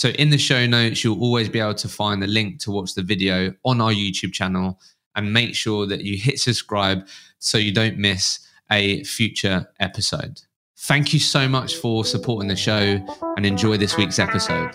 So, 0.00 0.08
in 0.08 0.30
the 0.30 0.38
show 0.38 0.64
notes, 0.64 1.04
you'll 1.04 1.20
always 1.20 1.50
be 1.50 1.60
able 1.60 1.74
to 1.74 1.86
find 1.86 2.22
the 2.22 2.26
link 2.26 2.58
to 2.60 2.70
watch 2.70 2.94
the 2.94 3.02
video 3.02 3.52
on 3.66 3.82
our 3.82 3.92
YouTube 3.92 4.32
channel 4.32 4.80
and 5.14 5.30
make 5.30 5.54
sure 5.54 5.86
that 5.86 6.00
you 6.00 6.16
hit 6.16 6.40
subscribe 6.40 7.06
so 7.38 7.58
you 7.58 7.70
don't 7.70 7.98
miss 7.98 8.38
a 8.72 9.04
future 9.04 9.70
episode. 9.78 10.40
Thank 10.78 11.12
you 11.12 11.20
so 11.20 11.46
much 11.46 11.74
for 11.74 12.06
supporting 12.06 12.48
the 12.48 12.56
show 12.56 12.98
and 13.36 13.44
enjoy 13.44 13.76
this 13.76 13.98
week's 13.98 14.18
episode. 14.18 14.74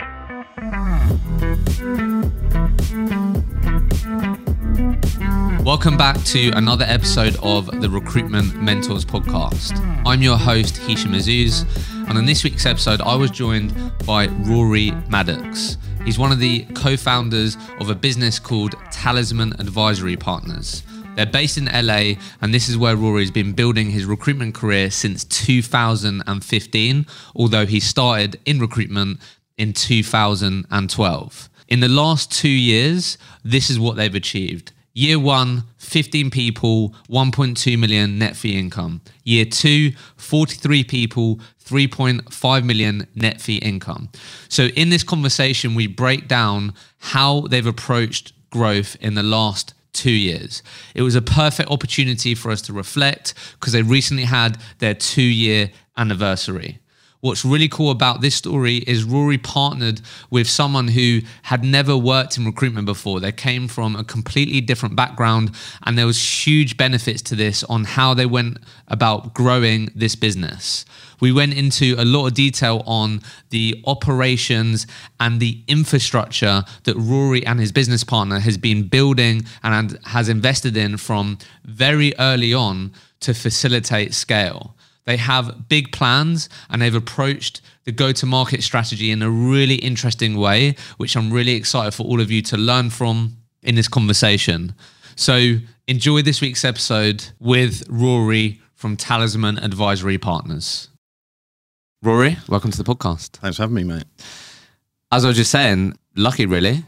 Welcome 5.76 5.98
back 5.98 6.24
to 6.28 6.52
another 6.52 6.86
episode 6.88 7.36
of 7.44 7.66
the 7.82 7.90
Recruitment 7.90 8.56
Mentors 8.62 9.04
podcast. 9.04 9.78
I'm 10.06 10.22
your 10.22 10.38
host, 10.38 10.76
Hishem 10.76 11.14
Azzouz, 11.14 11.66
and 12.08 12.18
in 12.18 12.26
this 12.26 12.46
week's 12.46 12.66
episode, 12.66 13.02
I 13.02 13.14
was 13.14 13.30
joined 13.30 13.74
by 14.06 14.28
Rory 14.28 14.92
Maddocks. 15.10 15.76
He's 16.06 16.18
one 16.18 16.32
of 16.32 16.40
the 16.40 16.64
co 16.76 16.96
founders 16.96 17.58
of 17.82 17.90
a 17.90 17.94
business 17.94 18.40
called 18.40 18.76
Talisman 18.90 19.52
Advisory 19.60 20.16
Partners. 20.16 20.82
They're 21.18 21.26
based 21.26 21.58
in 21.58 21.66
LA, 21.66 22.14
and 22.42 22.54
this 22.54 22.70
is 22.70 22.78
where 22.78 22.96
Rory's 22.96 23.30
been 23.30 23.52
building 23.52 23.92
his 23.92 24.06
recruitment 24.06 24.56
career 24.56 24.90
since 24.90 25.26
2015, 25.26 27.06
although 27.36 27.66
he 27.66 27.82
started 27.82 28.40
in 28.46 28.60
recruitment 28.60 29.20
in 29.58 29.74
2012. 29.74 31.50
In 31.68 31.80
the 31.82 31.90
last 31.90 32.32
two 32.32 32.48
years, 32.48 33.18
this 33.44 33.70
is 33.70 33.78
what 33.78 33.98
they've 33.98 34.16
achieved. 34.16 34.72
Year 34.98 35.20
one, 35.20 35.66
15 35.78 36.32
people, 36.32 36.96
1.2 37.10 37.78
million 37.78 38.18
net 38.18 38.38
fee 38.38 38.58
income. 38.58 39.02
Year 39.26 39.44
two, 39.44 39.92
43 40.16 40.86
people, 40.86 41.42
3.5 41.66 42.64
million 42.64 43.06
net 43.14 43.42
fee 43.42 43.58
income. 43.58 44.08
So, 44.48 44.68
in 44.68 44.92
this 44.92 45.04
conversation, 45.04 45.76
we 45.76 45.88
break 45.88 46.30
down 46.30 46.74
how 47.00 47.42
they've 47.42 47.66
approached 47.66 48.32
growth 48.52 48.96
in 49.02 49.16
the 49.16 49.24
last 49.24 49.74
two 49.92 50.12
years. 50.12 50.64
It 50.94 51.02
was 51.02 51.16
a 51.16 51.22
perfect 51.22 51.70
opportunity 51.70 52.34
for 52.34 52.50
us 52.50 52.62
to 52.64 52.74
reflect 52.74 53.34
because 53.60 53.74
they 53.74 53.82
recently 53.82 54.24
had 54.24 54.58
their 54.80 54.94
two 54.94 55.22
year 55.22 55.72
anniversary. 55.98 56.80
What's 57.26 57.44
really 57.44 57.68
cool 57.68 57.90
about 57.90 58.22
this 58.22 58.36
story 58.36 58.84
is 58.86 59.04
Rory 59.04 59.40
partnered 59.40 60.00
with 60.30 60.48
someone 60.48 60.90
who 60.90 61.22
had 61.42 61.64
never 61.64 61.98
worked 61.98 62.38
in 62.38 62.46
recruitment 62.46 62.86
before. 62.86 63.20
They 63.20 63.32
came 63.32 63.68
from 63.68 63.96
a 63.96 64.04
completely 64.04 64.62
different 64.62 64.96
background, 64.96 65.56
and 65.82 65.98
there 65.98 66.06
was 66.06 66.22
huge 66.46 66.78
benefits 66.78 67.24
to 67.24 67.36
this 67.36 67.64
on 67.64 67.86
how 67.86 68.14
they 68.14 68.28
went 68.28 68.60
about 68.90 69.34
growing 69.34 69.90
this 69.96 70.16
business. 70.16 70.86
We 71.20 71.32
went 71.32 71.56
into 71.56 71.96
a 71.98 72.06
lot 72.06 72.28
of 72.28 72.36
detail 72.36 72.84
on 72.86 73.22
the 73.50 73.82
operations 73.88 74.86
and 75.20 75.40
the 75.40 75.64
infrastructure 75.68 76.64
that 76.84 76.96
Rory 76.96 77.44
and 77.44 77.60
his 77.60 77.72
business 77.72 78.04
partner 78.04 78.38
has 78.38 78.60
been 78.60 78.88
building 78.88 79.46
and 79.64 79.98
has 80.06 80.30
invested 80.30 80.78
in 80.78 80.98
from 80.98 81.40
very 81.64 82.14
early 82.20 82.54
on 82.54 82.92
to 83.22 83.34
facilitate 83.34 84.14
scale. 84.14 84.75
They 85.06 85.18
have 85.18 85.70
big 85.70 85.92
plans 85.92 86.50
and 86.70 86.82
they've 86.82 86.96
approached 86.96 87.62
the 87.84 87.92
go 87.92 88.12
to 88.12 88.26
market 88.26 88.64
strategy 88.64 89.12
in 89.12 89.22
a 89.22 89.30
really 89.30 89.76
interesting 89.76 90.36
way, 90.36 90.76
which 90.98 91.16
I'm 91.16 91.32
really 91.32 91.54
excited 91.54 91.94
for 91.94 92.04
all 92.04 92.20
of 92.20 92.32
you 92.32 92.42
to 92.44 92.58
learn 92.58 92.90
from 92.90 93.38
in 93.62 93.76
this 93.76 93.88
conversation. 93.88 94.74
So 95.16 95.58
enjoy 95.88 96.24
this 96.24 96.42
week's 96.42 96.66
episode 96.66 97.24
with 97.40 97.84
Rory 97.88 98.62
from 98.74 98.98
Talisman 98.98 99.60
Advisory 99.60 100.18
Partners. 100.18 100.90
Rory, 102.02 102.38
welcome 102.50 102.72
to 102.72 102.82
the 102.82 102.84
podcast. 102.84 103.38
Thanks 103.38 103.58
for 103.58 103.64
having 103.64 103.76
me, 103.76 103.84
mate. 103.84 104.06
As 105.12 105.24
I 105.24 105.30
was 105.30 105.38
just 105.38 105.52
saying, 105.52 105.98
lucky 106.16 106.46
really, 106.46 106.84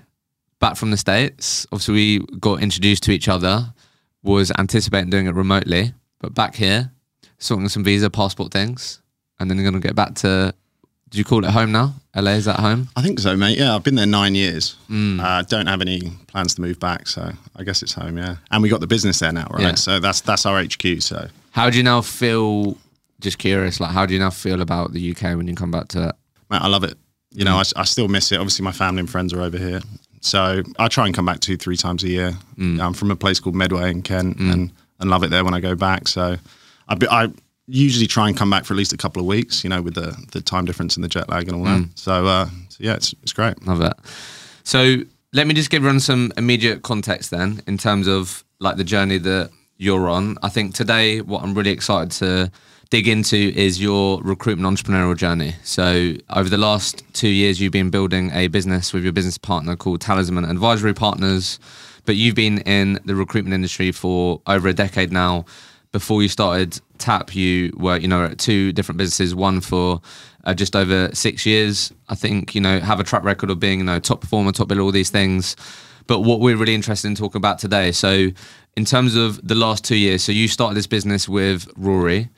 back 0.59 0.75
from 0.75 0.91
the 0.91 0.97
States. 0.97 1.65
Obviously, 1.71 1.93
we 1.93 2.19
got 2.39 2.61
introduced 2.61 3.03
to 3.03 3.11
each 3.11 3.27
other, 3.27 3.73
was 4.23 4.51
anticipating 4.57 5.09
doing 5.09 5.27
it 5.27 5.35
remotely, 5.35 5.93
but 6.19 6.33
back 6.33 6.55
here, 6.55 6.91
sorting 7.37 7.69
some 7.69 7.83
visa, 7.83 8.09
passport 8.09 8.51
things, 8.51 9.01
and 9.39 9.49
then 9.49 9.57
you're 9.57 9.69
going 9.69 9.81
to 9.81 9.85
get 9.87 9.95
back 9.95 10.15
to. 10.15 10.53
Do 11.09 11.17
you 11.17 11.23
call 11.23 11.45
it 11.45 11.51
home 11.51 11.71
now? 11.71 11.93
LA 12.17 12.31
is 12.31 12.45
that 12.45 12.59
home? 12.59 12.89
I 12.97 13.01
think 13.01 13.19
so, 13.19 13.37
mate. 13.37 13.57
Yeah, 13.57 13.73
I've 13.73 13.83
been 13.83 13.95
there 13.95 14.05
nine 14.05 14.35
years. 14.35 14.75
Mm. 14.89 15.23
Uh, 15.23 15.41
don't 15.43 15.67
have 15.67 15.79
any 15.79 16.11
plans 16.27 16.55
to 16.55 16.61
move 16.61 16.81
back, 16.81 17.07
so 17.07 17.31
I 17.55 17.63
guess 17.63 17.81
it's 17.81 17.93
home. 17.93 18.17
Yeah, 18.17 18.35
and 18.51 18.61
we 18.61 18.67
got 18.67 18.81
the 18.81 18.87
business 18.87 19.19
there 19.19 19.31
now, 19.31 19.47
right? 19.51 19.61
Yeah. 19.61 19.75
So 19.75 19.99
that's 19.99 20.19
that's 20.21 20.45
our 20.45 20.61
HQ. 20.61 21.01
So 21.01 21.29
how 21.51 21.69
do 21.69 21.77
you 21.77 21.83
now 21.83 22.01
feel? 22.01 22.77
Just 23.19 23.39
curious, 23.39 23.79
like 23.79 23.91
how 23.91 24.05
do 24.05 24.13
you 24.13 24.19
now 24.19 24.29
feel 24.29 24.61
about 24.61 24.93
the 24.93 25.11
UK 25.11 25.35
when 25.35 25.47
you 25.47 25.55
come 25.55 25.71
back 25.71 25.87
to 25.89 26.09
it? 26.09 26.15
Mate, 26.51 26.61
I 26.61 26.67
love 26.67 26.83
it. 26.83 26.95
You 27.31 27.45
know, 27.45 27.55
mm. 27.55 27.73
I, 27.75 27.81
I, 27.81 27.83
still 27.83 28.07
miss 28.07 28.31
it. 28.31 28.35
Obviously, 28.35 28.63
my 28.63 28.71
family 28.71 28.99
and 28.99 29.09
friends 29.09 29.33
are 29.33 29.41
over 29.41 29.57
here, 29.57 29.81
so 30.21 30.61
I 30.77 30.87
try 30.87 31.07
and 31.07 31.15
come 31.15 31.25
back 31.25 31.39
two, 31.39 31.57
three 31.57 31.77
times 31.77 32.03
a 32.03 32.09
year. 32.09 32.33
Mm. 32.57 32.79
I'm 32.79 32.93
from 32.93 33.09
a 33.09 33.15
place 33.15 33.39
called 33.39 33.55
Medway 33.55 33.89
in 33.89 34.03
Kent, 34.03 34.37
mm. 34.37 34.53
and 34.53 34.71
and 34.99 35.09
love 35.09 35.23
it 35.23 35.29
there 35.29 35.43
when 35.43 35.53
I 35.53 35.59
go 35.59 35.73
back. 35.73 36.07
So 36.07 36.37
I, 36.87 36.97
I 37.09 37.29
usually 37.67 38.07
try 38.07 38.27
and 38.27 38.37
come 38.37 38.49
back 38.49 38.65
for 38.65 38.73
at 38.73 38.77
least 38.77 38.93
a 38.93 38.97
couple 38.97 39.21
of 39.21 39.25
weeks, 39.25 39.63
you 39.63 39.69
know, 39.69 39.81
with 39.81 39.95
the 39.95 40.17
the 40.31 40.41
time 40.41 40.65
difference 40.65 40.95
and 40.95 41.03
the 41.03 41.09
jet 41.09 41.29
lag 41.29 41.47
and 41.47 41.57
all 41.57 41.65
mm. 41.65 41.87
that. 41.87 41.99
So, 41.99 42.25
uh, 42.25 42.45
so, 42.69 42.77
yeah, 42.79 42.95
it's 42.95 43.13
it's 43.23 43.33
great. 43.33 43.65
Love 43.65 43.79
that. 43.79 43.97
So 44.63 44.97
let 45.33 45.47
me 45.47 45.53
just 45.53 45.69
give 45.69 45.81
everyone 45.81 45.99
some 45.99 46.31
immediate 46.37 46.81
context 46.83 47.31
then 47.31 47.61
in 47.67 47.77
terms 47.77 48.07
of 48.07 48.43
like 48.59 48.77
the 48.77 48.83
journey 48.83 49.17
that 49.19 49.51
you're 49.77 50.09
on. 50.09 50.37
I 50.41 50.49
think 50.49 50.73
today 50.73 51.21
what 51.21 51.43
I'm 51.43 51.53
really 51.53 51.71
excited 51.71 52.11
to 52.19 52.51
dig 52.89 53.07
into 53.07 53.37
is 53.37 53.81
your 53.81 54.21
recruitment 54.23 54.77
entrepreneurial 54.77 55.15
journey. 55.15 55.55
So 55.63 56.13
over 56.29 56.49
the 56.49 56.57
last 56.57 57.03
two 57.13 57.27
years, 57.27 57.59
you've 57.59 57.73
been 57.73 57.89
building 57.89 58.31
a 58.31 58.47
business 58.47 58.93
with 58.93 59.03
your 59.03 59.13
business 59.13 59.37
partner 59.37 59.75
called 59.75 60.01
Talisman 60.01 60.45
Advisory 60.45 60.93
Partners, 60.93 61.59
but 62.05 62.15
you've 62.15 62.35
been 62.35 62.59
in 62.59 62.99
the 63.05 63.13
recruitment 63.13 63.53
industry 63.53 63.91
for 63.91 64.41
over 64.47 64.69
a 64.69 64.73
decade 64.73 65.11
now 65.11 65.45
before 65.91 66.21
you 66.21 66.29
started 66.29 66.79
Tap, 66.97 67.35
you 67.35 67.73
were, 67.77 67.97
you 67.97 68.07
know, 68.07 68.25
at 68.25 68.39
two 68.39 68.73
different 68.73 68.97
businesses, 68.97 69.35
one 69.35 69.61
for 69.61 70.01
uh, 70.45 70.53
just 70.53 70.75
over 70.75 71.09
six 71.13 71.45
years. 71.45 71.93
I 72.09 72.15
think, 72.15 72.55
you 72.55 72.61
know, 72.61 72.79
have 72.79 72.99
a 72.99 73.03
track 73.03 73.23
record 73.23 73.49
of 73.49 73.59
being, 73.59 73.79
you 73.79 73.85
know, 73.85 73.99
top 73.99 74.21
performer, 74.21 74.51
top 74.51 74.69
biller, 74.69 74.83
all 74.83 74.91
these 74.91 75.09
things. 75.09 75.55
But 76.07 76.21
what 76.21 76.39
we're 76.39 76.55
really 76.55 76.73
interested 76.73 77.07
in 77.07 77.15
talking 77.15 77.39
about 77.39 77.59
today. 77.59 77.91
So, 77.91 78.29
in 78.75 78.85
terms 78.85 79.15
of 79.15 79.45
the 79.45 79.55
last 79.55 79.83
two 79.83 79.97
years, 79.97 80.23
so 80.23 80.31
you 80.31 80.47
started 80.47 80.75
this 80.75 80.87
business 80.87 81.27
with 81.27 81.67
Rory, 81.75 82.29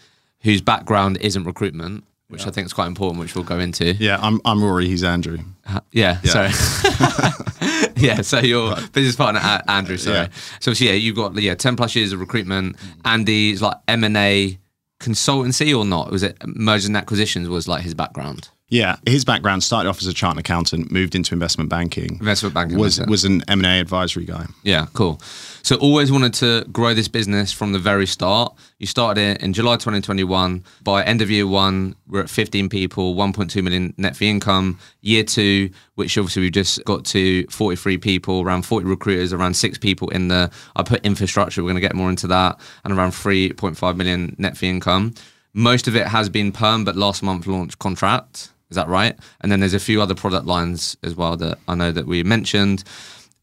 whose 0.41 0.61
background 0.61 1.17
isn't 1.17 1.43
recruitment, 1.43 2.03
which 2.29 2.43
yeah. 2.43 2.47
I 2.47 2.51
think 2.51 2.65
is 2.65 2.73
quite 2.73 2.87
important, 2.87 3.19
which 3.19 3.35
we'll 3.35 3.43
go 3.43 3.59
into. 3.59 3.93
Yeah, 3.95 4.17
I'm, 4.21 4.39
I'm 4.45 4.63
Rory, 4.63 4.87
he's 4.87 5.03
Andrew. 5.03 5.39
Uh, 5.67 5.81
yeah, 5.91 6.19
yeah, 6.23 6.49
sorry. 6.49 7.91
yeah, 7.97 8.21
so 8.21 8.39
your 8.39 8.75
business 8.93 9.15
partner 9.15 9.41
Andrew. 9.67 9.97
Sorry. 9.97 10.15
Yeah. 10.15 10.27
So, 10.59 10.73
so 10.73 10.85
yeah, 10.85 10.93
you've 10.93 11.15
got 11.15 11.35
yeah 11.35 11.55
ten 11.55 11.75
plus 11.75 11.95
years 11.95 12.13
of 12.13 12.19
recruitment. 12.19 12.77
Andy's 13.03 13.61
like 13.61 13.77
M 13.87 14.03
and 14.03 14.15
A 14.15 14.59
consultancy 14.99 15.77
or 15.77 15.85
not? 15.85 16.11
Was 16.11 16.23
it 16.23 16.37
mergers 16.45 16.85
and 16.85 16.97
acquisitions? 16.97 17.49
Was 17.49 17.67
like 17.67 17.83
his 17.83 17.93
background? 17.93 18.49
Yeah, 18.69 18.97
his 19.07 19.25
background 19.25 19.63
started 19.63 19.89
off 19.89 19.99
as 19.99 20.05
a 20.05 20.13
chartered 20.13 20.41
accountant, 20.41 20.91
moved 20.91 21.15
into 21.15 21.33
investment 21.33 21.71
banking. 21.71 22.17
Investment 22.19 22.53
banking 22.53 22.77
was 22.77 22.99
was 23.07 23.25
an 23.25 23.43
M 23.47 23.59
and 23.59 23.65
A 23.65 23.79
advisory 23.81 24.25
guy. 24.25 24.45
Yeah, 24.63 24.85
cool. 24.93 25.19
So 25.63 25.75
always 25.77 26.11
wanted 26.11 26.33
to 26.35 26.65
grow 26.71 26.93
this 26.93 27.07
business 27.07 27.51
from 27.51 27.73
the 27.73 27.79
very 27.79 28.05
start. 28.05 28.55
You 28.77 28.85
started 28.85 29.21
it 29.21 29.41
in 29.41 29.53
July 29.53 29.75
2021. 29.75 30.63
By 30.83 31.03
end 31.03 31.21
of 31.21 31.31
year 31.31 31.47
one, 31.47 31.95
we're 32.07 32.21
at 32.21 32.29
15 32.29 32.69
people, 32.69 33.15
1.2 33.15 33.63
million 33.63 33.93
net 33.97 34.15
fee 34.15 34.29
income. 34.29 34.79
Year 35.01 35.23
two, 35.23 35.71
which 35.95 36.17
obviously 36.17 36.43
we've 36.43 36.51
just 36.51 36.83
got 36.85 37.05
to 37.05 37.45
43 37.47 37.97
people, 37.97 38.41
around 38.41 38.63
40 38.63 38.85
recruiters, 38.85 39.33
around 39.33 39.55
six 39.55 39.77
people 39.79 40.09
in 40.09 40.27
the. 40.27 40.51
I 40.75 40.83
put 40.83 41.03
infrastructure. 41.03 41.63
We're 41.63 41.71
going 41.71 41.81
to 41.81 41.87
get 41.87 41.95
more 41.95 42.09
into 42.09 42.27
that, 42.27 42.59
and 42.83 42.93
around 42.93 43.11
3.5 43.11 43.95
million 43.97 44.35
net 44.37 44.57
fee 44.57 44.69
income. 44.69 45.15
Most 45.53 45.87
of 45.87 45.95
it 45.95 46.07
has 46.07 46.29
been 46.29 46.51
perm, 46.51 46.85
but 46.85 46.95
last 46.95 47.23
month 47.23 47.47
launched 47.47 47.79
contract. 47.79 48.51
Is 48.69 48.75
that 48.75 48.87
right? 48.87 49.17
And 49.41 49.51
then 49.51 49.59
there's 49.59 49.73
a 49.73 49.79
few 49.79 50.01
other 50.01 50.15
product 50.15 50.45
lines 50.45 50.95
as 51.03 51.15
well 51.15 51.35
that 51.37 51.57
I 51.67 51.75
know 51.75 51.91
that 51.91 52.05
we 52.05 52.23
mentioned. 52.23 52.83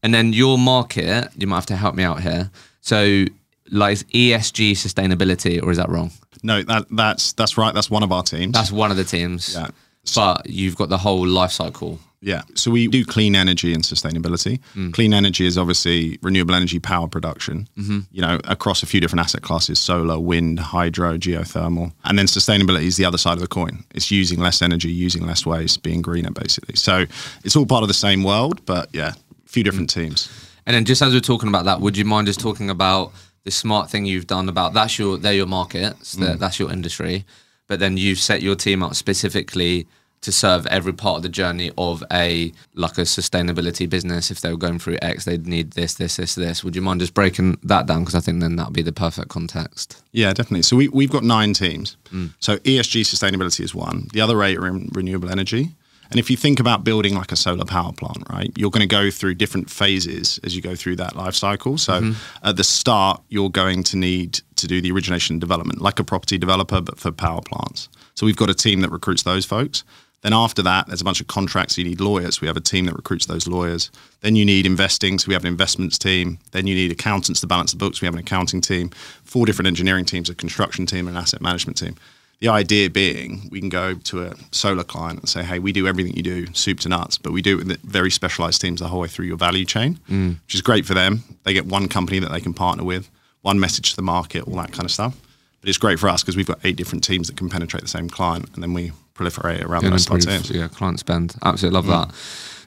And 0.03 0.13
then 0.13 0.31
your 0.33 0.57
market, 0.57 1.29
you 1.35 1.47
might 1.47 1.57
have 1.57 1.65
to 1.67 1.75
help 1.75 1.95
me 1.95 2.03
out 2.03 2.21
here. 2.21 2.49
So, 2.81 3.25
like 3.69 3.97
ESG 3.97 4.71
sustainability, 4.71 5.61
or 5.61 5.71
is 5.71 5.77
that 5.77 5.89
wrong? 5.89 6.11
No, 6.43 6.63
that 6.63 6.85
that's 6.89 7.33
that's 7.33 7.57
right. 7.57 7.73
That's 7.73 7.89
one 7.89 8.03
of 8.03 8.11
our 8.11 8.23
teams. 8.23 8.53
That's 8.53 8.71
one 8.71 8.91
of 8.91 8.97
the 8.97 9.03
teams. 9.03 9.55
Yeah. 9.55 9.67
But 10.15 10.49
you've 10.49 10.75
got 10.75 10.89
the 10.89 10.97
whole 10.97 11.25
life 11.27 11.51
cycle. 11.51 11.99
Yeah. 12.19 12.41
So 12.55 12.71
we 12.71 12.87
do 12.87 13.05
clean 13.05 13.35
energy 13.35 13.73
and 13.73 13.83
sustainability. 13.83 14.59
Mm. 14.75 14.91
Clean 14.91 15.13
energy 15.13 15.45
is 15.45 15.57
obviously 15.57 16.17
renewable 16.23 16.55
energy 16.55 16.79
power 16.79 17.07
production, 17.07 17.69
mm-hmm. 17.77 17.99
you 18.11 18.21
know, 18.21 18.39
across 18.45 18.81
a 18.81 18.87
few 18.87 18.99
different 18.99 19.21
asset 19.21 19.43
classes 19.43 19.79
solar, 19.79 20.19
wind, 20.19 20.59
hydro, 20.59 21.17
geothermal. 21.17 21.93
And 22.05 22.17
then 22.17 22.25
sustainability 22.25 22.85
is 22.85 22.97
the 22.97 23.05
other 23.05 23.19
side 23.19 23.33
of 23.33 23.41
the 23.41 23.47
coin. 23.47 23.83
It's 23.93 24.09
using 24.09 24.39
less 24.39 24.61
energy, 24.61 24.89
using 24.89 25.27
less 25.27 25.45
waste, 25.45 25.83
being 25.83 26.01
greener, 26.01 26.31
basically. 26.31 26.75
So 26.75 27.05
it's 27.43 27.55
all 27.55 27.67
part 27.67 27.83
of 27.83 27.87
the 27.87 27.93
same 27.93 28.23
world, 28.23 28.65
but 28.65 28.89
yeah, 28.93 29.13
a 29.13 29.49
few 29.49 29.63
different 29.63 29.91
mm. 29.91 30.01
teams. 30.01 30.29
And 30.65 30.75
then 30.75 30.85
just 30.85 31.01
as 31.01 31.13
we're 31.13 31.21
talking 31.21 31.49
about 31.49 31.65
that, 31.65 31.81
would 31.81 31.95
you 31.95 32.03
mind 32.03 32.27
just 32.27 32.39
talking 32.39 32.69
about 32.69 33.13
the 33.43 33.51
smart 33.51 33.89
thing 33.89 34.05
you've 34.05 34.27
done 34.27 34.49
about 34.49 34.73
that's 34.73 34.99
your 34.99 35.17
they're 35.17 35.33
your 35.33 35.45
markets, 35.45 36.13
that 36.13 36.35
mm. 36.35 36.39
that's 36.39 36.59
your 36.59 36.69
industry, 36.69 37.25
but 37.67 37.79
then 37.79 37.97
you've 37.97 38.19
set 38.19 38.41
your 38.41 38.55
team 38.55 38.81
up 38.81 38.95
specifically 38.95 39.87
to 40.21 40.31
serve 40.31 40.65
every 40.67 40.93
part 40.93 41.17
of 41.17 41.23
the 41.23 41.29
journey 41.29 41.71
of 41.77 42.03
a 42.11 42.51
like 42.73 42.97
a 42.97 43.01
sustainability 43.01 43.89
business. 43.89 44.31
If 44.31 44.41
they 44.41 44.51
were 44.51 44.57
going 44.57 44.79
through 44.79 44.97
X, 45.01 45.25
they'd 45.25 45.45
need 45.45 45.71
this, 45.71 45.93
this, 45.95 46.15
this, 46.17 46.35
this. 46.35 46.63
Would 46.63 46.75
you 46.75 46.81
mind 46.81 47.01
just 47.01 47.13
breaking 47.13 47.57
that 47.63 47.85
down? 47.85 48.01
Because 48.01 48.15
I 48.15 48.19
think 48.19 48.41
then 48.41 48.55
that'd 48.55 48.73
be 48.73 48.81
the 48.81 48.91
perfect 48.91 49.29
context. 49.29 50.01
Yeah, 50.11 50.33
definitely. 50.33 50.63
So 50.63 50.75
we, 50.75 50.87
we've 50.89 51.11
got 51.11 51.23
nine 51.23 51.53
teams. 51.53 51.97
Mm. 52.11 52.33
So 52.39 52.57
ESG 52.57 53.01
sustainability 53.01 53.61
is 53.61 53.75
one. 53.75 54.07
The 54.11 54.21
other 54.21 54.41
eight 54.43 54.57
are 54.57 54.67
in 54.67 54.89
renewable 54.91 55.29
energy. 55.29 55.75
And 56.09 56.19
if 56.19 56.29
you 56.29 56.37
think 56.37 56.59
about 56.59 56.83
building 56.83 57.15
like 57.15 57.31
a 57.31 57.35
solar 57.35 57.65
power 57.65 57.91
plant, 57.91 58.23
right, 58.29 58.51
you're 58.55 58.71
going 58.71 58.87
to 58.87 58.95
go 58.95 59.11
through 59.11 59.35
different 59.35 59.69
phases 59.69 60.39
as 60.43 60.55
you 60.55 60.61
go 60.61 60.75
through 60.75 60.97
that 60.97 61.15
life 61.15 61.35
cycle. 61.35 61.77
So 61.77 62.01
mm-hmm. 62.01 62.47
at 62.47 62.57
the 62.57 62.63
start, 62.63 63.21
you're 63.29 63.49
going 63.49 63.83
to 63.83 63.97
need 63.97 64.39
to 64.55 64.67
do 64.67 64.81
the 64.81 64.91
origination 64.91 65.35
and 65.35 65.41
development, 65.41 65.81
like 65.81 65.99
a 65.99 66.03
property 66.03 66.37
developer, 66.37 66.81
but 66.81 66.99
for 66.99 67.11
power 67.11 67.41
plants. 67.41 67.89
So 68.15 68.25
we've 68.25 68.37
got 68.37 68.49
a 68.49 68.53
team 68.53 68.81
that 68.81 68.89
recruits 68.89 69.23
those 69.23 69.45
folks. 69.45 69.83
Then 70.21 70.33
after 70.33 70.63
that, 70.63 70.87
there's 70.87 71.01
a 71.01 71.05
bunch 71.05 71.21
of 71.21 71.27
contracts. 71.27 71.77
You 71.77 71.83
need 71.83 72.01
lawyers. 72.01 72.41
We 72.41 72.47
have 72.47 72.57
a 72.57 72.61
team 72.61 72.85
that 72.85 72.95
recruits 72.95 73.27
those 73.27 73.47
lawyers. 73.47 73.91
Then 74.21 74.35
you 74.35 74.45
need 74.45 74.65
investing. 74.65 75.19
So 75.19 75.27
we 75.27 75.33
have 75.35 75.43
an 75.43 75.47
investments 75.47 75.99
team. 75.99 76.39
Then 76.51 76.65
you 76.65 76.73
need 76.73 76.91
accountants 76.91 77.39
to 77.41 77.47
balance 77.47 77.71
the 77.71 77.77
books. 77.77 78.01
We 78.01 78.07
have 78.07 78.15
an 78.15 78.19
accounting 78.19 78.61
team. 78.61 78.89
Four 79.23 79.45
different 79.45 79.67
engineering 79.67 80.05
teams, 80.05 80.29
a 80.29 80.35
construction 80.35 80.87
team, 80.87 81.07
and 81.07 81.15
an 81.15 81.21
asset 81.21 81.41
management 81.41 81.77
team. 81.77 81.95
The 82.39 82.49
idea 82.49 82.89
being, 82.89 83.47
we 83.51 83.59
can 83.59 83.69
go 83.69 83.95
to 83.95 84.25
a 84.25 84.35
solar 84.51 84.83
client 84.83 85.21
and 85.21 85.29
say, 85.29 85.43
"Hey, 85.43 85.57
we 85.57 85.71
do 85.71 85.87
everything 85.87 86.15
you 86.15 86.21
do, 86.21 86.53
soup 86.53 86.79
to 86.81 86.89
nuts, 86.89 87.17
but 87.17 87.31
we 87.31 87.41
do 87.41 87.57
it 87.57 87.65
with 87.65 87.81
very 87.81 88.11
specialized 88.11 88.61
teams 88.61 88.79
the 88.79 88.87
whole 88.87 88.99
way 88.99 89.07
through 89.07 89.25
your 89.25 89.37
value 89.37 89.65
chain, 89.65 89.99
mm. 90.07 90.39
which 90.45 90.53
is 90.53 90.61
great 90.61 90.85
for 90.85 90.93
them. 90.93 91.23
They 91.43 91.53
get 91.53 91.65
one 91.65 91.87
company 91.87 92.19
that 92.19 92.31
they 92.31 92.41
can 92.41 92.53
partner 92.53 92.83
with, 92.83 93.09
one 93.41 93.59
message 93.59 93.89
to 93.91 93.95
the 93.95 94.03
market, 94.03 94.47
all 94.47 94.55
that 94.57 94.71
kind 94.71 94.85
of 94.85 94.91
stuff. 94.91 95.15
But 95.61 95.69
it's 95.69 95.79
great 95.79 95.99
for 95.99 96.09
us 96.09 96.21
because 96.21 96.37
we've 96.37 96.45
got 96.45 96.59
eight 96.63 96.75
different 96.75 97.03
teams 97.03 97.27
that 97.27 97.37
can 97.37 97.49
penetrate 97.49 97.81
the 97.81 97.89
same 97.89 98.07
client, 98.09 98.49
and 98.53 98.61
then 98.61 98.73
we 98.73 98.91
proliferate 99.15 99.63
around 99.63 99.81
the 99.81 99.87
and 99.87 99.93
rest 99.93 100.07
of 100.07 100.11
our 100.11 100.19
improve, 100.19 100.43
teams. 100.43 100.51
yeah, 100.51 100.67
client 100.67 100.99
spend. 100.99 101.35
Absolutely 101.43 101.75
love 101.75 101.85
mm. 101.85 102.07
that. 102.07 102.15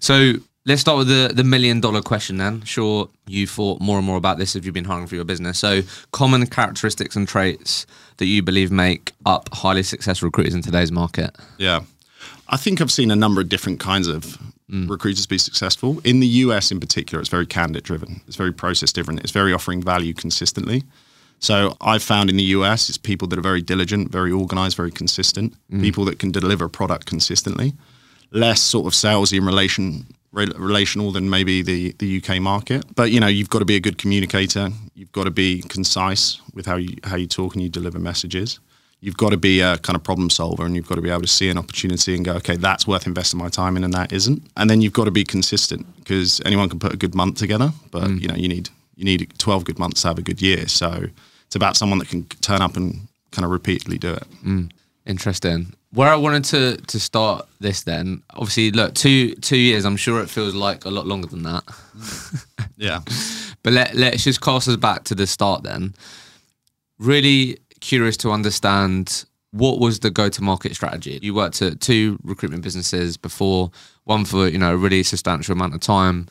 So 0.00 0.34
let's 0.66 0.80
start 0.80 0.98
with 0.98 1.08
the 1.08 1.32
the 1.34 1.44
million 1.44 1.80
dollar 1.80 2.02
question 2.02 2.36
then. 2.36 2.62
Sure, 2.62 3.08
you 3.26 3.46
thought 3.46 3.80
more 3.80 3.98
and 3.98 4.06
more 4.06 4.16
about 4.16 4.38
this 4.38 4.56
if 4.56 4.64
you've 4.64 4.74
been 4.74 4.84
hiring 4.84 5.06
for 5.06 5.14
your 5.14 5.24
business. 5.24 5.58
So 5.58 5.82
common 6.12 6.46
characteristics 6.46 7.16
and 7.16 7.26
traits 7.26 7.86
that 8.18 8.26
you 8.26 8.42
believe 8.42 8.70
make 8.70 9.12
up 9.26 9.48
highly 9.52 9.82
successful 9.82 10.26
recruiters 10.26 10.54
in 10.54 10.62
today's 10.62 10.92
market. 10.92 11.36
Yeah. 11.58 11.80
I 12.48 12.56
think 12.56 12.80
I've 12.80 12.92
seen 12.92 13.10
a 13.10 13.16
number 13.16 13.40
of 13.40 13.48
different 13.48 13.80
kinds 13.80 14.08
of 14.08 14.38
mm. 14.70 14.88
recruiters 14.90 15.26
be 15.26 15.38
successful. 15.38 16.00
In 16.04 16.20
the 16.20 16.26
US 16.26 16.70
in 16.70 16.80
particular, 16.80 17.20
it's 17.20 17.30
very 17.30 17.46
candidate 17.46 17.84
driven. 17.84 18.20
It's 18.26 18.36
very 18.36 18.52
process 18.52 18.92
driven. 18.92 19.18
It's 19.18 19.30
very 19.30 19.52
offering 19.52 19.82
value 19.82 20.12
consistently. 20.12 20.82
So 21.38 21.76
I've 21.80 22.02
found 22.02 22.28
in 22.28 22.36
the 22.36 22.44
US, 22.58 22.88
it's 22.90 22.98
people 22.98 23.26
that 23.28 23.38
are 23.38 23.42
very 23.42 23.62
diligent, 23.62 24.10
very 24.10 24.30
organized, 24.30 24.76
very 24.76 24.90
consistent, 24.90 25.54
mm. 25.72 25.80
people 25.80 26.04
that 26.04 26.18
can 26.18 26.30
deliver 26.30 26.68
product 26.68 27.06
consistently, 27.06 27.72
less 28.30 28.60
sort 28.60 28.86
of 28.86 28.92
salesy 28.92 29.38
in 29.38 29.46
relation 29.46 30.06
re- 30.32 30.52
relational 30.56 31.12
than 31.12 31.28
maybe 31.28 31.62
the, 31.62 31.92
the 31.98 32.22
UK 32.22 32.40
market. 32.40 32.84
But 32.94 33.10
you 33.10 33.20
know, 33.20 33.26
you've 33.26 33.50
got 33.50 33.60
to 33.60 33.64
be 33.64 33.76
a 33.76 33.80
good 33.80 33.98
communicator. 33.98 34.70
You've 34.94 35.12
got 35.12 35.24
to 35.24 35.30
be 35.30 35.62
concise 35.62 36.40
with 36.54 36.66
how 36.66 36.76
you 36.76 36.96
how 37.04 37.16
you 37.16 37.26
talk 37.26 37.54
and 37.54 37.62
you 37.62 37.68
deliver 37.68 37.98
messages. 37.98 38.60
You've 39.02 39.16
got 39.16 39.30
to 39.30 39.38
be 39.38 39.60
a 39.60 39.78
kind 39.78 39.96
of 39.96 40.04
problem 40.04 40.28
solver, 40.28 40.66
and 40.66 40.76
you've 40.76 40.86
got 40.86 40.96
to 40.96 41.00
be 41.00 41.08
able 41.08 41.22
to 41.22 41.26
see 41.26 41.48
an 41.48 41.56
opportunity 41.56 42.14
and 42.14 42.22
go, 42.22 42.34
okay, 42.34 42.56
that's 42.56 42.86
worth 42.86 43.06
investing 43.06 43.38
my 43.38 43.48
time 43.48 43.78
in, 43.78 43.84
and 43.84 43.94
that 43.94 44.12
isn't. 44.12 44.42
And 44.58 44.68
then 44.68 44.82
you've 44.82 44.92
got 44.92 45.06
to 45.06 45.10
be 45.10 45.24
consistent 45.24 45.86
because 45.96 46.42
anyone 46.44 46.68
can 46.68 46.78
put 46.78 46.92
a 46.92 46.98
good 46.98 47.14
month 47.14 47.38
together, 47.38 47.72
but 47.90 48.04
mm. 48.04 48.20
you 48.20 48.28
know, 48.28 48.34
you 48.34 48.48
need 48.48 48.68
you 48.96 49.04
need 49.04 49.32
12 49.38 49.64
good 49.64 49.78
months 49.78 50.02
to 50.02 50.08
have 50.08 50.18
a 50.18 50.22
good 50.22 50.42
year. 50.42 50.68
So 50.68 51.06
it's 51.46 51.56
about 51.56 51.76
someone 51.76 51.98
that 52.00 52.08
can 52.08 52.26
turn 52.42 52.60
up 52.60 52.76
and 52.76 53.08
kind 53.30 53.46
of 53.46 53.50
repeatedly 53.50 53.96
do 53.96 54.12
it. 54.12 54.24
Mm. 54.44 54.70
Interesting. 55.06 55.72
Where 55.92 56.08
I 56.08 56.16
wanted 56.16 56.44
to 56.44 56.76
to 56.76 57.00
start 57.00 57.48
this 57.58 57.82
then, 57.82 58.22
obviously, 58.34 58.70
look, 58.70 58.94
two 58.94 59.34
two 59.36 59.56
years. 59.56 59.84
I'm 59.84 59.96
sure 59.96 60.20
it 60.22 60.30
feels 60.30 60.54
like 60.54 60.84
a 60.84 60.90
lot 60.90 61.06
longer 61.06 61.26
than 61.26 61.42
that. 61.42 61.64
Yeah. 62.80 63.00
But 63.62 63.74
let, 63.74 63.94
let's 63.94 64.24
just 64.24 64.40
cast 64.40 64.66
us 64.66 64.76
back 64.76 65.04
to 65.04 65.14
the 65.14 65.26
start 65.26 65.62
then. 65.62 65.94
Really 66.98 67.58
curious 67.80 68.16
to 68.18 68.30
understand 68.30 69.26
what 69.50 69.78
was 69.78 70.00
the 70.00 70.10
go-to-market 70.10 70.74
strategy. 70.74 71.18
You 71.22 71.34
worked 71.34 71.60
at 71.60 71.80
two 71.80 72.18
recruitment 72.22 72.62
businesses 72.62 73.18
before, 73.18 73.70
one 74.04 74.24
for 74.24 74.48
you 74.48 74.58
know 74.58 74.72
a 74.72 74.76
really 74.76 75.02
substantial 75.02 75.52
amount 75.52 75.74
of 75.74 75.80
time. 75.80 76.26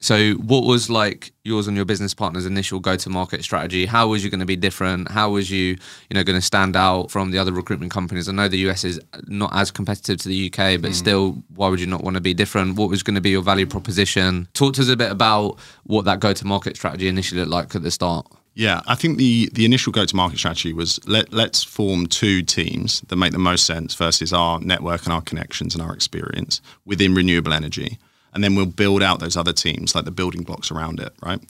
So, 0.00 0.34
what 0.34 0.62
was 0.62 0.88
like 0.88 1.32
yours 1.42 1.66
and 1.66 1.76
your 1.76 1.84
business 1.84 2.14
partner's 2.14 2.46
initial 2.46 2.78
go-to-market 2.78 3.42
strategy? 3.42 3.84
How 3.84 4.06
was 4.06 4.22
you 4.22 4.30
going 4.30 4.38
to 4.40 4.46
be 4.46 4.54
different? 4.54 5.10
How 5.10 5.30
was 5.30 5.50
you, 5.50 5.76
you 6.08 6.14
know, 6.14 6.22
going 6.22 6.38
to 6.38 6.44
stand 6.44 6.76
out 6.76 7.10
from 7.10 7.32
the 7.32 7.38
other 7.38 7.52
recruitment 7.52 7.90
companies? 7.90 8.28
I 8.28 8.32
know 8.32 8.46
the 8.46 8.68
US 8.68 8.84
is 8.84 9.00
not 9.26 9.50
as 9.54 9.72
competitive 9.72 10.18
to 10.18 10.28
the 10.28 10.46
UK, 10.46 10.80
but 10.80 10.92
mm. 10.92 10.94
still, 10.94 11.42
why 11.54 11.68
would 11.68 11.80
you 11.80 11.86
not 11.86 12.04
want 12.04 12.14
to 12.14 12.20
be 12.20 12.32
different? 12.32 12.76
What 12.76 12.90
was 12.90 13.02
going 13.02 13.16
to 13.16 13.20
be 13.20 13.30
your 13.30 13.42
value 13.42 13.66
proposition? 13.66 14.46
Talk 14.54 14.74
to 14.74 14.82
us 14.82 14.88
a 14.88 14.96
bit 14.96 15.10
about 15.10 15.58
what 15.82 16.04
that 16.04 16.20
go-to-market 16.20 16.76
strategy 16.76 17.08
initially 17.08 17.40
looked 17.40 17.50
like 17.50 17.74
at 17.74 17.82
the 17.82 17.90
start. 17.90 18.26
Yeah, 18.54 18.80
I 18.88 18.96
think 18.96 19.18
the 19.18 19.48
the 19.52 19.64
initial 19.64 19.92
go 19.92 20.04
to 20.04 20.16
market 20.16 20.38
strategy 20.38 20.72
was 20.72 20.98
let 21.06 21.32
let's 21.32 21.62
form 21.62 22.08
two 22.08 22.42
teams 22.42 23.02
that 23.02 23.14
make 23.14 23.30
the 23.30 23.38
most 23.38 23.64
sense 23.64 23.94
versus 23.94 24.32
our 24.32 24.58
network 24.58 25.04
and 25.04 25.12
our 25.12 25.22
connections 25.22 25.76
and 25.76 25.82
our 25.82 25.94
experience 25.94 26.60
within 26.84 27.14
renewable 27.14 27.52
energy, 27.52 27.98
and 28.38 28.44
then 28.44 28.54
we'll 28.54 28.66
build 28.66 29.02
out 29.02 29.18
those 29.18 29.36
other 29.36 29.52
teams 29.52 29.96
like 29.96 30.04
the 30.04 30.12
building 30.12 30.44
blocks 30.44 30.70
around 30.70 31.00
it, 31.00 31.12
right? 31.20 31.40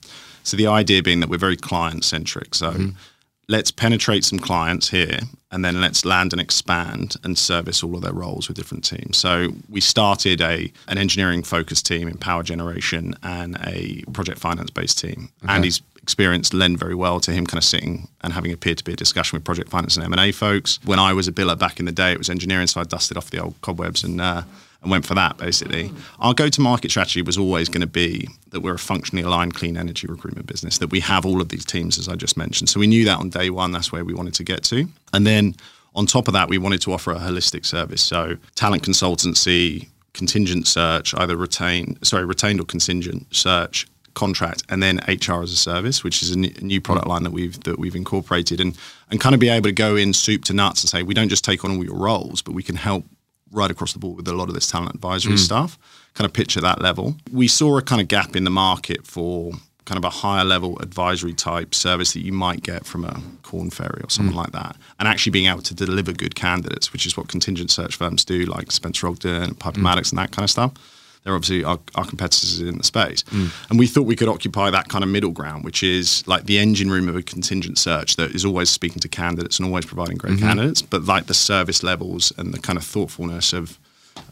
So 0.42 0.56
the 0.56 0.68
idea 0.68 1.02
being 1.02 1.20
that 1.20 1.28
we're 1.28 1.36
very 1.36 1.54
client 1.54 2.02
centric. 2.02 2.54
So 2.54 2.72
let's 3.46 3.70
penetrate 3.70 4.24
some 4.24 4.38
clients 4.38 4.88
here, 4.88 5.18
and 5.52 5.62
then 5.62 5.82
let's 5.82 6.06
land 6.06 6.32
and 6.32 6.40
expand 6.40 7.16
and 7.24 7.36
service 7.36 7.82
all 7.84 7.94
of 7.94 8.00
their 8.00 8.14
roles 8.14 8.48
with 8.48 8.56
different 8.56 8.84
teams. 8.84 9.18
So 9.18 9.52
we 9.68 9.82
started 9.82 10.40
a 10.40 10.72
an 10.86 10.96
engineering 10.96 11.42
focused 11.42 11.84
team 11.84 12.08
in 12.08 12.16
power 12.16 12.42
generation 12.42 13.14
and 13.22 13.58
a 13.66 14.02
project 14.14 14.38
finance 14.38 14.70
based 14.70 14.98
team. 14.98 15.28
Andy's 15.46 15.82
experience 16.02 16.54
lend 16.54 16.78
very 16.78 16.94
well 16.94 17.20
to 17.20 17.32
him 17.32 17.46
kind 17.46 17.58
of 17.58 17.64
sitting 17.64 18.08
and 18.22 18.32
having 18.32 18.50
a 18.50 18.56
peer-to-peer 18.56 18.96
discussion 18.96 19.36
with 19.36 19.44
project 19.44 19.68
finance 19.68 19.98
and 19.98 20.06
M&A 20.06 20.32
folks. 20.32 20.78
When 20.86 20.98
I 20.98 21.12
was 21.12 21.28
a 21.28 21.32
biller 21.32 21.58
back 21.58 21.80
in 21.80 21.84
the 21.84 21.92
day, 21.92 22.12
it 22.12 22.18
was 22.18 22.30
engineering, 22.30 22.66
so 22.66 22.80
I 22.80 22.84
dusted 22.84 23.18
off 23.18 23.28
the 23.30 23.40
old 23.42 23.60
cobwebs 23.60 24.02
and 24.02 24.18
uh, 24.18 24.44
and 24.82 24.90
went 24.90 25.04
for 25.04 25.14
that 25.14 25.36
basically. 25.36 25.92
Our 26.18 26.34
go-to-market 26.34 26.90
strategy 26.90 27.22
was 27.22 27.36
always 27.36 27.68
going 27.68 27.80
to 27.80 27.86
be 27.86 28.28
that 28.50 28.60
we're 28.60 28.74
a 28.74 28.78
functionally 28.78 29.24
aligned 29.24 29.54
clean 29.54 29.76
energy 29.76 30.06
recruitment 30.06 30.46
business, 30.46 30.78
that 30.78 30.90
we 30.90 31.00
have 31.00 31.26
all 31.26 31.40
of 31.40 31.48
these 31.48 31.64
teams 31.64 31.98
as 31.98 32.08
I 32.08 32.14
just 32.14 32.36
mentioned. 32.36 32.68
So 32.68 32.80
we 32.80 32.86
knew 32.86 33.04
that 33.04 33.18
on 33.18 33.30
day 33.30 33.50
one, 33.50 33.72
that's 33.72 33.92
where 33.92 34.04
we 34.04 34.14
wanted 34.14 34.34
to 34.34 34.44
get 34.44 34.62
to. 34.64 34.88
And 35.12 35.26
then 35.26 35.56
on 35.94 36.06
top 36.06 36.28
of 36.28 36.34
that, 36.34 36.48
we 36.48 36.58
wanted 36.58 36.80
to 36.82 36.92
offer 36.92 37.12
a 37.12 37.18
holistic 37.18 37.66
service. 37.66 38.02
So 38.02 38.36
talent 38.54 38.82
consultancy, 38.82 39.88
contingent 40.12 40.66
search, 40.66 41.14
either 41.14 41.36
retained, 41.36 41.98
sorry, 42.02 42.24
retained 42.24 42.60
or 42.60 42.64
contingent 42.64 43.26
search, 43.34 43.86
contract, 44.14 44.64
and 44.68 44.82
then 44.82 44.98
HR 45.06 45.42
as 45.42 45.52
a 45.52 45.56
service, 45.56 46.02
which 46.02 46.22
is 46.22 46.32
a 46.32 46.36
new 46.36 46.80
product 46.80 47.06
line 47.06 47.22
that 47.22 47.30
we've 47.30 47.58
that 47.64 47.78
we've 47.78 47.94
incorporated, 47.94 48.60
and 48.60 48.76
and 49.10 49.20
kind 49.20 49.34
of 49.34 49.40
be 49.40 49.48
able 49.48 49.68
to 49.68 49.72
go 49.72 49.96
in 49.96 50.12
soup 50.12 50.44
to 50.44 50.52
nuts 50.52 50.82
and 50.82 50.90
say 50.90 51.02
we 51.02 51.14
don't 51.14 51.28
just 51.28 51.44
take 51.44 51.64
on 51.64 51.76
all 51.76 51.84
your 51.84 51.96
roles, 51.96 52.42
but 52.42 52.52
we 52.52 52.62
can 52.62 52.74
help 52.76 53.04
right 53.50 53.70
across 53.70 53.92
the 53.92 53.98
board 53.98 54.16
with 54.16 54.28
a 54.28 54.32
lot 54.32 54.48
of 54.48 54.54
this 54.54 54.70
talent 54.70 54.94
advisory 54.94 55.32
hmm. 55.32 55.38
stuff. 55.38 55.78
Kind 56.14 56.26
of 56.26 56.32
pitch 56.32 56.56
at 56.56 56.62
that 56.62 56.80
level. 56.80 57.16
We 57.32 57.48
saw 57.48 57.78
a 57.78 57.82
kind 57.82 58.00
of 58.00 58.08
gap 58.08 58.34
in 58.34 58.44
the 58.44 58.50
market 58.50 59.06
for 59.06 59.52
kind 59.84 59.96
of 59.98 60.04
a 60.04 60.10
higher 60.10 60.44
level 60.44 60.78
advisory 60.80 61.32
type 61.32 61.74
service 61.74 62.12
that 62.12 62.20
you 62.20 62.32
might 62.32 62.62
get 62.62 62.84
from 62.84 63.04
a 63.04 63.22
Korn 63.42 63.70
Ferry 63.70 64.02
or 64.04 64.10
something 64.10 64.32
hmm. 64.32 64.38
like 64.38 64.52
that, 64.52 64.76
and 64.98 65.08
actually 65.08 65.30
being 65.30 65.46
able 65.46 65.62
to 65.62 65.74
deliver 65.74 66.12
good 66.12 66.34
candidates, 66.34 66.92
which 66.92 67.06
is 67.06 67.16
what 67.16 67.28
contingent 67.28 67.70
search 67.70 67.96
firms 67.96 68.24
do, 68.24 68.44
like 68.44 68.70
Spencer 68.70 69.08
Ogden, 69.08 69.54
Piper 69.54 69.78
hmm. 69.78 69.84
Maddox, 69.84 70.10
and 70.10 70.18
that 70.18 70.30
kind 70.30 70.44
of 70.44 70.50
stuff. 70.50 70.72
They're 71.28 71.34
obviously 71.34 71.62
our, 71.62 71.78
our 71.94 72.06
competitors 72.06 72.58
in 72.58 72.78
the 72.78 72.84
space, 72.84 73.22
mm. 73.24 73.50
and 73.68 73.78
we 73.78 73.86
thought 73.86 74.04
we 74.04 74.16
could 74.16 74.30
occupy 74.30 74.70
that 74.70 74.88
kind 74.88 75.04
of 75.04 75.10
middle 75.10 75.30
ground, 75.30 75.62
which 75.62 75.82
is 75.82 76.26
like 76.26 76.46
the 76.46 76.58
engine 76.58 76.90
room 76.90 77.06
of 77.06 77.16
a 77.16 77.22
contingent 77.22 77.76
search 77.76 78.16
that 78.16 78.30
is 78.30 78.46
always 78.46 78.70
speaking 78.70 79.00
to 79.00 79.08
candidates 79.08 79.58
and 79.58 79.68
always 79.68 79.84
providing 79.84 80.16
great 80.16 80.36
mm-hmm. 80.36 80.46
candidates, 80.46 80.80
but 80.80 81.04
like 81.04 81.26
the 81.26 81.34
service 81.34 81.82
levels 81.82 82.32
and 82.38 82.54
the 82.54 82.58
kind 82.58 82.78
of 82.78 82.84
thoughtfulness 82.84 83.52
of 83.52 83.78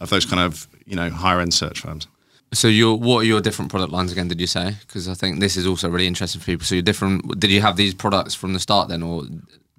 of 0.01 0.09
those 0.09 0.25
kind 0.25 0.41
of 0.41 0.67
you 0.87 0.95
know 0.95 1.11
higher 1.11 1.39
end 1.39 1.53
search 1.53 1.81
firms. 1.81 2.07
So, 2.51 2.67
your 2.67 2.97
what 2.97 3.19
are 3.19 3.25
your 3.25 3.41
different 3.41 3.69
product 3.69 3.91
lines 3.91 4.11
again? 4.11 4.27
Did 4.27 4.41
you 4.41 4.47
say? 4.47 4.75
Because 4.81 5.07
I 5.07 5.13
think 5.13 5.39
this 5.39 5.55
is 5.55 5.67
also 5.67 5.89
really 5.89 6.07
interesting 6.07 6.39
for 6.41 6.45
people. 6.45 6.65
So, 6.65 6.73
you're 6.73 6.81
different. 6.81 7.39
Did 7.39 7.51
you 7.51 7.61
have 7.61 7.75
these 7.75 7.93
products 7.93 8.33
from 8.33 8.53
the 8.53 8.59
start 8.59 8.89
then, 8.89 9.03
or 9.03 9.23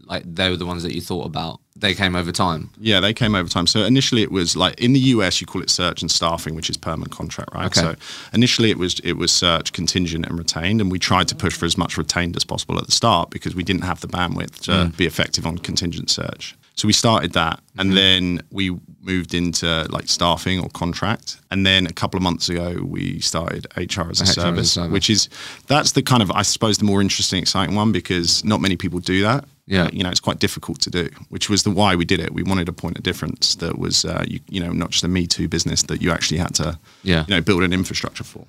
like 0.08 0.22
they 0.34 0.50
were 0.50 0.56
the 0.56 0.66
ones 0.66 0.82
that 0.82 0.94
you 0.94 1.00
thought 1.00 1.26
about? 1.26 1.60
They 1.76 1.94
came 1.94 2.16
over 2.16 2.32
time. 2.32 2.70
Yeah, 2.80 2.98
they 2.98 3.12
came 3.14 3.36
over 3.36 3.48
time. 3.48 3.68
So 3.68 3.84
initially 3.84 4.22
it 4.22 4.32
was 4.32 4.56
like 4.56 4.80
in 4.80 4.92
the 4.94 5.00
US 5.14 5.40
you 5.40 5.46
call 5.46 5.62
it 5.62 5.70
search 5.70 6.02
and 6.02 6.10
staffing, 6.10 6.54
which 6.56 6.68
is 6.68 6.76
permanent 6.76 7.12
contract, 7.12 7.50
right? 7.54 7.66
Okay. 7.66 7.80
So 7.80 7.94
initially 8.32 8.70
it 8.70 8.78
was 8.78 8.98
it 9.04 9.12
was 9.12 9.30
search, 9.30 9.72
contingent 9.72 10.26
and 10.26 10.36
retained, 10.36 10.80
and 10.80 10.90
we 10.90 10.98
tried 10.98 11.28
to 11.28 11.36
push 11.36 11.56
for 11.56 11.66
as 11.66 11.78
much 11.78 11.96
retained 11.96 12.36
as 12.36 12.44
possible 12.44 12.78
at 12.78 12.86
the 12.86 12.92
start 12.92 13.30
because 13.30 13.54
we 13.54 13.62
didn't 13.62 13.82
have 13.84 14.00
the 14.00 14.08
bandwidth 14.08 14.60
to 14.62 14.72
Mm. 14.72 14.96
be 14.96 15.06
effective 15.06 15.46
on 15.46 15.58
contingent 15.58 16.10
search. 16.10 16.56
So 16.78 16.86
we 16.86 16.92
started 16.92 17.32
that 17.32 17.60
and 17.76 17.90
Mm-hmm. 17.90 17.94
then 17.96 18.42
we 18.50 18.64
moved 19.00 19.32
into 19.34 19.66
like 19.90 20.06
staffing 20.08 20.60
or 20.60 20.68
contract. 20.70 21.38
And 21.50 21.66
then 21.66 21.86
a 21.86 21.92
couple 21.92 22.16
of 22.18 22.22
months 22.22 22.48
ago 22.48 22.68
we 22.96 23.20
started 23.20 23.66
HR 23.76 23.82
as 23.82 23.96
a 23.96 24.00
HR 24.00 24.10
as 24.10 24.20
a 24.20 24.26
service, 24.26 24.72
service. 24.72 24.92
which 24.92 25.10
is 25.10 25.28
that's 25.66 25.92
the 25.92 26.02
kind 26.02 26.22
of 26.22 26.30
I 26.30 26.42
suppose 26.42 26.78
the 26.78 26.84
more 26.84 27.00
interesting, 27.00 27.40
exciting 27.42 27.74
one 27.74 27.90
because 27.92 28.44
not 28.44 28.60
many 28.60 28.76
people 28.76 29.00
do 29.00 29.22
that 29.22 29.44
Yeah. 29.66 29.88
you 29.92 30.02
know, 30.04 30.10
it's 30.10 30.20
quite 30.28 30.38
difficult 30.46 30.80
to 30.82 30.90
do, 30.90 31.08
which 31.34 31.50
was 31.50 31.62
the 31.62 31.70
why 31.80 31.96
we 31.96 32.04
did 32.04 32.20
it. 32.20 32.32
We 32.32 32.42
wanted 32.50 32.68
a 32.68 32.72
point 32.72 32.96
of 32.98 33.02
difference 33.02 33.56
that 33.56 33.74
was, 33.84 34.04
uh, 34.04 34.24
you, 34.32 34.38
you 34.54 34.60
know, 34.64 34.72
not 34.72 34.90
just 34.90 35.04
a 35.04 35.08
Me 35.08 35.26
Too 35.26 35.48
business 35.48 35.82
that 35.90 36.00
you 36.02 36.10
actually 36.16 36.38
had 36.46 36.54
to, 36.62 36.78
Yeah. 37.02 37.24
you 37.28 37.34
know, 37.34 37.40
build 37.42 37.62
an 37.64 37.72
infrastructure 37.72 38.24
for. 38.24 38.44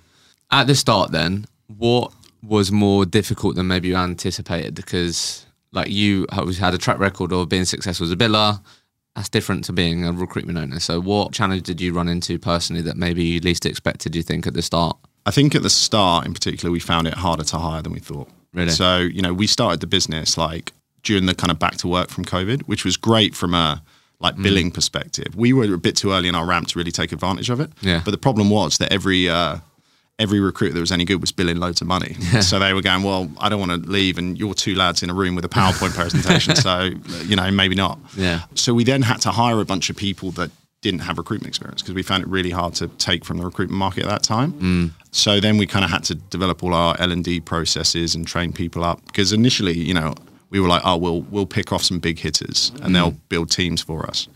At 0.51 0.67
the 0.67 0.75
start, 0.75 1.11
then, 1.11 1.45
what 1.67 2.11
was 2.43 2.71
more 2.71 3.05
difficult 3.05 3.55
than 3.55 3.67
maybe 3.67 3.87
you 3.89 3.95
anticipated? 3.97 4.73
Because 4.75 5.45
like 5.71 5.89
you 5.89 6.25
always 6.31 6.57
had 6.57 6.73
a 6.73 6.77
track 6.77 6.99
record 6.99 7.31
of 7.31 7.49
being 7.49 7.65
successful 7.65 8.05
as 8.05 8.11
a 8.11 8.15
biller. 8.15 8.61
That's 9.15 9.29
different 9.29 9.65
to 9.65 9.73
being 9.73 10.05
a 10.05 10.11
recruitment 10.13 10.57
owner. 10.57 10.79
So, 10.79 11.01
what 11.01 11.33
challenge 11.33 11.63
did 11.63 11.81
you 11.81 11.93
run 11.93 12.07
into 12.07 12.39
personally 12.39 12.81
that 12.83 12.95
maybe 12.97 13.23
you 13.23 13.39
least 13.41 13.65
expected? 13.65 14.15
You 14.15 14.21
think 14.23 14.47
at 14.47 14.53
the 14.53 14.61
start? 14.61 14.97
I 15.25 15.31
think 15.31 15.55
at 15.55 15.63
the 15.63 15.69
start, 15.69 16.25
in 16.25 16.33
particular, 16.33 16.71
we 16.71 16.79
found 16.79 17.07
it 17.07 17.15
harder 17.15 17.43
to 17.43 17.57
hire 17.57 17.81
than 17.81 17.91
we 17.91 17.99
thought. 17.99 18.29
Really? 18.53 18.69
So, 18.71 18.99
you 18.99 19.21
know, 19.21 19.33
we 19.33 19.45
started 19.47 19.79
the 19.79 19.87
business 19.87 20.37
like 20.37 20.73
during 21.03 21.25
the 21.25 21.35
kind 21.35 21.51
of 21.51 21.59
back 21.59 21.77
to 21.77 21.87
work 21.87 22.09
from 22.09 22.23
COVID, 22.25 22.63
which 22.63 22.85
was 22.85 22.97
great 22.97 23.35
from 23.35 23.53
a 23.53 23.81
like 24.21 24.35
Mm. 24.35 24.43
billing 24.43 24.71
perspective. 24.71 25.33
We 25.35 25.53
were 25.53 25.73
a 25.73 25.77
bit 25.77 25.95
too 25.95 26.11
early 26.11 26.27
in 26.27 26.35
our 26.35 26.45
ramp 26.45 26.67
to 26.69 26.79
really 26.79 26.91
take 26.91 27.11
advantage 27.11 27.49
of 27.49 27.59
it. 27.59 27.71
Yeah. 27.81 28.01
But 28.03 28.11
the 28.11 28.17
problem 28.17 28.49
was 28.49 28.77
that 28.79 28.91
every 28.91 29.29
uh, 29.29 29.57
every 30.19 30.39
recruiter 30.39 30.73
that 30.73 30.79
was 30.79 30.91
any 30.91 31.05
good 31.05 31.21
was 31.21 31.31
billing 31.31 31.57
loads 31.57 31.81
of 31.81 31.87
money. 31.87 32.15
So 32.41 32.57
they 32.57 32.73
were 32.73 32.81
going, 32.81 33.03
well, 33.03 33.29
I 33.39 33.49
don't 33.49 33.59
want 33.59 33.83
to 33.83 33.89
leave, 33.89 34.17
and 34.17 34.37
you're 34.37 34.53
two 34.53 34.73
lads 34.73 35.03
in 35.03 35.09
a 35.09 35.13
room 35.13 35.35
with 35.35 35.45
a 35.45 35.49
PowerPoint 35.49 35.93
presentation. 35.93 36.55
so 36.55 36.89
you 37.25 37.35
know, 37.35 37.49
maybe 37.51 37.75
not. 37.75 37.99
Yeah. 38.15 38.43
So 38.55 38.73
we 38.73 38.83
then 38.83 39.01
had 39.01 39.21
to 39.21 39.31
hire 39.31 39.59
a 39.59 39.65
bunch 39.65 39.89
of 39.89 39.95
people 39.95 40.31
that 40.31 40.51
didn't 40.81 41.01
have 41.01 41.17
recruitment 41.17 41.49
experience 41.49 41.81
because 41.81 41.93
we 41.93 42.01
found 42.01 42.23
it 42.23 42.29
really 42.29 42.49
hard 42.49 42.73
to 42.75 42.87
take 42.87 43.25
from 43.25 43.37
the 43.37 43.45
recruitment 43.45 43.77
market 43.77 44.03
at 44.03 44.09
that 44.09 44.23
time. 44.23 44.53
Mm. 44.53 44.91
So 45.11 45.39
then 45.39 45.57
we 45.57 45.67
kind 45.67 45.83
of 45.83 45.91
had 45.91 46.03
to 46.05 46.15
develop 46.15 46.63
all 46.63 46.73
our 46.73 46.95
L 46.99 47.11
and 47.11 47.23
D 47.23 47.39
processes 47.39 48.15
and 48.15 48.25
train 48.25 48.53
people 48.53 48.83
up 48.83 49.05
because 49.07 49.33
initially, 49.33 49.77
you 49.77 49.93
know, 49.93 50.15
we 50.49 50.59
were 50.59 50.67
like, 50.67 50.81
oh, 50.85 50.97
we'll 50.97 51.21
we'll 51.23 51.45
pick 51.45 51.71
off 51.71 51.83
some 51.83 51.99
big 51.99 52.19
hitters 52.19 52.71
and 52.81 52.91
mm. 52.91 52.93
they'll 52.93 53.15
build 53.29 53.51
teams 53.51 53.81
for 53.81 54.05
us. 54.05 54.27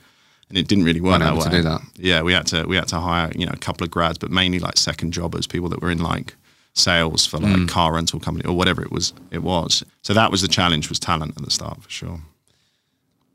And 0.54 0.60
it 0.60 0.68
didn't 0.68 0.84
really 0.84 1.02
work 1.02 1.20
that 1.20 1.34
way. 1.34 1.42
to 1.46 1.50
do 1.50 1.62
that. 1.64 1.82
Yeah, 1.96 2.22
we 2.22 2.32
had 2.32 2.46
to 2.48 2.64
we 2.66 2.76
had 2.76 2.88
to 2.90 3.00
hire 3.00 3.32
you 3.36 3.48
know 3.48 3.54
a 3.56 3.58
couple 3.58 3.84
of 3.84 3.90
grads, 3.90 4.20
but 4.20 4.30
mainly 4.30 4.60
like 4.60 4.78
second 4.78 5.12
jobbers, 5.12 5.48
people 5.48 5.68
that 5.70 5.82
were 5.82 5.90
in 5.90 5.98
like 5.98 6.36
sales 6.74 7.26
for 7.26 7.40
like 7.40 7.56
mm. 7.56 7.68
car 7.68 7.94
rental 7.94 8.20
company 8.20 8.48
or 8.48 8.56
whatever 8.56 8.84
it 8.84 8.92
was. 8.92 9.14
It 9.32 9.42
was 9.42 9.84
so 10.04 10.14
that 10.14 10.30
was 10.30 10.44
the 10.44 10.48
challenge 10.48 10.90
was 10.90 11.00
talent 11.00 11.36
at 11.36 11.44
the 11.44 11.50
start 11.50 11.82
for 11.82 11.90
sure. 11.90 12.20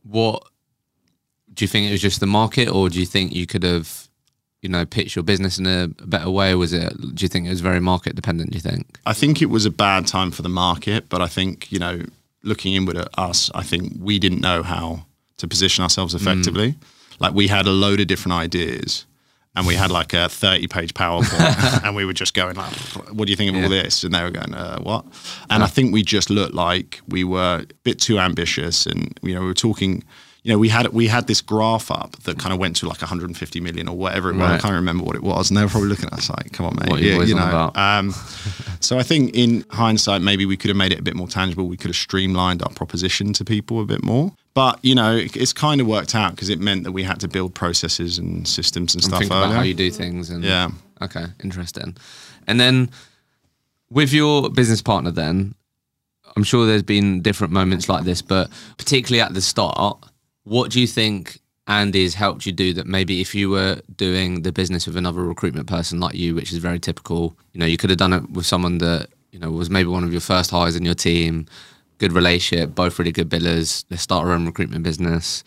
What 0.05 0.45
do 1.53 1.65
you 1.65 1.69
think 1.69 1.89
it 1.89 1.91
was 1.91 2.01
just 2.01 2.21
the 2.21 2.27
market, 2.29 2.69
or 2.69 2.89
do 2.89 3.01
you 3.01 3.07
think 3.07 3.35
you 3.35 3.45
could 3.45 3.65
have, 3.65 4.09
you 4.63 4.69
know, 4.69 4.87
pitched 4.87 5.17
your 5.17 5.25
business 5.25 5.59
in 5.59 5.67
a 5.67 5.89
better 5.89 6.31
way? 6.31 6.55
Was 6.55 6.73
it? 6.73 7.17
Do 7.17 7.25
you 7.25 7.29
think 7.29 7.47
it 7.47 7.51
was 7.51 7.63
very 7.63 7.81
market 7.81 8.15
dependent? 8.15 8.53
Do 8.53 8.59
you 8.59 8.63
think? 8.63 9.01
I 9.05 9.13
think 9.13 9.43
it 9.43 9.47
was 9.47 9.67
a 9.67 9.71
bad 9.73 10.07
time 10.07 10.31
for 10.31 10.43
the 10.43 10.49
market, 10.49 11.09
but 11.09 11.21
I 11.21 11.27
think 11.27 11.73
you 11.73 11.81
know, 11.81 12.05
looking 12.45 12.75
inward 12.75 12.97
at 12.97 13.09
us, 13.19 13.51
I 13.57 13.65
think 13.65 13.95
we 13.99 14.21
didn't 14.21 14.41
know 14.41 14.63
how 14.63 15.07
to 15.39 15.49
position 15.49 15.83
ourselves 15.83 16.15
mm. 16.15 16.21
effectively. 16.21 16.77
Like 17.19 17.35
we 17.35 17.49
had 17.49 17.67
a 17.67 17.71
load 17.73 18.01
of 18.01 18.07
different 18.07 18.35
ideas, 18.39 19.07
and 19.57 19.67
we 19.67 19.75
had 19.75 19.91
like 19.91 20.13
a 20.13 20.29
thirty-page 20.29 20.95
PowerPoint, 20.95 21.83
and 21.85 21.97
we 21.97 22.05
were 22.05 22.13
just 22.13 22.35
going 22.35 22.57
like, 22.57 22.73
"What 23.13 23.27
do 23.27 23.31
you 23.31 23.37
think 23.37 23.55
of 23.57 23.63
all 23.63 23.69
this?" 23.69 24.05
And 24.05 24.15
they 24.15 24.23
were 24.23 24.31
going, 24.31 24.55
uh, 24.55 24.79
"What?" 24.81 25.05
And 25.51 25.63
I 25.63 25.67
think 25.67 25.93
we 25.93 26.03
just 26.03 26.31
looked 26.31 26.55
like 26.55 27.01
we 27.09 27.25
were 27.25 27.65
a 27.69 27.75
bit 27.83 27.99
too 27.99 28.19
ambitious, 28.19 28.87
and 28.87 29.19
you 29.23 29.35
know, 29.35 29.41
we 29.41 29.47
were 29.47 29.55
talking. 29.55 30.05
You 30.45 30.55
know, 30.55 30.59
we 30.59 30.69
had 30.69 30.87
we 30.89 31.09
had 31.09 31.27
this 31.27 31.43
graph 31.43 31.91
up 31.91 32.13
that 32.23 32.39
kind 32.39 32.55
of 32.55 32.61
went 32.61 32.77
to 32.77 32.87
like 32.89 33.03
150 33.03 33.61
million 33.61 33.87
or 33.89 33.97
whatever 33.97 34.31
it 34.31 34.37
was. 34.37 34.51
I 34.51 34.59
can't 34.59 34.73
remember 34.73 35.05
what 35.05 35.17
it 35.17 35.23
was, 35.23 35.51
and 35.51 35.59
they 35.59 35.63
were 35.63 35.69
probably 35.69 35.89
looking 35.89 36.07
at 36.07 36.15
us 36.15 36.31
like, 36.31 36.53
"Come 36.53 36.65
on, 36.65 36.77
mate, 36.77 36.89
What 36.89 37.01
are 37.01 37.03
you 37.03 37.19
Yeah, 37.19 37.23
you 37.25 37.35
know." 37.35 37.49
about? 37.49 37.77
Um, 37.77 38.15
so 38.81 38.99
I 38.99 39.03
think 39.03 39.35
in 39.35 39.65
hindsight, 39.71 40.23
maybe 40.23 40.47
we 40.47 40.57
could 40.57 40.69
have 40.69 40.77
made 40.77 40.93
it 40.93 41.01
a 41.01 41.03
bit 41.03 41.17
more 41.17 41.27
tangible. 41.27 41.67
We 41.67 41.77
could 41.77 41.89
have 41.89 41.97
streamlined 41.97 42.63
our 42.63 42.71
proposition 42.71 43.33
to 43.35 43.45
people 43.45 43.83
a 43.83 43.85
bit 43.85 44.03
more. 44.05 44.33
But 44.59 44.85
you 44.85 44.97
know, 44.97 45.15
it, 45.15 45.37
it's 45.37 45.53
kind 45.53 45.81
of 45.81 45.87
worked 45.87 46.15
out 46.17 46.33
because 46.35 46.49
it 46.49 46.59
meant 46.59 46.83
that 46.83 46.91
we 46.91 47.05
had 47.05 47.21
to 47.21 47.29
build 47.29 47.55
processes 47.55 48.19
and 48.19 48.47
systems 48.49 48.93
and 48.95 49.05
stuff 49.05 49.21
think 49.21 49.31
about 49.31 49.53
how 49.53 49.63
you 49.63 49.73
do 49.75 49.89
things 50.03 50.31
and 50.31 50.43
Yeah. 50.43 50.71
okay 51.01 51.27
interesting 51.45 51.97
and 52.49 52.59
then 52.59 52.91
with 53.99 54.13
your 54.13 54.51
business 54.51 54.83
partner 54.83 55.13
then 55.13 55.55
i'm 56.35 56.43
sure 56.43 56.67
there's 56.67 56.83
been 56.97 57.23
different 57.23 57.53
moments 57.53 57.89
like 57.89 58.03
this 58.05 58.21
but 58.21 58.51
particularly 58.79 59.21
at 59.21 59.33
the 59.33 59.41
start 59.41 59.97
what 60.43 60.73
do 60.73 60.81
you 60.81 60.89
think 60.89 61.39
andy's 61.69 62.15
helped 62.15 62.45
you 62.47 62.51
do 62.65 62.75
that 62.75 62.87
maybe 62.87 63.21
if 63.21 63.35
you 63.37 63.49
were 63.51 63.81
doing 63.97 64.43
the 64.43 64.51
business 64.61 64.87
with 64.89 64.97
another 64.97 65.23
recruitment 65.23 65.69
person 65.69 66.01
like 66.01 66.17
you 66.17 66.35
which 66.35 66.51
is 66.53 66.59
very 66.59 66.81
typical 66.81 67.37
you 67.53 67.61
know 67.61 67.67
you 67.67 67.77
could 67.77 67.91
have 67.91 67.99
done 68.05 68.13
it 68.13 68.25
with 68.37 68.45
someone 68.45 68.79
that 68.79 69.07
you 69.31 69.39
know 69.39 69.51
was 69.53 69.71
maybe 69.71 69.89
one 69.89 70.03
of 70.03 70.11
your 70.11 70.21
first 70.33 70.51
hires 70.51 70.75
in 70.75 70.85
your 70.85 70.95
team 71.09 71.47
good 71.99 72.13
relationship 72.13 72.75
both 72.75 72.99
really 72.99 73.13
good 73.13 73.29
billers 73.29 73.85
let's 73.91 74.03
start 74.03 74.25
our 74.27 74.33
own 74.33 74.47
recruitment 74.47 74.83
business 74.83 75.45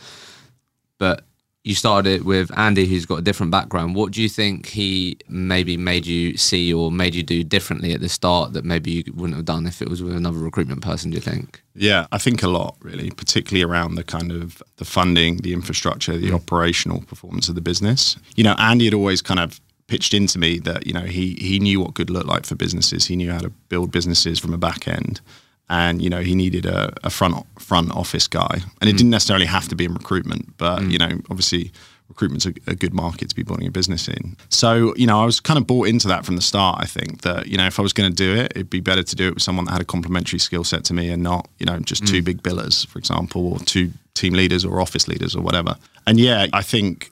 but 0.98 1.24
you 1.64 1.76
started 1.76 2.10
it 2.12 2.26
with 2.26 2.50
Andy, 2.58 2.88
who's 2.88 3.06
got 3.06 3.20
a 3.20 3.22
different 3.22 3.52
background. 3.52 3.94
What 3.94 4.14
do 4.14 4.22
you 4.24 4.30
think 4.30 4.66
he 4.66 5.18
maybe 5.30 5.78
made 5.78 6.08
you 6.08 6.36
see 6.36 6.74
or 6.74 6.92
made 6.92 7.14
you 7.14 7.22
do 7.22 7.44
differently 7.44 7.94
at 7.94 8.02
the 8.02 8.10
start 8.10 8.54
that 8.54 8.66
maybe 8.66 8.90
you 8.90 9.04
wouldn't 9.14 9.36
have 9.36 9.46
done 9.46 9.68
if 9.68 9.80
it 9.80 9.88
was 9.88 10.02
with 10.02 10.16
another 10.16 10.40
recruitment 10.40 10.82
person? 10.82 11.12
Do 11.12 11.16
you 11.18 11.22
think? 11.22 11.62
Yeah, 11.76 12.08
I 12.12 12.18
think 12.18 12.42
a 12.42 12.48
lot 12.48 12.78
really, 12.82 13.12
particularly 13.12 13.62
around 13.64 13.94
the 13.94 14.04
kind 14.04 14.32
of 14.32 14.64
the 14.78 14.86
funding, 14.86 15.38
the 15.38 15.54
infrastructure, 15.54 16.14
Mm. 16.14 16.22
the 16.22 16.34
operational 16.34 17.02
performance 17.02 17.48
of 17.48 17.54
the 17.54 17.62
business. 17.62 18.16
You 18.36 18.44
know, 18.44 18.56
Andy 18.58 18.86
had 18.86 18.96
always 18.96 19.22
kind 19.22 19.40
of 19.40 19.62
pitched 19.86 20.16
into 20.16 20.40
me 20.40 20.58
that 20.60 20.88
you 20.88 20.94
know 20.94 21.02
he 21.02 21.36
he 21.40 21.60
knew 21.60 21.80
what 21.80 21.94
good 21.94 22.10
looked 22.10 22.28
like 22.28 22.48
for 22.48 22.56
businesses. 22.56 23.06
He 23.06 23.16
knew 23.16 23.32
how 23.32 23.40
to 23.40 23.52
build 23.70 23.92
businesses 23.92 24.40
from 24.40 24.52
a 24.52 24.58
back 24.58 24.88
end, 24.88 25.22
and 25.72 26.02
you 26.02 26.10
know 26.10 26.20
he 26.20 26.36
needed 26.36 26.66
a, 26.66 26.94
a 27.04 27.10
front 27.10 27.48
front 27.60 27.92
office 27.92 28.28
guy. 28.28 28.62
And 28.82 28.90
it 28.90 28.94
mm. 28.94 28.98
didn't 28.98 29.10
necessarily 29.10 29.48
have 29.48 29.68
to 29.70 29.76
be 29.76 29.86
in 29.86 29.94
recruitment, 29.94 30.56
but 30.58 30.80
mm. 30.80 30.92
you 30.92 31.00
know 31.00 31.10
obviously 31.32 31.72
recruitment's 32.10 32.46
a, 32.46 32.54
a 32.68 32.76
good 32.76 32.94
market 32.94 33.30
to 33.30 33.36
be 33.36 33.42
building 33.42 33.66
a 33.66 33.72
business 33.72 34.10
in. 34.10 34.36
So 34.50 34.94
you 34.96 35.08
know 35.08 35.20
I 35.20 35.26
was 35.26 35.40
kind 35.40 35.58
of 35.58 35.66
bought 35.66 35.88
into 35.88 36.08
that 36.10 36.26
from 36.26 36.36
the 36.36 36.42
start. 36.42 36.80
I 36.80 36.86
think 36.86 37.22
that 37.22 37.48
you 37.48 37.58
know 37.58 37.66
if 37.66 37.80
I 37.80 37.82
was 37.82 37.94
going 37.94 38.12
to 38.12 38.16
do 38.16 38.36
it, 38.36 38.52
it'd 38.54 38.70
be 38.70 38.82
better 38.82 39.02
to 39.02 39.16
do 39.16 39.30
it 39.30 39.34
with 39.34 39.44
someone 39.44 39.66
that 39.66 39.72
had 39.72 39.82
a 39.82 39.86
complementary 39.86 40.40
skill 40.40 40.66
set 40.66 40.84
to 40.86 40.94
me 40.94 41.10
and 41.10 41.24
not 41.24 41.48
you 41.58 41.66
know 41.66 41.80
just 41.80 42.06
two 42.06 42.22
mm. 42.22 42.26
big 42.26 42.44
billers, 42.44 42.86
for 42.86 43.00
example, 43.00 43.54
or 43.54 43.60
two 43.60 43.92
team 44.14 44.34
leaders 44.34 44.66
or 44.66 44.82
office 44.82 45.08
leaders 45.08 45.36
or 45.36 45.42
whatever. 45.42 45.78
And 46.06 46.20
yeah, 46.20 46.48
I 46.52 46.62
think 46.62 47.12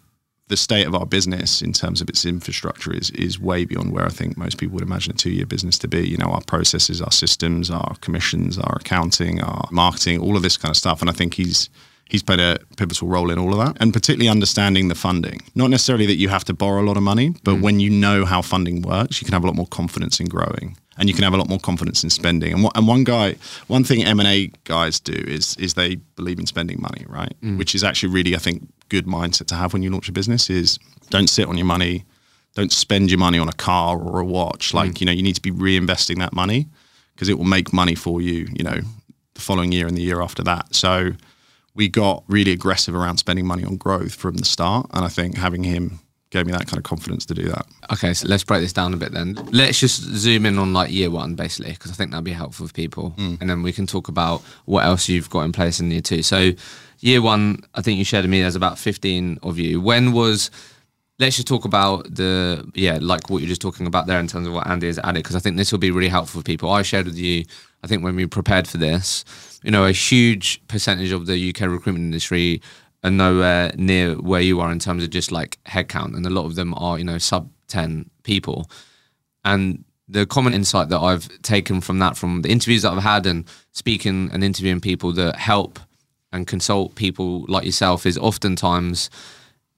the 0.49 0.57
state 0.57 0.85
of 0.85 0.95
our 0.95 1.05
business 1.05 1.61
in 1.61 1.73
terms 1.73 2.01
of 2.01 2.09
its 2.09 2.25
infrastructure 2.25 2.91
is 2.93 3.09
is 3.11 3.39
way 3.39 3.65
beyond 3.65 3.91
where 3.91 4.05
I 4.05 4.09
think 4.09 4.35
most 4.35 4.57
people 4.57 4.75
would 4.75 4.83
imagine 4.83 5.13
a 5.13 5.15
two 5.15 5.31
year 5.31 5.45
business 5.45 5.77
to 5.79 5.87
be. 5.87 6.07
You 6.07 6.17
know, 6.17 6.25
our 6.25 6.41
processes, 6.41 7.01
our 7.01 7.11
systems, 7.11 7.69
our 7.69 7.95
commissions, 8.01 8.57
our 8.57 8.77
accounting, 8.77 9.41
our 9.41 9.67
marketing, 9.71 10.19
all 10.19 10.35
of 10.35 10.43
this 10.43 10.57
kind 10.57 10.71
of 10.71 10.77
stuff. 10.77 11.01
And 11.01 11.09
I 11.09 11.13
think 11.13 11.35
he's 11.35 11.69
he's 12.09 12.23
played 12.23 12.39
a 12.39 12.57
pivotal 12.77 13.07
role 13.07 13.29
in 13.29 13.37
all 13.37 13.53
of 13.53 13.65
that. 13.65 13.77
And 13.79 13.93
particularly 13.93 14.27
understanding 14.27 14.87
the 14.87 14.95
funding. 14.95 15.41
Not 15.55 15.69
necessarily 15.69 16.07
that 16.07 16.15
you 16.15 16.29
have 16.29 16.43
to 16.45 16.53
borrow 16.53 16.81
a 16.81 16.85
lot 16.85 16.97
of 16.97 17.03
money, 17.03 17.35
but 17.43 17.55
mm. 17.55 17.61
when 17.61 17.79
you 17.79 17.91
know 17.91 18.25
how 18.25 18.41
funding 18.41 18.81
works, 18.81 19.21
you 19.21 19.25
can 19.25 19.33
have 19.33 19.43
a 19.43 19.47
lot 19.47 19.55
more 19.55 19.67
confidence 19.67 20.19
in 20.19 20.27
growing. 20.27 20.75
And 20.97 21.07
you 21.07 21.15
can 21.15 21.23
have 21.23 21.33
a 21.33 21.37
lot 21.37 21.47
more 21.47 21.59
confidence 21.59 22.03
in 22.03 22.09
spending. 22.09 22.51
And, 22.51 22.63
what, 22.63 22.75
and 22.75 22.85
one 22.85 23.05
guy, 23.05 23.35
one 23.67 23.85
thing 23.85 24.03
M 24.03 24.19
and 24.19 24.27
A 24.27 24.51
guys 24.65 24.99
do 24.99 25.13
is 25.13 25.55
is 25.57 25.75
they 25.75 25.95
believe 26.17 26.39
in 26.39 26.45
spending 26.45 26.81
money, 26.81 27.05
right? 27.07 27.33
Mm. 27.41 27.57
Which 27.57 27.73
is 27.73 27.85
actually 27.85 28.11
really, 28.11 28.35
I 28.35 28.39
think, 28.39 28.67
good 28.89 29.05
mindset 29.05 29.48
to 29.48 29.55
have 29.55 29.74
when 29.74 29.84
you 29.84 29.89
launch 29.89 30.10
a 30.10 30.12
business 30.12 30.50
is 30.50 30.79
don't 31.10 31.29
sit 31.29 31.48
on 31.48 31.58
your 31.58 31.65
money 31.65 32.05
don't 32.55 32.72
spend 32.72 33.10
your 33.10 33.19
money 33.19 33.38
on 33.38 33.48
a 33.48 33.53
car 33.53 33.98
or 33.98 34.19
a 34.19 34.25
watch 34.25 34.72
mm. 34.72 34.75
like 34.75 35.00
you 35.00 35.05
know 35.05 35.12
you 35.12 35.24
need 35.24 35.36
to 35.36 35.41
be 35.41 35.51
reinvesting 35.51 36.17
that 36.17 36.34
money 36.34 36.67
because 37.13 37.29
it 37.29 37.38
will 37.38 37.46
make 37.46 37.72
money 37.74 37.96
for 37.96 38.22
you 38.22 38.48
you 38.53 38.63
know 38.63 38.79
the 39.34 39.41
following 39.41 39.72
year 39.72 39.88
and 39.88 39.96
the 39.96 40.01
year 40.01 40.22
after 40.22 40.43
that 40.43 40.74
so 40.74 41.12
we 41.75 41.88
got 41.88 42.24
really 42.27 42.51
aggressive 42.51 42.96
around 42.96 43.17
spending 43.17 43.46
money 43.46 43.63
on 43.63 43.77
growth 43.77 44.15
from 44.15 44.36
the 44.36 44.46
start 44.46 44.88
and 44.93 45.05
i 45.05 45.10
think 45.10 45.38
having 45.38 45.63
him 45.63 46.00
gave 46.31 46.46
me 46.46 46.51
that 46.51 46.67
kind 46.67 46.77
of 46.77 46.84
confidence 46.84 47.25
to 47.25 47.34
do 47.34 47.43
that 47.43 47.65
Okay, 47.91 48.13
so 48.13 48.27
let's 48.27 48.43
break 48.43 48.62
this 48.62 48.74
down 48.74 48.93
a 48.93 48.98
bit 48.98 49.13
then. 49.13 49.34
Let's 49.51 49.79
just 49.79 50.01
zoom 50.01 50.46
in 50.46 50.60
on 50.60 50.74
like 50.74 50.91
year 50.91 51.10
one, 51.10 51.34
basically, 51.34 51.72
because 51.72 51.91
I 51.91 51.96
think 51.96 52.12
that'd 52.12 52.24
be 52.24 52.31
helpful 52.31 52.67
for 52.67 52.74
people. 52.74 53.15
Mm. 53.17 53.41
And 53.41 53.50
then 53.50 53.63
we 53.63 53.74
can 53.74 53.88
talk 53.88 54.08
about 54.08 54.41
what 54.65 54.86
else 54.86 55.10
you've 55.10 55.29
got 55.29 55.41
in 55.41 55.51
place 55.51 55.79
in 55.79 55.89
year 55.89 56.01
two. 56.01 56.22
So, 56.22 56.51
year 56.99 57.21
one, 57.21 57.63
I 57.75 57.81
think 57.81 57.97
you 57.97 58.05
shared 58.05 58.23
with 58.23 58.31
me 58.31 58.41
there's 58.41 58.55
about 58.55 58.77
15 58.77 59.39
of 59.43 59.57
you. 59.57 59.81
When 59.81 60.11
was 60.11 60.51
let's 61.19 61.35
just 61.35 61.47
talk 61.47 61.65
about 61.65 62.03
the 62.15 62.65
yeah 62.73 62.97
like 63.01 63.29
what 63.29 63.41
you're 63.41 63.47
just 63.49 63.61
talking 63.61 63.85
about 63.85 64.07
there 64.07 64.19
in 64.19 64.27
terms 64.27 64.47
of 64.47 64.53
what 64.53 64.65
andy 64.67 64.87
has 64.87 64.97
added 64.99 65.21
because 65.21 65.35
i 65.35 65.39
think 65.39 65.57
this 65.57 65.71
will 65.71 65.79
be 65.79 65.91
really 65.91 66.07
helpful 66.07 66.39
for 66.39 66.43
people 66.43 66.69
i 66.69 66.81
shared 66.81 67.05
with 67.05 67.17
you 67.17 67.43
i 67.83 67.87
think 67.87 68.03
when 68.03 68.15
we 68.15 68.25
prepared 68.25 68.67
for 68.67 68.77
this 68.77 69.23
you 69.61 69.69
know 69.69 69.85
a 69.85 69.91
huge 69.91 70.65
percentage 70.67 71.11
of 71.11 71.25
the 71.25 71.49
uk 71.49 71.59
recruitment 71.59 72.05
industry 72.05 72.61
are 73.03 73.11
nowhere 73.11 73.71
near 73.75 74.15
where 74.15 74.41
you 74.41 74.59
are 74.59 74.71
in 74.71 74.79
terms 74.79 75.03
of 75.03 75.09
just 75.09 75.31
like 75.31 75.57
headcount 75.65 76.15
and 76.15 76.25
a 76.25 76.29
lot 76.29 76.45
of 76.45 76.55
them 76.55 76.73
are 76.75 76.97
you 76.97 77.03
know 77.03 77.17
sub 77.17 77.49
10 77.67 78.09
people 78.23 78.69
and 79.45 79.83
the 80.07 80.25
common 80.25 80.53
insight 80.53 80.89
that 80.89 80.99
i've 80.99 81.29
taken 81.41 81.81
from 81.81 81.99
that 81.99 82.17
from 82.17 82.41
the 82.41 82.49
interviews 82.49 82.81
that 82.81 82.91
i've 82.91 83.03
had 83.03 83.25
and 83.25 83.45
speaking 83.71 84.29
and 84.33 84.43
interviewing 84.43 84.79
people 84.79 85.11
that 85.11 85.35
help 85.35 85.79
and 86.31 86.48
consult 86.48 86.95
people 86.95 87.45
like 87.48 87.65
yourself 87.65 88.05
is 88.05 88.17
oftentimes 88.17 89.09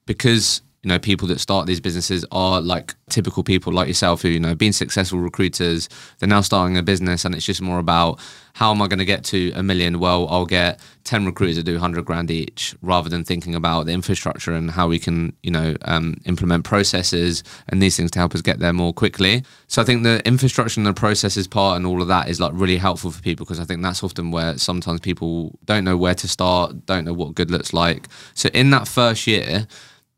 because 0.06 0.62
you 0.82 0.88
know 0.88 0.98
people 0.98 1.28
that 1.28 1.38
start 1.38 1.66
these 1.66 1.80
businesses 1.80 2.24
are 2.32 2.60
like 2.60 2.94
typical 3.08 3.42
people 3.42 3.72
like 3.72 3.88
yourself 3.88 4.22
who 4.22 4.28
you 4.28 4.40
know 4.40 4.54
being 4.54 4.72
successful 4.72 5.18
recruiters 5.18 5.88
they're 6.18 6.28
now 6.28 6.40
starting 6.40 6.76
a 6.76 6.82
business 6.82 7.24
and 7.24 7.34
it's 7.34 7.46
just 7.46 7.62
more 7.62 7.78
about 7.78 8.18
how 8.54 8.70
am 8.70 8.82
i 8.82 8.86
going 8.86 8.98
to 8.98 9.04
get 9.04 9.24
to 9.24 9.50
a 9.54 9.62
million? 9.62 9.98
Well 9.98 10.28
i'll 10.28 10.46
get 10.46 10.80
10 11.04 11.26
recruiters 11.26 11.56
to 11.56 11.62
do 11.62 11.72
100 11.72 12.04
grand 12.04 12.30
each 12.30 12.74
rather 12.82 13.08
than 13.08 13.24
thinking 13.24 13.54
about 13.54 13.86
the 13.86 13.92
infrastructure 13.92 14.52
and 14.52 14.70
how 14.70 14.88
we 14.88 14.98
can 14.98 15.34
you 15.42 15.50
know 15.50 15.76
um, 15.82 16.16
implement 16.26 16.64
processes 16.64 17.44
and 17.68 17.80
these 17.80 17.96
things 17.96 18.10
to 18.12 18.18
help 18.18 18.34
us 18.34 18.40
get 18.40 18.58
there 18.58 18.72
more 18.72 18.92
quickly. 18.92 19.44
So 19.68 19.82
i 19.82 19.84
think 19.84 20.02
the 20.02 20.26
infrastructure 20.26 20.80
and 20.80 20.86
the 20.86 20.92
processes 20.92 21.46
part 21.46 21.76
and 21.76 21.86
all 21.86 22.02
of 22.02 22.08
that 22.08 22.28
is 22.28 22.40
like 22.40 22.52
really 22.54 22.76
helpful 22.76 23.10
for 23.10 23.22
people 23.22 23.44
because 23.44 23.60
i 23.60 23.64
think 23.64 23.82
that's 23.82 24.02
often 24.02 24.30
where 24.30 24.58
sometimes 24.58 25.00
people 25.00 25.58
don't 25.64 25.84
know 25.84 25.96
where 25.96 26.14
to 26.14 26.28
start 26.28 26.86
don't 26.86 27.04
know 27.04 27.12
what 27.12 27.34
good 27.34 27.50
looks 27.50 27.72
like. 27.72 28.08
So 28.34 28.48
in 28.52 28.70
that 28.70 28.88
first 28.88 29.26
year 29.26 29.66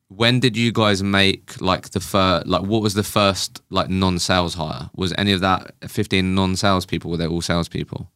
when 0.09 0.41
did 0.41 0.57
you 0.57 0.73
guys 0.73 1.03
make 1.03 1.61
like 1.61 1.91
the 1.91 2.01
first 2.01 2.47
like 2.47 2.63
what 2.63 2.83
was 2.83 2.95
the 2.95 3.03
first 3.03 3.63
like 3.71 3.89
non-sales 3.89 4.55
hire? 4.55 4.91
Was 4.95 5.15
any 5.17 5.33
of 5.33 5.41
that 5.41 5.75
15 5.87 6.35
non-sales 6.35 6.87
people 6.87 7.11
were 7.11 7.17
they 7.17 7.27
all 7.27 7.43
salespeople? 7.43 8.11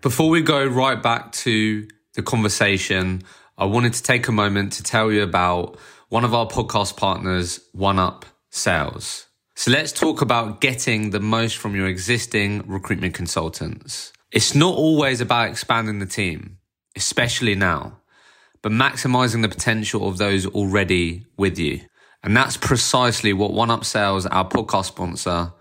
Before 0.00 0.28
we 0.28 0.42
go 0.42 0.64
right 0.66 1.02
back 1.02 1.32
to 1.32 1.88
the 2.14 2.22
conversation 2.22 3.22
i 3.56 3.64
wanted 3.64 3.92
to 3.92 4.02
take 4.02 4.28
a 4.28 4.32
moment 4.32 4.72
to 4.72 4.82
tell 4.82 5.10
you 5.10 5.22
about 5.22 5.78
one 6.08 6.24
of 6.24 6.34
our 6.34 6.46
podcast 6.46 6.96
partners 6.96 7.60
one 7.72 7.98
up 7.98 8.24
sales. 8.50 9.26
So 9.56 9.70
let's 9.70 9.92
talk 9.92 10.20
about 10.20 10.60
getting 10.60 11.10
the 11.10 11.20
most 11.20 11.56
from 11.56 11.74
your 11.74 11.86
existing 11.86 12.64
recruitment 12.66 13.14
consultants. 13.14 14.12
It's 14.30 14.54
not 14.54 14.74
always 14.74 15.20
about 15.20 15.48
expanding 15.48 16.00
the 16.00 16.06
team 16.06 16.58
especially 16.96 17.54
now 17.54 18.00
but 18.64 18.72
maximizing 18.72 19.42
the 19.42 19.48
potential 19.50 20.08
of 20.08 20.16
those 20.16 20.46
already 20.46 21.26
with 21.36 21.58
you. 21.58 21.82
And 22.22 22.34
that's 22.34 22.56
precisely 22.56 23.34
what 23.34 23.52
One 23.52 23.70
Up 23.70 23.84
Sales, 23.84 24.24
our 24.24 24.48
podcast 24.48 24.86
sponsor, 24.86 25.52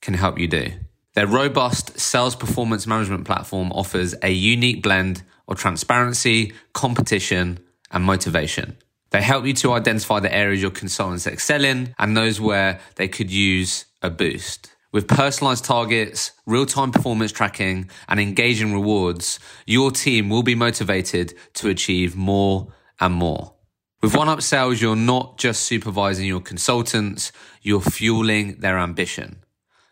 can 0.00 0.14
help 0.14 0.38
you 0.38 0.46
do. 0.46 0.68
Their 1.14 1.26
robust 1.26 1.98
sales 1.98 2.36
performance 2.36 2.86
management 2.86 3.24
platform 3.24 3.72
offers 3.72 4.14
a 4.22 4.30
unique 4.30 4.80
blend 4.80 5.24
of 5.48 5.58
transparency, 5.58 6.52
competition, 6.72 7.58
and 7.90 8.04
motivation. 8.04 8.76
They 9.10 9.22
help 9.22 9.44
you 9.44 9.54
to 9.54 9.72
identify 9.72 10.20
the 10.20 10.32
areas 10.32 10.62
your 10.62 10.70
consultants 10.70 11.26
excel 11.26 11.64
in 11.64 11.96
and 11.98 12.16
those 12.16 12.40
where 12.40 12.78
they 12.94 13.08
could 13.08 13.28
use 13.28 13.86
a 14.02 14.10
boost. 14.10 14.75
With 14.96 15.08
personalized 15.08 15.66
targets, 15.66 16.32
real 16.46 16.64
time 16.64 16.90
performance 16.90 17.30
tracking, 17.30 17.90
and 18.08 18.18
engaging 18.18 18.72
rewards, 18.72 19.38
your 19.66 19.90
team 19.90 20.30
will 20.30 20.42
be 20.42 20.54
motivated 20.54 21.34
to 21.52 21.68
achieve 21.68 22.16
more 22.16 22.68
and 22.98 23.12
more. 23.12 23.52
With 24.00 24.16
One 24.16 24.30
Up 24.30 24.40
Sales, 24.40 24.80
you're 24.80 24.96
not 24.96 25.36
just 25.36 25.64
supervising 25.64 26.26
your 26.26 26.40
consultants, 26.40 27.30
you're 27.60 27.82
fueling 27.82 28.60
their 28.60 28.78
ambition. 28.78 29.44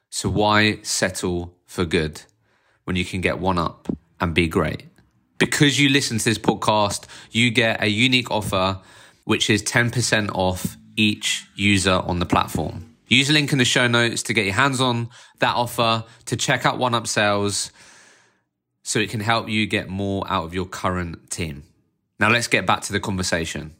So 0.08 0.30
why 0.30 0.78
settle 0.80 1.54
for 1.66 1.84
good 1.84 2.22
when 2.84 2.96
you 2.96 3.04
can 3.04 3.20
get 3.20 3.38
one 3.38 3.58
up 3.58 3.94
and 4.22 4.32
be 4.32 4.48
great? 4.48 4.84
Because 5.36 5.78
you 5.78 5.90
listen 5.90 6.16
to 6.16 6.24
this 6.24 6.38
podcast, 6.38 7.04
you 7.30 7.50
get 7.50 7.82
a 7.82 7.88
unique 7.88 8.30
offer, 8.30 8.80
which 9.24 9.50
is 9.50 9.62
10% 9.64 10.30
off 10.32 10.78
each 10.96 11.44
user 11.54 11.92
on 11.92 12.20
the 12.20 12.26
platform. 12.26 12.93
Use 13.14 13.28
the 13.28 13.34
link 13.34 13.52
in 13.52 13.58
the 13.58 13.64
show 13.64 13.86
notes 13.86 14.24
to 14.24 14.34
get 14.34 14.44
your 14.44 14.54
hands 14.54 14.80
on 14.80 15.08
that 15.38 15.54
offer, 15.54 16.04
to 16.26 16.36
check 16.36 16.66
out 16.66 16.78
One 16.78 16.94
Up 16.94 17.06
Sales, 17.06 17.70
so 18.82 18.98
it 18.98 19.10
can 19.10 19.20
help 19.20 19.48
you 19.48 19.66
get 19.66 19.88
more 19.88 20.24
out 20.28 20.44
of 20.44 20.52
your 20.52 20.66
current 20.66 21.30
team. 21.30 21.62
Now, 22.18 22.30
let's 22.30 22.48
get 22.48 22.66
back 22.66 22.80
to 22.82 22.92
the 22.92 23.00
conversation. 23.00 23.74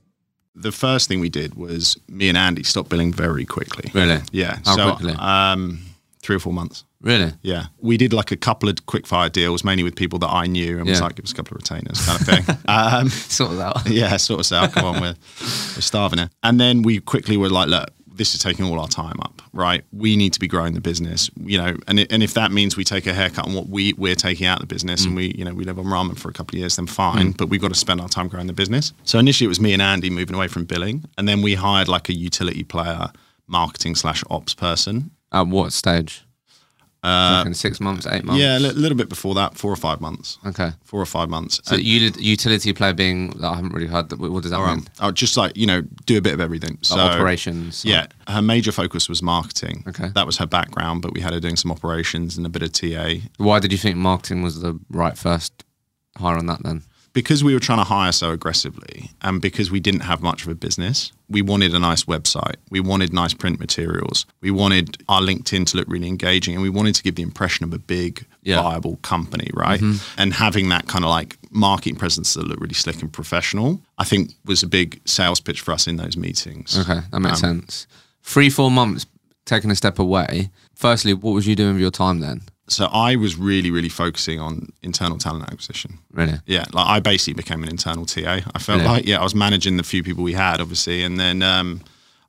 The 0.54 0.70
first 0.70 1.08
thing 1.08 1.18
we 1.18 1.28
did 1.28 1.54
was 1.54 1.98
me 2.08 2.28
and 2.28 2.38
Andy 2.38 2.62
stopped 2.62 2.90
billing 2.90 3.12
very 3.12 3.44
quickly. 3.44 3.90
Really? 3.92 4.20
Yeah. 4.30 4.58
How 4.64 4.76
so, 4.76 4.94
quickly? 4.94 5.14
Um, 5.18 5.80
three 6.22 6.36
or 6.36 6.40
four 6.40 6.52
months. 6.52 6.84
Really? 7.00 7.32
Yeah. 7.42 7.66
We 7.80 7.96
did 7.96 8.12
like 8.12 8.30
a 8.30 8.36
couple 8.36 8.68
of 8.68 8.86
quick 8.86 9.06
fire 9.06 9.28
deals, 9.28 9.64
mainly 9.64 9.82
with 9.82 9.96
people 9.96 10.18
that 10.20 10.30
I 10.30 10.46
knew, 10.46 10.78
and 10.78 10.88
was 10.88 11.00
like, 11.00 11.16
give 11.16 11.24
us 11.24 11.32
a 11.32 11.34
couple 11.34 11.56
of 11.56 11.62
retainers 11.62 12.06
kind 12.06 12.20
of 12.20 12.26
thing. 12.26 12.56
um, 12.68 13.08
Sort 13.08 13.50
of 13.50 13.56
that. 13.58 13.86
yeah, 13.88 14.16
sort 14.16 14.40
of 14.40 14.46
say, 14.46 14.66
come 14.68 14.84
on, 14.84 15.00
we're, 15.00 15.16
we're 15.40 15.82
starving 15.82 16.20
it. 16.20 16.30
And 16.42 16.60
then 16.60 16.82
we 16.82 17.00
quickly 17.00 17.36
were 17.36 17.50
like, 17.50 17.68
look, 17.68 17.90
this 18.16 18.34
is 18.34 18.40
taking 18.40 18.64
all 18.64 18.78
our 18.80 18.88
time 18.88 19.18
up, 19.20 19.42
right? 19.52 19.84
We 19.92 20.16
need 20.16 20.32
to 20.34 20.40
be 20.40 20.46
growing 20.46 20.74
the 20.74 20.80
business, 20.80 21.30
you 21.36 21.58
know, 21.58 21.76
and 21.88 22.00
it, 22.00 22.12
and 22.12 22.22
if 22.22 22.34
that 22.34 22.52
means 22.52 22.76
we 22.76 22.84
take 22.84 23.06
a 23.06 23.12
haircut 23.12 23.46
on 23.46 23.54
what 23.54 23.68
we 23.68 23.92
we're 23.94 24.14
taking 24.14 24.46
out 24.46 24.62
of 24.62 24.68
the 24.68 24.72
business, 24.72 25.04
and 25.04 25.14
mm. 25.14 25.16
we 25.16 25.34
you 25.36 25.44
know 25.44 25.54
we 25.54 25.64
live 25.64 25.78
on 25.78 25.86
ramen 25.86 26.18
for 26.18 26.28
a 26.28 26.32
couple 26.32 26.54
of 26.56 26.60
years, 26.60 26.76
then 26.76 26.86
fine. 26.86 27.32
Mm. 27.32 27.36
But 27.36 27.48
we've 27.48 27.60
got 27.60 27.68
to 27.68 27.74
spend 27.74 28.00
our 28.00 28.08
time 28.08 28.28
growing 28.28 28.46
the 28.46 28.52
business. 28.52 28.92
So 29.04 29.18
initially 29.18 29.46
it 29.46 29.48
was 29.48 29.60
me 29.60 29.72
and 29.72 29.82
Andy 29.82 30.10
moving 30.10 30.34
away 30.34 30.48
from 30.48 30.64
billing, 30.64 31.04
and 31.18 31.28
then 31.28 31.42
we 31.42 31.54
hired 31.54 31.88
like 31.88 32.08
a 32.08 32.14
utility 32.14 32.64
player, 32.64 33.10
marketing 33.46 33.94
slash 33.96 34.22
ops 34.30 34.54
person. 34.54 35.10
At 35.32 35.48
what 35.48 35.72
stage? 35.72 36.24
Uh, 37.04 37.52
six 37.52 37.80
months, 37.80 38.06
eight 38.06 38.24
months? 38.24 38.40
Yeah, 38.40 38.58
a 38.58 38.60
little 38.60 38.96
bit 38.96 39.08
before 39.08 39.34
that, 39.34 39.56
four 39.58 39.70
or 39.70 39.76
five 39.76 40.00
months. 40.00 40.38
Okay. 40.46 40.70
Four 40.84 41.00
or 41.02 41.06
five 41.06 41.28
months. 41.28 41.60
So 41.64 41.74
And- 41.74 41.84
uti- 41.84 42.22
utility 42.22 42.72
player 42.72 42.94
being, 42.94 43.38
I 43.44 43.54
haven't 43.56 43.72
really 43.72 43.86
heard 43.88 44.08
that. 44.08 44.18
What 44.18 44.42
does 44.42 44.50
that 44.52 44.66
mean? 44.66 44.86
oh, 45.00 45.10
just 45.10 45.36
like 45.36 45.56
you 45.56 45.66
know, 45.66 45.82
do 46.06 46.16
a 46.16 46.20
bit 46.20 46.32
of 46.34 46.40
everything. 46.40 46.78
So 46.82 46.96
Like 46.96 47.12
operations. 47.12 47.84
Yeah, 47.84 48.06
her 48.28 48.40
major 48.42 48.72
focus 48.72 49.08
was 49.08 49.22
marketing. 49.22 49.84
Okay. 49.86 50.08
that 50.14 50.26
was 50.26 50.38
her 50.38 50.46
background, 50.46 51.02
but 51.02 51.12
we 51.12 51.20
had 51.20 51.32
her 51.34 51.40
doing 51.40 51.56
some 51.56 51.70
operations 51.70 52.36
and 52.36 52.46
a 52.46 52.48
bit 52.48 52.62
of 52.62 52.72
TA 52.72 53.20
Why 53.36 53.58
did 53.58 53.70
you 53.72 53.78
think 53.78 53.96
marketing 53.96 54.42
was 54.42 54.60
the 54.60 54.78
right 54.90 55.16
first 55.18 55.64
hire 56.16 56.36
on 56.38 56.46
that 56.46 56.62
then? 56.62 56.82
Because 57.14 57.42
we 57.42 57.54
were 57.54 57.60
trying 57.60 57.78
to 57.78 57.84
hire 57.84 58.12
so 58.12 58.30
aggressively, 58.32 59.10
and 59.22 59.40
because 59.40 59.70
we 59.70 59.80
didn't 59.80 60.00
have 60.00 60.20
much 60.20 60.42
of 60.42 60.48
a 60.48 60.54
business. 60.54 61.10
We 61.30 61.40
wanted 61.40 61.74
a 61.74 61.78
nice 61.78 62.04
website. 62.04 62.56
We 62.70 62.80
wanted 62.80 63.12
nice 63.14 63.32
print 63.32 63.58
materials. 63.58 64.26
We 64.42 64.50
wanted 64.50 64.98
our 65.08 65.22
LinkedIn 65.22 65.64
to 65.68 65.76
look 65.78 65.88
really 65.88 66.08
engaging, 66.08 66.54
and 66.54 66.62
we 66.62 66.68
wanted 66.68 66.94
to 66.96 67.02
give 67.02 67.14
the 67.14 67.22
impression 67.22 67.64
of 67.64 67.72
a 67.72 67.78
big, 67.78 68.26
Yeah. 68.42 68.60
viable 68.62 68.96
company, 68.96 69.48
right? 69.54 69.80
And 70.18 70.34
having 70.34 70.68
that 70.68 70.86
kind 70.86 71.02
of 71.04 71.08
like 71.10 71.38
marketing 71.50 71.96
presence 71.96 72.34
that 72.34 72.46
looked 72.46 72.60
really 72.60 72.74
slick 72.74 73.00
and 73.00 73.10
professional, 73.10 73.80
I 73.96 74.04
think 74.04 74.32
was 74.44 74.62
a 74.62 74.66
big 74.66 75.00
sales 75.06 75.40
pitch 75.40 75.60
for 75.62 75.72
us 75.72 75.86
in 75.86 75.96
those 75.96 76.16
meetings. 76.16 76.76
Okay, 76.78 77.00
that 77.10 77.20
makes 77.20 77.42
Um, 77.42 77.60
sense. 77.60 77.86
Three, 78.22 78.50
four 78.50 78.70
months 78.70 79.06
taking 79.46 79.70
a 79.70 79.76
step 79.76 79.98
away. 79.98 80.50
Firstly, 80.74 81.14
what 81.14 81.32
was 81.32 81.46
you 81.46 81.54
doing 81.56 81.74
with 81.74 81.80
your 81.80 81.90
time 81.90 82.20
then? 82.20 82.42
So 82.68 82.86
I 82.86 83.16
was 83.16 83.36
really, 83.36 83.70
really 83.70 83.90
focusing 83.90 84.40
on 84.40 84.68
internal 84.82 85.18
talent 85.18 85.44
acquisition. 85.44 85.98
Really? 86.12 86.38
Yeah, 86.46 86.64
like 86.72 86.86
I 86.86 87.00
basically 87.00 87.34
became 87.34 87.62
an 87.62 87.68
internal 87.68 88.06
TA. 88.06 88.40
I 88.54 88.58
felt 88.58 88.80
Yeah. 88.82 88.90
like 88.90 89.06
yeah, 89.06 89.20
I 89.20 89.22
was 89.22 89.34
managing 89.34 89.76
the 89.76 89.82
few 89.82 90.02
people 90.02 90.24
we 90.24 90.32
had, 90.32 90.60
obviously, 90.60 91.02
and 91.02 91.20
then 91.20 91.42
um, 91.42 91.82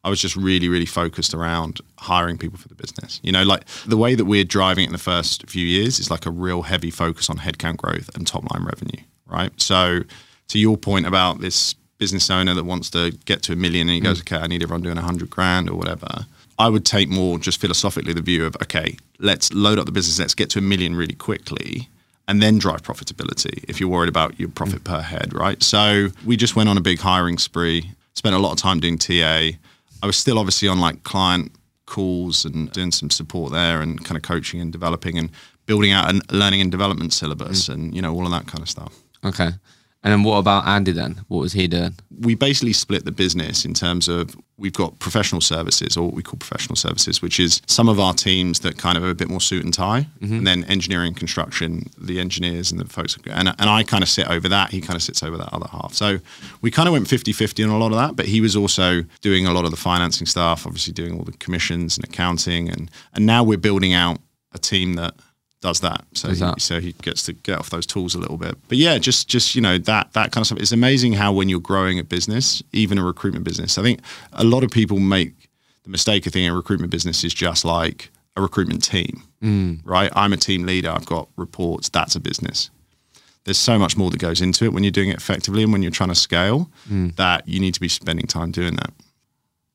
I 0.04 0.10
was 0.10 0.22
just 0.22 0.36
really, 0.36 0.68
really 0.68 0.86
focused 0.86 1.34
around 1.34 1.80
hiring 2.00 2.38
people 2.38 2.58
for 2.60 2.68
the 2.68 2.76
business. 2.76 3.20
You 3.24 3.32
know, 3.32 3.44
like 3.44 3.64
the 3.88 3.98
way 3.98 4.14
that 4.14 4.26
we're 4.26 4.44
driving 4.44 4.84
it 4.84 4.88
in 4.88 4.92
the 4.94 4.98
first 4.98 5.50
few 5.50 5.66
years 5.66 6.00
is 6.00 6.12
like 6.12 6.26
a 6.26 6.32
real 6.32 6.64
heavy 6.64 6.92
focus 6.92 7.30
on 7.30 7.38
headcount 7.38 7.78
growth 7.78 8.10
and 8.16 8.28
top 8.28 8.44
line 8.54 8.66
revenue, 8.66 9.04
right? 9.26 9.52
So, 9.62 10.02
to 10.50 10.60
your 10.60 10.76
point 10.78 11.06
about 11.08 11.40
this 11.40 11.76
business 11.98 12.30
owner 12.30 12.54
that 12.54 12.66
wants 12.66 12.90
to 12.90 13.12
get 13.24 13.42
to 13.44 13.54
a 13.54 13.56
million 13.56 13.88
and 13.88 13.96
he 13.96 14.02
goes, 14.02 14.20
okay, 14.20 14.36
I 14.38 14.48
need 14.48 14.62
everyone 14.62 14.82
doing 14.82 14.98
a 14.98 15.02
hundred 15.02 15.30
grand 15.30 15.70
or 15.70 15.76
whatever. 15.78 16.26
I 16.58 16.70
would 16.70 16.86
take 16.86 17.10
more 17.10 17.38
just 17.38 17.60
philosophically 17.60 18.14
the 18.14 18.22
view 18.22 18.46
of, 18.46 18.56
okay, 18.62 18.98
let's 19.20 19.54
load 19.54 19.78
up 19.78 19.86
the 19.86 19.92
business, 19.92 20.20
let's 20.20 20.34
get 20.34 20.50
to 20.52 20.60
a 20.60 20.62
million 20.62 20.96
really 20.96 21.16
quickly 21.16 21.90
and 22.28 22.42
then 22.42 22.58
drive 22.58 22.82
profitability 22.82 23.64
if 23.68 23.80
you're 23.80 23.90
worried 23.90 24.10
about 24.10 24.40
your 24.40 24.50
profit 24.50 24.84
per 24.84 25.02
head, 25.02 25.34
right? 25.34 25.62
So 25.62 26.10
we 26.26 26.38
just 26.38 26.56
went 26.56 26.70
on 26.70 26.78
a 26.78 26.82
big 26.82 27.00
hiring 27.00 27.38
spree, 27.38 27.92
spent 28.14 28.36
a 28.36 28.40
lot 28.40 28.52
of 28.52 28.58
time 28.58 28.80
doing 28.80 28.98
TA. 28.98 29.12
I 30.02 30.06
was 30.06 30.18
still 30.18 30.40
obviously 30.40 30.68
on 30.68 30.80
like 30.80 31.04
client 31.04 31.52
calls 31.86 32.46
and 32.46 32.72
doing 32.72 32.92
some 32.92 33.10
support 33.10 33.52
there 33.52 33.82
and 33.82 34.04
kind 34.04 34.18
of 34.18 34.24
coaching 34.24 34.60
and 34.60 34.72
developing 34.72 35.18
and 35.18 35.30
building 35.66 35.92
out 35.92 36.14
a 36.14 36.22
learning 36.36 36.62
and 36.62 36.72
development 36.72 37.14
syllabus 37.14 37.68
mm. 37.68 37.74
and, 37.74 37.96
you 37.96 38.02
know, 38.02 38.14
all 38.14 38.26
of 38.26 38.32
that 38.32 38.48
kind 38.48 38.62
of 38.62 38.70
stuff. 38.70 38.96
Okay. 39.24 39.50
And 40.06 40.14
then 40.14 40.24
what 40.24 40.38
about 40.38 40.66
Andy 40.68 40.94
then? 40.94 41.26
What 41.28 41.40
was 41.40 41.54
he 41.54 41.68
doing? 41.68 41.96
we 42.22 42.36
basically 42.36 42.74
split 42.74 43.06
the 43.06 43.12
business 43.12 43.66
in 43.66 43.74
terms 43.74 44.08
of 44.08 44.36
we've 44.58 44.74
got 44.74 44.98
professional 45.00 45.42
services 45.42 45.98
or 45.98 46.06
what 46.06 46.14
we 46.14 46.24
call 46.24 46.38
professional 46.38 46.76
services, 46.76 47.22
which 47.22 47.40
is 47.40 47.62
some 47.68 47.90
of 47.90 48.00
our 48.00 48.14
teams 48.14 48.60
that 48.60 48.78
kind 48.78 48.98
of 48.98 49.04
are 49.04 49.10
a 49.10 49.16
bit 49.16 49.28
more 49.28 49.42
suit 49.42 49.64
and 49.64 49.74
tie, 49.74 50.08
mm-hmm. 50.20 50.38
and 50.38 50.48
then 50.48 50.64
engineering, 50.66 51.14
construction, 51.14 51.90
the 51.98 52.20
engineers 52.20 52.72
and 52.72 52.80
the 52.80 52.86
folks. 52.86 53.18
And, 53.26 53.50
and 53.50 53.70
I 53.70 53.84
kind 53.84 54.04
of 54.04 54.10
sit 54.10 54.30
over 54.30 54.48
that. 54.50 54.72
He 54.72 54.80
kind 54.80 54.96
of 54.96 55.04
sits 55.04 55.24
over 55.24 55.38
that 55.38 55.52
other 55.52 55.68
half. 55.68 55.94
So 55.94 56.20
we 56.62 56.72
kind 56.72 56.88
of 56.88 56.94
went 56.94 57.08
50 57.08 57.34
50 57.34 57.64
on 57.64 57.70
a 57.70 57.78
lot 57.78 57.92
of 57.92 57.98
that, 57.98 58.16
but 58.16 58.26
he 58.26 58.40
was 58.40 58.56
also 58.56 59.04
doing 59.22 59.46
a 59.46 59.52
lot 59.52 59.66
of 59.66 59.72
the 59.72 59.78
financing 59.78 60.28
stuff, 60.28 60.66
obviously 60.66 60.94
doing 60.94 61.18
all 61.18 61.26
the 61.26 61.34
commissions 61.34 61.98
and 61.98 62.06
accounting. 62.06 62.70
And, 62.70 62.90
and 63.14 63.26
now 63.26 63.44
we're 63.44 63.58
building 63.58 63.94
out 63.94 64.20
a 64.54 64.58
team 64.58 64.94
that 64.94 65.16
does 65.66 65.80
that. 65.80 66.06
So 66.14 66.28
Does 66.28 66.40
he, 66.40 66.54
so 66.60 66.80
he 66.80 66.92
gets 67.02 67.24
to 67.24 67.34
get 67.34 67.58
off 67.58 67.72
those 67.72 67.88
tools 67.88 68.14
a 68.14 68.20
little 68.20 68.38
bit. 68.38 68.56
But 68.68 68.78
yeah, 68.78 69.00
just 69.00 69.28
just 69.28 69.56
you 69.56 69.62
know 69.62 69.80
that 69.80 70.14
that 70.14 70.32
kind 70.32 70.44
of 70.44 70.46
stuff. 70.46 70.60
It's 70.60 70.72
amazing 70.72 71.14
how 71.14 71.34
when 71.34 71.50
you're 71.50 71.60
growing 71.60 71.98
a 71.98 72.04
business, 72.04 72.62
even 72.72 73.00
a 73.00 73.04
recruitment 73.04 73.46
business, 73.46 73.80
I 73.80 73.82
think 73.82 74.02
a 74.34 74.44
lot 74.44 74.64
of 74.64 74.70
people 74.70 75.00
make 75.00 75.50
the 75.84 75.90
mistake 75.90 76.28
of 76.28 76.34
thinking 76.34 76.50
a 76.50 76.56
recruitment 76.56 76.92
business 76.92 77.24
is 77.24 77.34
just 77.34 77.66
like 77.66 78.12
a 78.38 78.44
recruitment 78.44 78.84
team, 78.84 79.24
mm. 79.42 79.80
right? 79.84 80.12
I'm 80.16 80.34
a 80.34 80.38
team 80.38 80.68
leader. 80.68 80.92
I've 80.92 81.08
got 81.08 81.30
reports. 81.36 81.90
That's 81.90 82.16
a 82.16 82.20
business. 82.20 82.70
There's 83.46 83.58
so 83.58 83.80
much 83.80 83.98
more 83.98 84.12
that 84.12 84.20
goes 84.20 84.42
into 84.42 84.66
it 84.66 84.74
when 84.74 84.84
you're 84.84 84.92
doing 84.92 85.10
it 85.10 85.18
effectively 85.18 85.64
and 85.64 85.72
when 85.72 85.82
you're 85.82 85.92
trying 85.92 86.10
to 86.10 86.16
scale 86.16 86.70
mm. 86.88 87.16
that 87.16 87.48
you 87.48 87.60
need 87.60 87.74
to 87.74 87.80
be 87.80 87.90
spending 87.90 88.28
time 88.28 88.52
doing 88.52 88.76
that. 88.76 88.92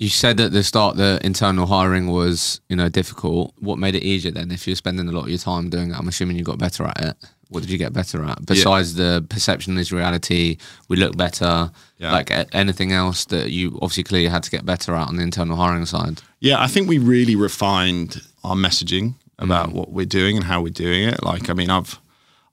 You 0.00 0.08
said 0.08 0.40
at 0.40 0.52
the 0.52 0.64
start 0.64 0.96
that 0.96 1.22
internal 1.26 1.66
hiring 1.66 2.06
was, 2.06 2.62
you 2.70 2.76
know, 2.76 2.88
difficult. 2.88 3.52
What 3.58 3.78
made 3.78 3.94
it 3.94 4.02
easier 4.02 4.32
then? 4.32 4.50
If 4.50 4.66
you're 4.66 4.74
spending 4.74 5.06
a 5.06 5.12
lot 5.12 5.24
of 5.24 5.28
your 5.28 5.36
time 5.36 5.68
doing 5.68 5.90
it, 5.90 5.98
I'm 5.98 6.08
assuming 6.08 6.38
you 6.38 6.42
got 6.42 6.56
better 6.56 6.86
at 6.86 7.00
it. 7.04 7.16
What 7.50 7.60
did 7.60 7.68
you 7.68 7.76
get 7.76 7.92
better 7.92 8.24
at? 8.24 8.46
Besides 8.46 8.94
the 8.94 9.22
perception 9.28 9.76
is 9.76 9.92
reality, 9.92 10.56
we 10.88 10.96
look 10.96 11.18
better. 11.18 11.70
Yeah. 11.98 12.12
Like 12.12 12.30
anything 12.54 12.92
else 12.92 13.26
that 13.26 13.50
you 13.50 13.78
obviously 13.82 14.04
clearly 14.04 14.28
had 14.28 14.42
to 14.44 14.50
get 14.50 14.64
better 14.64 14.94
at 14.94 15.06
on 15.06 15.16
the 15.16 15.22
internal 15.22 15.58
hiring 15.58 15.84
side. 15.84 16.22
Yeah, 16.38 16.62
I 16.62 16.66
think 16.66 16.88
we 16.88 16.96
really 16.96 17.36
refined 17.36 18.22
our 18.42 18.56
messaging 18.56 19.16
about 19.38 19.68
mm. 19.68 19.72
what 19.74 19.90
we're 19.90 20.06
doing 20.06 20.34
and 20.34 20.46
how 20.46 20.62
we're 20.62 20.70
doing 20.70 21.06
it. 21.08 21.22
Like, 21.22 21.50
I 21.50 21.52
mean, 21.52 21.68
I've 21.68 22.00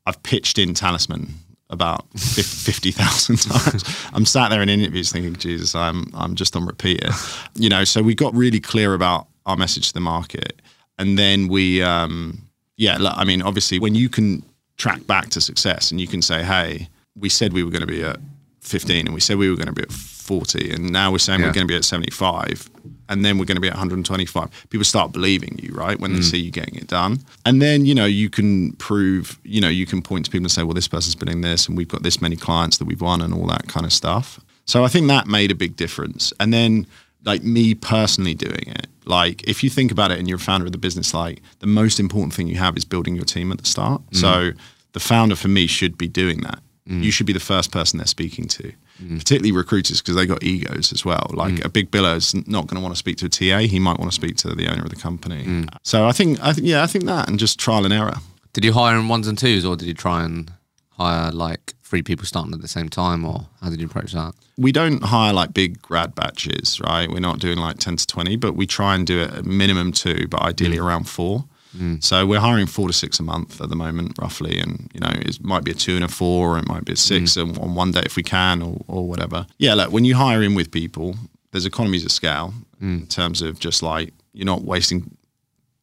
I've 0.05 0.21
pitched 0.21 0.59
in 0.59 0.73
Talisman 0.73 1.35
about 1.69 2.05
fifty 2.17 2.91
thousand 2.91 3.37
times. 3.41 3.83
I'm 4.13 4.25
sat 4.25 4.49
there 4.49 4.61
in 4.61 4.69
interviews 4.69 5.11
thinking, 5.11 5.35
Jesus, 5.35 5.75
I'm 5.75 6.05
I'm 6.13 6.35
just 6.35 6.55
on 6.55 6.65
repeat. 6.65 7.03
Here. 7.03 7.13
You 7.55 7.69
know, 7.69 7.83
so 7.83 8.01
we 8.01 8.15
got 8.15 8.33
really 8.35 8.59
clear 8.59 8.93
about 8.93 9.27
our 9.45 9.57
message 9.57 9.87
to 9.89 9.93
the 9.93 9.99
market, 10.01 10.61
and 10.97 11.17
then 11.17 11.47
we, 11.47 11.81
um, 11.81 12.41
yeah, 12.77 12.97
look, 12.97 13.13
I 13.15 13.23
mean, 13.23 13.41
obviously, 13.41 13.79
when 13.79 13.95
you 13.95 14.09
can 14.09 14.43
track 14.77 15.05
back 15.07 15.29
to 15.29 15.41
success 15.41 15.89
and 15.91 15.99
you 15.99 16.07
can 16.07 16.21
say, 16.21 16.43
hey, 16.43 16.87
we 17.17 17.29
said 17.29 17.51
we 17.53 17.63
were 17.63 17.71
going 17.71 17.81
to 17.81 17.87
be 17.87 18.03
at 18.03 18.17
15 18.61 19.07
and 19.07 19.13
we 19.13 19.19
said 19.19 19.37
we 19.37 19.49
were 19.49 19.55
going 19.55 19.67
to 19.67 19.73
be 19.73 19.81
at 19.81 19.91
40 19.91 20.71
and 20.71 20.91
now 20.91 21.11
we're 21.11 21.17
saying 21.17 21.39
Yeah. 21.39 21.47
we're 21.47 21.53
going 21.53 21.65
to 21.67 21.71
be 21.71 21.75
at 21.75 21.83
75 21.85 22.69
and 23.09 23.23
then 23.23 23.37
we're 23.37 23.45
going 23.45 23.55
to 23.55 23.61
be 23.61 23.67
at 23.67 23.73
125 23.73 24.67
people 24.69 24.83
start 24.83 25.11
believing 25.11 25.57
you 25.61 25.73
right 25.73 25.99
when 25.99 26.13
they 26.13 26.19
mm. 26.19 26.23
see 26.23 26.37
you 26.37 26.51
getting 26.51 26.75
it 26.75 26.87
done. 26.87 27.19
And 27.45 27.61
then 27.61 27.85
you 27.85 27.95
know 27.95 28.05
you 28.05 28.29
can 28.29 28.73
prove 28.73 29.39
you 29.43 29.61
know 29.61 29.69
you 29.69 29.85
can 29.85 30.01
point 30.01 30.25
to 30.25 30.31
people 30.31 30.45
and 30.45 30.51
say 30.51 30.63
well 30.63 30.73
this 30.73 30.87
person's 30.87 31.15
been 31.15 31.27
doing 31.27 31.41
this 31.41 31.67
and 31.67 31.77
we've 31.77 31.87
got 31.87 32.03
this 32.03 32.21
many 32.21 32.35
clients 32.35 32.77
that 32.77 32.85
we've 32.85 33.01
won 33.01 33.21
and 33.21 33.33
all 33.33 33.47
that 33.47 33.67
kind 33.67 33.85
of 33.85 33.93
stuff. 33.93 34.39
So 34.65 34.83
i 34.83 34.89
think 34.89 35.07
that 35.07 35.27
made 35.27 35.51
a 35.51 35.55
big 35.55 35.75
difference. 35.75 36.33
And 36.39 36.53
then 36.53 36.87
like 37.23 37.43
me 37.43 37.73
personally 37.73 38.33
doing 38.33 38.67
it 38.67 38.87
like 39.05 39.47
if 39.47 39.63
you 39.63 39.69
think 39.69 39.91
about 39.91 40.11
it 40.11 40.19
and 40.19 40.27
you're 40.27 40.37
a 40.37 40.39
founder 40.39 40.65
of 40.65 40.71
the 40.71 40.77
business 40.77 41.13
like 41.13 41.41
the 41.59 41.67
most 41.67 41.99
important 41.99 42.33
thing 42.33 42.47
you 42.47 42.57
have 42.57 42.77
is 42.77 42.85
building 42.85 43.15
your 43.15 43.25
team 43.25 43.51
at 43.51 43.57
the 43.57 43.65
start. 43.65 44.01
Mm. 44.11 44.17
So 44.17 44.51
the 44.93 44.99
founder 44.99 45.35
for 45.35 45.47
me 45.47 45.67
should 45.67 45.97
be 45.97 46.07
doing 46.07 46.41
that 46.41 46.59
Mm. 46.87 47.03
you 47.03 47.11
should 47.11 47.25
be 47.25 47.33
the 47.33 47.39
first 47.39 47.71
person 47.71 47.97
they're 47.97 48.07
speaking 48.07 48.47
to 48.47 48.71
mm. 49.03 49.17
particularly 49.17 49.51
recruiters 49.51 50.01
because 50.01 50.15
they 50.15 50.25
got 50.25 50.41
egos 50.41 50.93
as 50.93 51.03
well. 51.03 51.29
Like 51.33 51.55
mm. 51.55 51.65
a 51.65 51.69
big 51.69 51.91
biller 51.91 52.15
is 52.15 52.33
not 52.47 52.67
going 52.67 52.75
to 52.75 52.81
want 52.81 52.93
to 52.93 52.97
speak 52.97 53.17
to 53.17 53.25
a 53.25 53.29
ta 53.29 53.59
he 53.59 53.79
might 53.79 53.99
want 53.99 54.11
to 54.11 54.15
speak 54.15 54.37
to 54.37 54.55
the 54.55 54.67
owner 54.71 54.83
of 54.83 54.89
the 54.89 54.95
company. 54.95 55.65
So 55.83 56.07
i 56.07 56.11
think 56.11 56.39
i 56.41 56.53
think 56.53 56.67
yeah 56.67 56.83
i 56.83 56.87
think 56.87 57.05
that 57.05 57.29
and 57.29 57.39
just 57.39 57.59
trial 57.59 57.85
and 57.85 57.93
error. 57.93 58.15
Did 58.53 58.65
you 58.65 58.73
hire 58.73 58.97
in 58.97 59.07
ones 59.07 59.27
and 59.27 59.37
twos 59.37 59.65
or 59.65 59.75
did 59.75 59.87
you 59.87 59.93
try 59.93 60.23
and 60.23 60.51
hire 60.91 61.31
like 61.31 61.73
three 61.83 62.01
people 62.01 62.25
starting 62.25 62.53
at 62.53 62.61
the 62.61 62.67
same 62.67 62.89
time 62.89 63.23
or 63.23 63.47
how 63.61 63.69
did 63.69 63.79
you 63.79 63.85
approach 63.85 64.13
that? 64.13 64.33
we 64.57 64.71
don't 64.71 65.03
hire 65.03 65.33
like 65.33 65.53
big 65.53 65.81
grad 65.81 66.15
batches, 66.15 66.81
right? 66.81 67.09
We're 67.09 67.19
not 67.19 67.39
doing 67.39 67.57
like 67.59 67.77
10 67.77 67.97
to 67.97 68.07
20, 68.07 68.35
but 68.37 68.55
we 68.55 68.65
try 68.65 68.95
and 68.95 69.05
do 69.05 69.21
it 69.21 69.31
at 69.31 69.45
minimum 69.45 69.91
two, 69.91 70.27
but 70.27 70.41
ideally 70.41 70.79
around 70.79 71.07
four. 71.07 71.45
Mm. 71.77 72.03
So 72.03 72.25
we're 72.25 72.39
hiring 72.39 72.67
four 72.67 72.87
to 72.87 72.93
six 72.93 73.19
a 73.19 73.23
month 73.23 73.61
at 73.61 73.69
the 73.69 73.75
moment, 73.75 74.17
roughly. 74.19 74.59
And, 74.59 74.89
you 74.93 74.99
know, 74.99 75.11
it 75.11 75.43
might 75.43 75.63
be 75.63 75.71
a 75.71 75.75
two 75.75 75.95
and 75.95 76.03
a 76.03 76.07
four, 76.07 76.55
or 76.55 76.59
it 76.59 76.67
might 76.67 76.85
be 76.85 76.93
a 76.93 76.97
six 76.97 77.35
mm. 77.35 77.57
on 77.57 77.63
on 77.63 77.75
one 77.75 77.91
day 77.91 78.03
if 78.05 78.15
we 78.15 78.23
can, 78.23 78.61
or, 78.61 78.81
or 78.87 79.07
whatever. 79.07 79.47
Yeah, 79.57 79.73
look, 79.73 79.91
when 79.91 80.05
you 80.05 80.15
hire 80.15 80.41
in 80.41 80.55
with 80.55 80.71
people, 80.71 81.15
there's 81.51 81.65
economies 81.65 82.05
of 82.05 82.11
scale 82.11 82.53
mm. 82.81 83.01
in 83.01 83.07
terms 83.07 83.41
of 83.41 83.59
just 83.59 83.81
like, 83.83 84.13
you're 84.33 84.45
not 84.45 84.63
wasting 84.63 85.17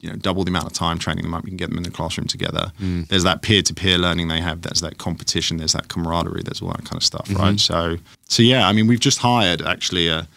you 0.05 0.11
know 0.11 0.17
double 0.17 0.45
the 0.45 0.51
amount 0.51 0.67
of 0.67 0.75
time 0.75 0.99
training 0.99 1.23
them 1.23 1.33
up. 1.33 1.45
You 1.45 1.51
can 1.51 1.57
get 1.57 1.71
them 1.71 1.79
in 1.79 1.83
the 1.83 1.91
classroom 1.91 2.27
together. 2.27 2.73
There's 2.79 3.25
that 3.25 3.41
peer 3.41 3.63
to 3.63 3.73
peer 3.73 3.97
learning 3.97 4.29
they 4.29 4.43
have. 4.43 4.61
There's 4.61 4.83
that 4.83 4.99
competition. 4.99 5.57
There's 5.57 5.73
that 5.73 5.89
camaraderie. 5.89 6.43
There's 6.43 6.61
all 6.61 6.69
that 6.69 6.85
kind 6.85 6.97
of 6.97 7.03
stuff, 7.03 7.27
mm-hmm. 7.27 7.43
right? 7.43 7.59
So 7.59 7.97
so 8.29 8.43
yeah, 8.43 8.69
I 8.69 8.73
mean 8.75 8.87
we've 8.87 9.01
just 9.01 9.19
hired 9.19 9.63
actually 9.63 10.09
a 10.09 10.29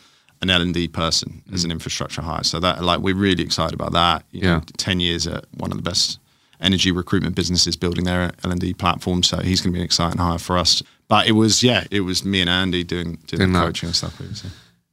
an 0.42 0.50
L 0.50 0.62
and 0.62 0.74
D 0.74 0.88
person 0.88 1.42
as 1.54 1.64
an 1.64 1.70
mm. 1.70 1.74
infrastructure 1.74 2.22
hire. 2.22 2.44
So 2.44 2.60
that 2.60 2.84
like 2.84 3.00
we're 3.00 3.16
really 3.16 3.44
excited 3.44 3.74
about 3.74 3.94
that. 3.94 4.24
You 4.32 4.42
Yeah. 4.42 4.56
know, 4.58 4.64
ten 4.78 5.00
years 5.00 5.28
at 5.28 5.46
one 5.58 5.72
of 5.72 5.78
the 5.78 5.84
best 5.84 6.20
energy 6.60 6.92
recruitment 6.92 7.36
businesses 7.36 7.76
building 7.76 8.06
their 8.06 8.32
L 8.44 8.52
and 8.52 8.60
D 8.60 8.74
platform. 8.74 9.24
So 9.24 9.38
he's 9.40 9.62
going 9.62 9.72
to 9.74 9.78
be 9.78 9.80
an 9.80 9.86
exciting 9.86 10.20
hire 10.20 10.38
for 10.40 10.58
us. 10.58 10.82
But 11.08 11.28
it 11.28 11.34
was 11.34 11.64
yeah, 11.64 11.86
it 11.92 12.02
was 12.02 12.24
me 12.26 12.42
and 12.42 12.50
Andy 12.50 12.84
doing 12.84 13.18
doing, 13.28 13.40
Doing 13.40 13.54
the 13.54 13.60
that. 13.60 13.66
coaching 13.66 13.88
and 13.88 13.96
stuff. 13.96 14.16
previously. 14.18 14.50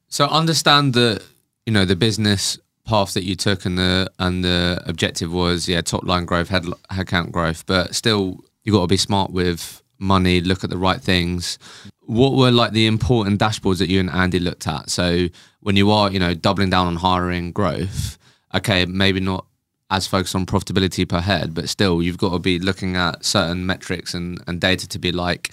So 0.09 0.27
understand 0.27 0.95
that 0.95 1.23
you 1.67 1.73
know 1.73 1.85
the 1.85 1.97
business 1.97 2.59
path 2.87 3.15
that 3.15 3.25
you 3.25 3.35
took 3.35 3.65
and 3.65 3.79
the 3.79 4.11
and 4.19 4.45
the 4.45 4.81
objective 4.87 5.33
was 5.33 5.69
yeah 5.69 5.81
top 5.81 6.05
line 6.05 6.25
growth, 6.27 6.49
head 6.49 6.65
headcount 6.91 7.33
growth, 7.33 7.65
but 7.67 7.95
still 7.95 8.45
you 8.63 8.73
got 8.73 8.83
to 8.83 8.87
be 8.87 8.97
smart 8.97 9.31
with 9.31 9.83
money, 9.99 10.41
look 10.41 10.65
at 10.65 10.71
the 10.71 10.79
right 10.79 11.01
things. 11.01 11.59
What 12.07 12.35
were 12.35 12.51
like 12.51 12.73
the 12.73 12.87
important 12.87 13.41
dashboards 13.41 13.79
that 13.79 13.89
you 13.89 14.01
and 14.01 14.11
Andy 14.11 14.39
looked 14.39 14.67
at? 14.67 14.91
So 14.91 15.29
when 15.61 15.77
you 15.77 15.91
are 15.91 16.11
you 16.11 16.19
know 16.19 16.35
doubling 16.35 16.71
down 16.71 16.87
on 16.87 16.97
hiring 16.97 17.53
growth, 17.53 18.19
okay, 18.55 18.87
maybe 18.87 19.21
not 19.21 19.47
as 19.91 20.07
focused 20.07 20.35
on 20.35 20.47
profitability 20.47 21.09
per 21.09 21.21
head, 21.21 21.55
but 21.55 21.69
still 21.69 22.03
you've 22.03 22.19
got 22.19 22.33
to 22.33 22.39
be 22.39 22.59
looking 22.59 22.97
at 22.97 23.25
certain 23.25 23.65
metrics 23.67 24.15
and, 24.15 24.43
and 24.47 24.61
data 24.61 24.89
to 24.89 24.99
be 24.99 25.13
like, 25.13 25.53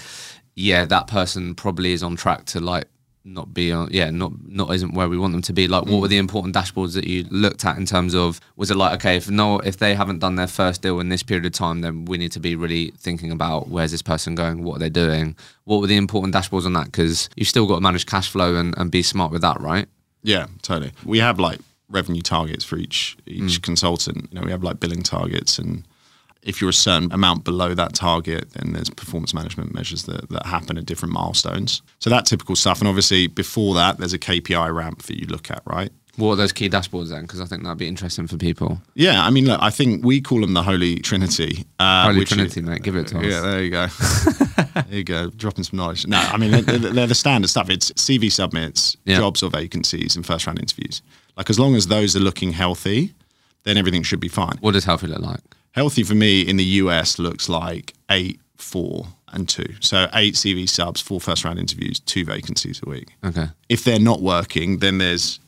yeah, 0.55 0.85
that 0.85 1.07
person 1.07 1.53
probably 1.53 1.93
is 1.93 2.03
on 2.03 2.15
track 2.15 2.45
to 2.45 2.59
like 2.59 2.87
not 3.23 3.53
be 3.53 3.71
on 3.71 3.88
yeah 3.91 4.10
not 4.10 4.31
not 4.47 4.73
isn't 4.73 4.93
where 4.93 5.07
we 5.07 5.17
want 5.17 5.34
them 5.34 5.41
to 5.43 5.53
be. 5.53 5.67
Like 5.67 5.86
what 5.86 6.01
were 6.01 6.07
mm. 6.07 6.12
the 6.12 6.17
important 6.17 6.55
dashboards 6.55 6.93
that 6.95 7.05
you 7.05 7.25
looked 7.29 7.65
at 7.65 7.77
in 7.77 7.86
terms 7.86 8.15
of 8.15 8.39
was 8.55 8.71
it 8.71 8.77
like 8.77 8.93
okay 8.95 9.15
if 9.15 9.29
no 9.29 9.60
if 9.60 9.77
they 9.77 9.95
haven't 9.95 10.19
done 10.19 10.36
their 10.36 10.47
first 10.47 10.81
deal 10.81 10.99
in 10.99 11.10
this 11.10 11.23
period 11.23 11.45
of 11.45 11.51
time 11.51 11.81
then 11.81 12.05
we 12.05 12.17
need 12.17 12.31
to 12.31 12.39
be 12.39 12.55
really 12.55 12.91
thinking 12.97 13.31
about 13.31 13.67
where's 13.67 13.91
this 13.91 14.01
person 14.01 14.36
going 14.36 14.63
what 14.63 14.77
are 14.77 14.79
they 14.79 14.89
doing? 14.89 15.36
What 15.65 15.81
were 15.81 15.88
the 15.88 15.97
important 15.97 16.34
dashboards 16.34 16.65
on 16.65 16.73
that? 16.73 16.86
Because 16.86 17.29
you've 17.36 17.47
still 17.47 17.67
got 17.67 17.75
to 17.75 17.81
manage 17.81 18.05
cash 18.05 18.29
flow 18.29 18.55
and, 18.55 18.73
and 18.77 18.91
be 18.91 19.03
smart 19.03 19.31
with 19.31 19.41
that 19.41 19.62
right? 19.62 19.88
Yeah, 20.23 20.47
totally. 20.62 20.91
We 21.05 21.19
have 21.19 21.39
like 21.39 21.60
revenue 21.91 22.21
targets 22.21 22.63
for 22.63 22.77
each 22.77 23.17
each 23.25 23.60
mm. 23.60 23.62
consultant. 23.62 24.29
You 24.31 24.39
know, 24.39 24.45
we 24.45 24.51
have 24.51 24.63
like 24.63 24.79
billing 24.79 25.03
targets, 25.03 25.60
and 25.60 25.86
if 26.43 26.60
you're 26.62 26.69
a 26.69 26.73
certain 26.73 27.12
amount 27.12 27.43
below 27.43 27.73
that 27.75 27.93
target, 27.93 28.51
then 28.51 28.73
there's 28.73 28.89
performance 28.89 29.34
management 29.34 29.73
measures 29.73 30.04
that, 30.04 30.30
that 30.30 30.45
happen 30.45 30.77
at 30.77 30.86
different 30.86 31.13
milestones. 31.13 31.82
So 31.99 32.10
that 32.10 32.25
typical 32.25 32.56
stuff, 32.56 32.80
and 32.80 32.88
obviously 32.88 33.27
before 33.27 33.75
that, 33.75 33.97
there's 33.97 34.13
a 34.13 34.19
KPI 34.19 34.73
ramp 34.73 35.04
that 35.04 35.19
you 35.19 35.27
look 35.27 35.51
at, 35.51 35.62
right? 35.65 35.91
what 36.17 36.34
are 36.34 36.36
those 36.36 36.51
key 36.51 36.69
dashboards 36.69 37.08
then 37.10 37.21
because 37.21 37.39
i 37.39 37.45
think 37.45 37.63
that'd 37.63 37.77
be 37.77 37.88
interesting 37.88 38.27
for 38.27 38.36
people 38.36 38.82
Yeah, 38.95 39.25
I 39.25 39.30
mean, 39.30 39.45
look, 39.45 39.62
I 39.62 39.69
think 39.69 40.04
we 40.04 40.19
call 40.19 40.41
them 40.41 40.54
the 40.54 40.62
Holy 40.62 40.97
Trinity. 40.97 41.65
Uh, 41.80 42.04
Holy 42.12 42.25
Trinity, 42.25 42.60
is- 42.60 42.65
mate, 42.65 42.84
give 42.84 42.97
it 42.97 43.08
to 43.08 43.17
us. 43.19 43.23
Yeah, 43.25 43.39
there 43.39 43.63
you 43.63 43.69
go. 43.69 43.88
there 44.73 44.86
you 44.89 45.04
go, 45.06 45.30
dropping 45.30 45.63
some 45.63 45.77
knowledge. 45.77 46.06
No, 46.06 46.17
I 46.19 46.36
mean, 46.38 46.51
they're, 46.51 46.77
they're 46.77 47.08
the 47.08 47.15
standard 47.15 47.47
stuff. 47.47 47.69
It's 47.69 47.91
CV 47.93 48.30
submits, 48.30 48.97
Yeah. 49.06 49.17
jobs 49.17 49.41
or 49.41 49.49
vacancies, 49.49 50.17
and 50.17 50.25
first 50.25 50.45
round 50.47 50.60
interviews. 50.60 51.01
Like, 51.38 51.49
as 51.49 51.58
long 51.58 51.75
as 51.75 51.88
those 51.88 52.13
are 52.15 52.19
looking 52.19 52.51
healthy, 52.51 53.13
then 53.63 53.77
everything 53.77 54.04
should 54.04 54.19
be 54.19 54.27
fine. 54.27 54.58
what 54.60 54.73
does 54.73 54.84
healthy 54.84 55.08
look 55.08 55.21
like 55.21 55.39
Healthy 55.71 56.03
for 56.03 56.15
me 56.15 56.41
in 56.41 56.57
the 56.57 56.63
US 56.63 57.17
looks 57.19 57.47
like 57.47 57.93
eight, 58.10 58.39
four, 58.57 59.07
and 59.34 59.47
two. 59.47 59.75
So 59.79 60.07
eight 60.13 60.36
CV 60.36 60.67
subs, 60.67 61.01
four 61.01 61.21
first 61.21 61.43
round 61.43 61.60
interviews, 61.60 61.99
two 61.99 62.25
vacancies 62.25 62.81
a 62.86 62.89
week. 62.89 63.10
okay 63.23 63.47
If 63.69 63.84
they're 63.84 63.99
not 63.99 64.21
working, 64.21 64.79
then 64.79 64.97
there's 64.97 65.39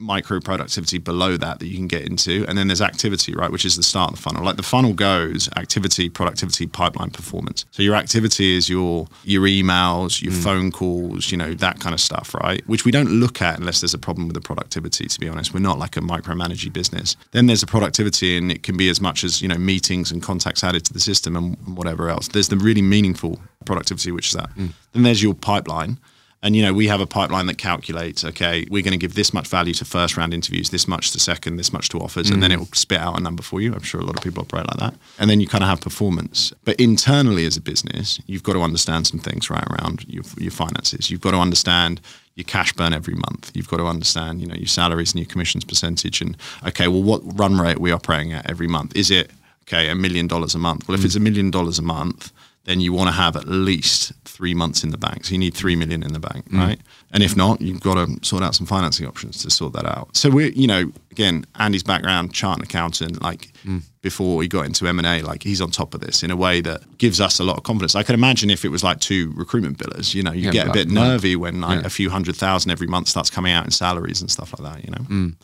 micro 0.00 0.40
productivity 0.40 0.98
below 0.98 1.36
that 1.36 1.58
that 1.60 1.66
you 1.66 1.76
can 1.76 1.86
get 1.86 2.02
into. 2.02 2.44
And 2.48 2.56
then 2.56 2.66
there's 2.68 2.80
activity 2.80 3.34
right 3.34 3.50
which 3.50 3.64
is 3.64 3.76
the 3.76 3.82
start 3.82 4.10
of 4.10 4.16
the 4.16 4.22
funnel. 4.22 4.42
Like 4.42 4.56
the 4.56 4.62
funnel 4.62 4.94
goes 4.94 5.48
activity 5.56 6.08
productivity 6.08 6.66
pipeline 6.66 7.10
performance. 7.10 7.66
So 7.70 7.82
your 7.82 7.94
activity 7.94 8.56
is 8.56 8.68
your 8.68 9.06
your 9.24 9.42
emails 9.42 10.22
your 10.22 10.32
hmm. 10.32 10.40
phone 10.40 10.70
calls 10.72 11.30
you 11.30 11.36
know 11.36 11.54
that 11.54 11.80
kind 11.80 11.94
of 11.94 12.00
stuff 12.00 12.34
right? 12.34 12.66
Which 12.66 12.84
we 12.84 12.90
don't 12.90 13.10
look 13.10 13.42
at 13.42 13.58
unless 13.58 13.80
there's 13.80 13.94
a 13.94 13.98
problem 13.98 14.26
with 14.26 14.34
the 14.34 14.40
productivity 14.40 15.06
to 15.06 15.20
be 15.20 15.28
honest. 15.28 15.52
We're 15.52 15.60
not 15.60 15.78
like 15.78 15.96
a 15.96 16.00
micromanaging 16.00 16.72
business. 16.72 17.16
Then 17.32 17.46
there's 17.46 17.60
the 17.60 17.66
productivity 17.66 18.36
and 18.36 18.50
it 18.50 18.62
can 18.62 18.76
be 18.76 18.88
as 18.88 19.00
much 19.00 19.22
as 19.22 19.42
you 19.42 19.48
know 19.48 19.58
meetings 19.58 20.10
and 20.10 20.22
contacts 20.22 20.64
added 20.64 20.84
to 20.86 20.92
the 20.92 21.00
system 21.00 21.36
and 21.36 21.56
whatever 21.76 22.08
else. 22.08 22.28
There's 22.28 22.48
the 22.48 22.56
really 22.56 22.82
meaningful 22.82 23.38
productivity 23.66 24.12
which 24.12 24.28
is 24.28 24.34
that. 24.34 24.50
Hmm. 24.50 24.66
Then 24.92 25.02
there's 25.02 25.22
your 25.22 25.34
pipeline 25.34 25.98
and 26.42 26.56
you 26.56 26.62
know, 26.62 26.72
we 26.72 26.88
have 26.88 27.00
a 27.00 27.06
pipeline 27.06 27.46
that 27.46 27.58
calculates, 27.58 28.24
okay, 28.24 28.66
we're 28.70 28.82
going 28.82 28.92
to 28.92 28.98
give 28.98 29.14
this 29.14 29.34
much 29.34 29.46
value 29.46 29.74
to 29.74 29.84
first 29.84 30.16
round 30.16 30.32
interviews, 30.32 30.70
this 30.70 30.88
much 30.88 31.12
to 31.12 31.20
second, 31.20 31.56
this 31.56 31.72
much 31.72 31.90
to 31.90 31.98
offers, 31.98 32.30
and 32.30 32.42
then 32.42 32.50
mm. 32.50 32.54
it 32.54 32.58
will 32.58 32.68
spit 32.72 32.98
out 32.98 33.18
a 33.18 33.22
number 33.22 33.42
for 33.42 33.60
you. 33.60 33.74
I'm 33.74 33.82
sure 33.82 34.00
a 34.00 34.04
lot 34.04 34.16
of 34.16 34.22
people 34.22 34.42
operate 34.42 34.66
like 34.66 34.78
that. 34.78 34.94
And 35.18 35.28
then 35.28 35.40
you 35.40 35.46
kind 35.46 35.62
of 35.62 35.68
have 35.68 35.82
performance. 35.82 36.52
But 36.64 36.80
internally 36.80 37.44
as 37.44 37.58
a 37.58 37.60
business, 37.60 38.20
you've 38.26 38.42
got 38.42 38.54
to 38.54 38.62
understand 38.62 39.06
some 39.06 39.20
things 39.20 39.50
right 39.50 39.66
around 39.70 40.06
your, 40.08 40.24
your 40.38 40.50
finances. 40.50 41.10
You've 41.10 41.20
got 41.20 41.32
to 41.32 41.38
understand 41.38 42.00
your 42.36 42.44
cash 42.44 42.72
burn 42.72 42.94
every 42.94 43.14
month. 43.14 43.50
You've 43.54 43.68
got 43.68 43.76
to 43.76 43.86
understand, 43.86 44.40
you 44.40 44.46
know, 44.46 44.54
your 44.54 44.66
salaries 44.66 45.12
and 45.12 45.20
your 45.20 45.28
commissions 45.28 45.64
percentage 45.64 46.22
and 46.22 46.38
okay, 46.66 46.88
well 46.88 47.02
what 47.02 47.20
run 47.38 47.58
rate 47.58 47.76
are 47.76 47.80
we 47.80 47.92
operating 47.92 48.32
at 48.32 48.48
every 48.48 48.66
month? 48.66 48.96
Is 48.96 49.10
it 49.10 49.30
okay, 49.64 49.90
a 49.90 49.94
million 49.94 50.26
dollars 50.26 50.54
a 50.54 50.58
month? 50.58 50.88
Well, 50.88 50.94
if 50.94 51.02
mm. 51.02 51.06
it's 51.06 51.16
a 51.16 51.20
million 51.20 51.50
dollars 51.50 51.78
a 51.78 51.82
month, 51.82 52.32
then 52.64 52.80
you 52.80 52.92
want 52.92 53.08
to 53.08 53.12
have 53.12 53.36
at 53.36 53.48
least 53.48 54.12
three 54.24 54.54
months 54.54 54.84
in 54.84 54.90
the 54.90 54.98
bank. 54.98 55.24
So 55.24 55.32
you 55.32 55.38
need 55.38 55.54
three 55.54 55.76
million 55.76 56.02
in 56.02 56.12
the 56.12 56.20
bank, 56.20 56.50
mm. 56.50 56.58
right? 56.58 56.80
And 57.10 57.22
if 57.22 57.36
not, 57.36 57.60
you've 57.60 57.80
got 57.80 57.94
to 57.94 58.24
sort 58.24 58.42
out 58.42 58.54
some 58.54 58.66
financing 58.66 59.06
options 59.06 59.42
to 59.42 59.50
sort 59.50 59.72
that 59.72 59.86
out. 59.86 60.16
So 60.16 60.30
we're, 60.30 60.50
you 60.50 60.66
know, 60.66 60.92
again, 61.10 61.46
Andy's 61.58 61.82
background, 61.82 62.34
chartered 62.34 62.64
accountant, 62.64 63.22
like 63.22 63.52
mm. 63.64 63.82
before 64.02 64.42
he 64.42 64.48
got 64.48 64.66
into 64.66 64.86
M 64.86 64.98
and 64.98 65.06
A, 65.06 65.22
like 65.22 65.42
he's 65.42 65.60
on 65.60 65.70
top 65.70 65.94
of 65.94 66.00
this 66.00 66.22
in 66.22 66.30
a 66.30 66.36
way 66.36 66.60
that 66.60 66.98
gives 66.98 67.20
us 67.20 67.40
a 67.40 67.44
lot 67.44 67.56
of 67.56 67.62
confidence. 67.62 67.94
I 67.94 68.02
can 68.02 68.14
imagine 68.14 68.50
if 68.50 68.64
it 68.64 68.68
was 68.68 68.84
like 68.84 69.00
two 69.00 69.32
recruitment 69.34 69.78
billers, 69.78 70.14
you 70.14 70.22
know, 70.22 70.32
you 70.32 70.46
Yeah, 70.46 70.52
get 70.52 70.68
a 70.68 70.72
bit 70.72 70.88
nervy 70.90 71.36
when 71.36 71.60
like 71.62 71.80
yeah. 71.80 71.86
a 71.86 71.90
few 71.90 72.10
hundred 72.10 72.36
thousand 72.36 72.70
every 72.70 72.86
month 72.86 73.08
starts 73.08 73.30
coming 73.30 73.52
out 73.52 73.64
in 73.64 73.70
salaries 73.70 74.20
and 74.20 74.30
stuff 74.30 74.54
like 74.58 74.74
that, 74.74 74.84
you 74.84 74.90
know. 74.90 75.04
Mm. 75.04 75.34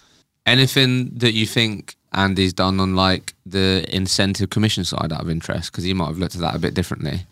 Anything 0.47 1.11
that 1.19 1.33
you 1.33 1.47
think 1.47 1.97
Andy's 2.13 2.53
done 2.53 2.81
on 2.81 2.95
like 2.95 3.35
the 3.45 3.85
incentive 3.91 4.51
commission 4.51 4.85
side 4.85 5.13
out 5.13 5.21
of 5.21 5.29
interest? 5.29 5.73
Because 5.73 5.87
you 5.87 5.95
might 5.95 6.07
have 6.07 6.19
looked 6.19 6.37
at 6.37 6.41
that 6.41 6.55
a 6.55 6.59
bit 6.59 6.75
differently. 6.75 7.27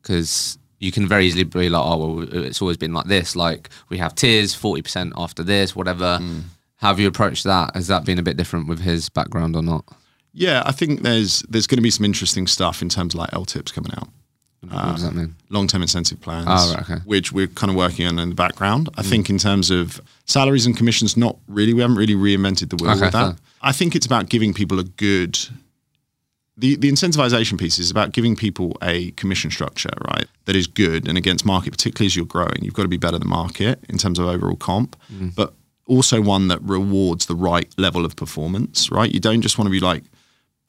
Because 0.00 0.56
you 0.78 0.92
can 0.92 1.06
very 1.06 1.26
easily 1.26 1.44
be 1.44 1.68
like, 1.68 1.84
oh, 1.84 2.14
well, 2.14 2.44
it's 2.44 2.62
always 2.62 2.76
been 2.76 2.94
like 2.94 3.06
this. 3.06 3.36
Like 3.36 3.68
we 3.88 3.98
have 3.98 4.14
tiers, 4.14 4.54
40% 4.54 5.12
after 5.16 5.42
this, 5.42 5.76
whatever. 5.76 6.18
How 6.76 6.88
have 6.88 7.00
you 7.00 7.08
approached 7.08 7.44
that? 7.44 7.74
Has 7.74 7.88
that 7.88 8.06
been 8.06 8.18
a 8.18 8.22
bit 8.22 8.38
different 8.38 8.66
with 8.66 8.80
his 8.80 9.10
background 9.10 9.54
or 9.54 9.62
not? 9.62 9.84
Yeah, 10.32 10.62
I 10.64 10.72
think 10.72 11.02
there's 11.02 11.42
there's 11.48 11.66
going 11.66 11.76
to 11.78 11.82
be 11.82 11.90
some 11.90 12.04
interesting 12.04 12.46
stuff 12.46 12.80
in 12.82 12.88
terms 12.88 13.14
of 13.14 13.20
like 13.20 13.30
LTIPs 13.32 13.74
coming 13.74 13.92
out. 13.96 14.08
What 14.70 14.92
does 14.96 15.02
that 15.02 15.14
mean? 15.14 15.34
long 15.48 15.66
term 15.66 15.82
incentive 15.82 16.20
plans, 16.20 16.46
Oh, 16.48 16.74
right, 16.74 16.82
okay. 16.90 17.00
which 17.04 17.32
we're 17.32 17.48
kind 17.48 17.70
of 17.70 17.76
working 17.76 18.06
on 18.06 18.18
in 18.18 18.28
the 18.30 18.34
background. 18.34 18.88
I 18.96 19.02
think 19.02 19.28
in 19.30 19.38
terms 19.38 19.70
of 19.70 20.00
salaries 20.26 20.66
and 20.66 20.76
commissions, 20.76 21.16
not 21.16 21.36
really. 21.48 21.74
We 21.74 21.80
haven't 21.80 21.96
really 21.96 22.14
reinvented 22.14 22.70
the 22.70 22.76
wheel 22.76 22.92
Okay, 22.92 23.00
with 23.06 23.12
that. 23.12 23.26
fair. 23.34 23.36
I 23.62 23.72
think 23.72 23.94
it's 23.96 24.06
about 24.06 24.28
giving 24.28 24.54
people 24.54 24.78
a 24.78 24.84
good. 24.84 25.38
The, 26.56 26.76
the 26.76 26.90
incentivization 26.92 27.58
piece 27.58 27.78
is 27.78 27.90
about 27.90 28.12
giving 28.12 28.36
people 28.36 28.76
a 28.82 29.12
commission 29.12 29.50
structure, 29.50 29.88
right, 30.10 30.26
that 30.44 30.54
is 30.54 30.66
good 30.66 31.08
and 31.08 31.16
against 31.16 31.46
market, 31.46 31.70
particularly 31.70 32.06
as 32.06 32.14
you're 32.16 32.26
growing. 32.26 32.58
You've 32.62 32.74
got 32.74 32.82
to 32.82 32.88
be 32.88 32.98
better 32.98 33.18
than 33.18 33.28
market 33.28 33.82
in 33.88 33.96
terms 33.96 34.18
of 34.18 34.26
overall 34.26 34.56
comp, 34.56 34.94
Mm. 35.12 35.34
but 35.34 35.54
also 35.86 36.20
one 36.20 36.48
that 36.48 36.60
rewards 36.62 37.26
the 37.26 37.34
right 37.34 37.68
level 37.78 38.04
of 38.04 38.14
performance, 38.14 38.90
right? 38.90 39.10
You 39.12 39.20
don't 39.20 39.40
just 39.40 39.56
want 39.58 39.66
to 39.66 39.70
be 39.72 39.80
like, 39.80 40.04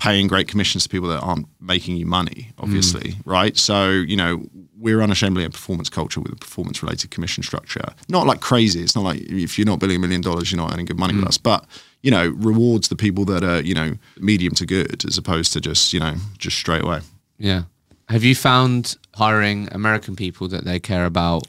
paying 0.02 0.26
great 0.26 0.48
commissions 0.48 0.82
to 0.82 0.90
people 0.90 1.08
that 1.08 1.20
aren't 1.20 1.46
making 1.60 1.96
you 1.96 2.08
money, 2.08 2.50
mm. 2.50 2.64
obviously, 2.64 3.14
right? 3.24 3.56
So, 3.56 3.90
you 3.92 4.16
know, 4.16 4.44
we're 4.76 5.00
unashamedly 5.00 5.46
a 5.46 5.50
performance 5.52 5.90
culture 5.90 6.20
with 6.20 6.34
a 6.34 6.36
performance 6.36 6.82
related 6.82 7.12
commission 7.12 7.44
structure. 7.44 7.86
Not 8.10 8.26
like 8.26 8.42
crazy. 8.42 8.82
It's 8.82 8.96
not 8.96 9.04
like 9.04 9.22
if 9.22 9.60
you're 9.60 9.68
not 9.68 9.80
billing 9.80 9.98
a 9.98 10.00
million 10.00 10.22
dollars, 10.22 10.52
you're 10.52 10.58
not 10.58 10.74
earning 10.74 10.88
good 10.88 10.98
money 10.98 11.14
with 11.14 11.26
mm. 11.26 11.28
us, 11.28 11.38
but, 11.38 11.68
you 12.02 12.10
know, 12.10 12.30
rewards 12.30 12.90
the 12.90 12.96
people 12.96 13.26
that 13.26 13.44
are, 13.44 13.62
you 13.62 13.76
know, 13.76 13.96
medium 14.18 14.56
to 14.56 14.66
good 14.66 15.06
as 15.06 15.20
opposed 15.20 15.54
to 15.54 15.62
just, 15.62 15.94
you 15.94 16.00
know, 16.00 16.16
just 16.40 16.58
straight 16.58 16.82
away. 16.82 17.02
Yeah. 17.38 17.66
Have 18.10 18.24
you 18.24 18.34
found 18.34 18.98
hiring 19.14 19.70
American 19.72 20.16
people 20.16 20.48
that 20.48 20.66
they 20.66 20.80
care 20.80 21.06
about 21.06 21.44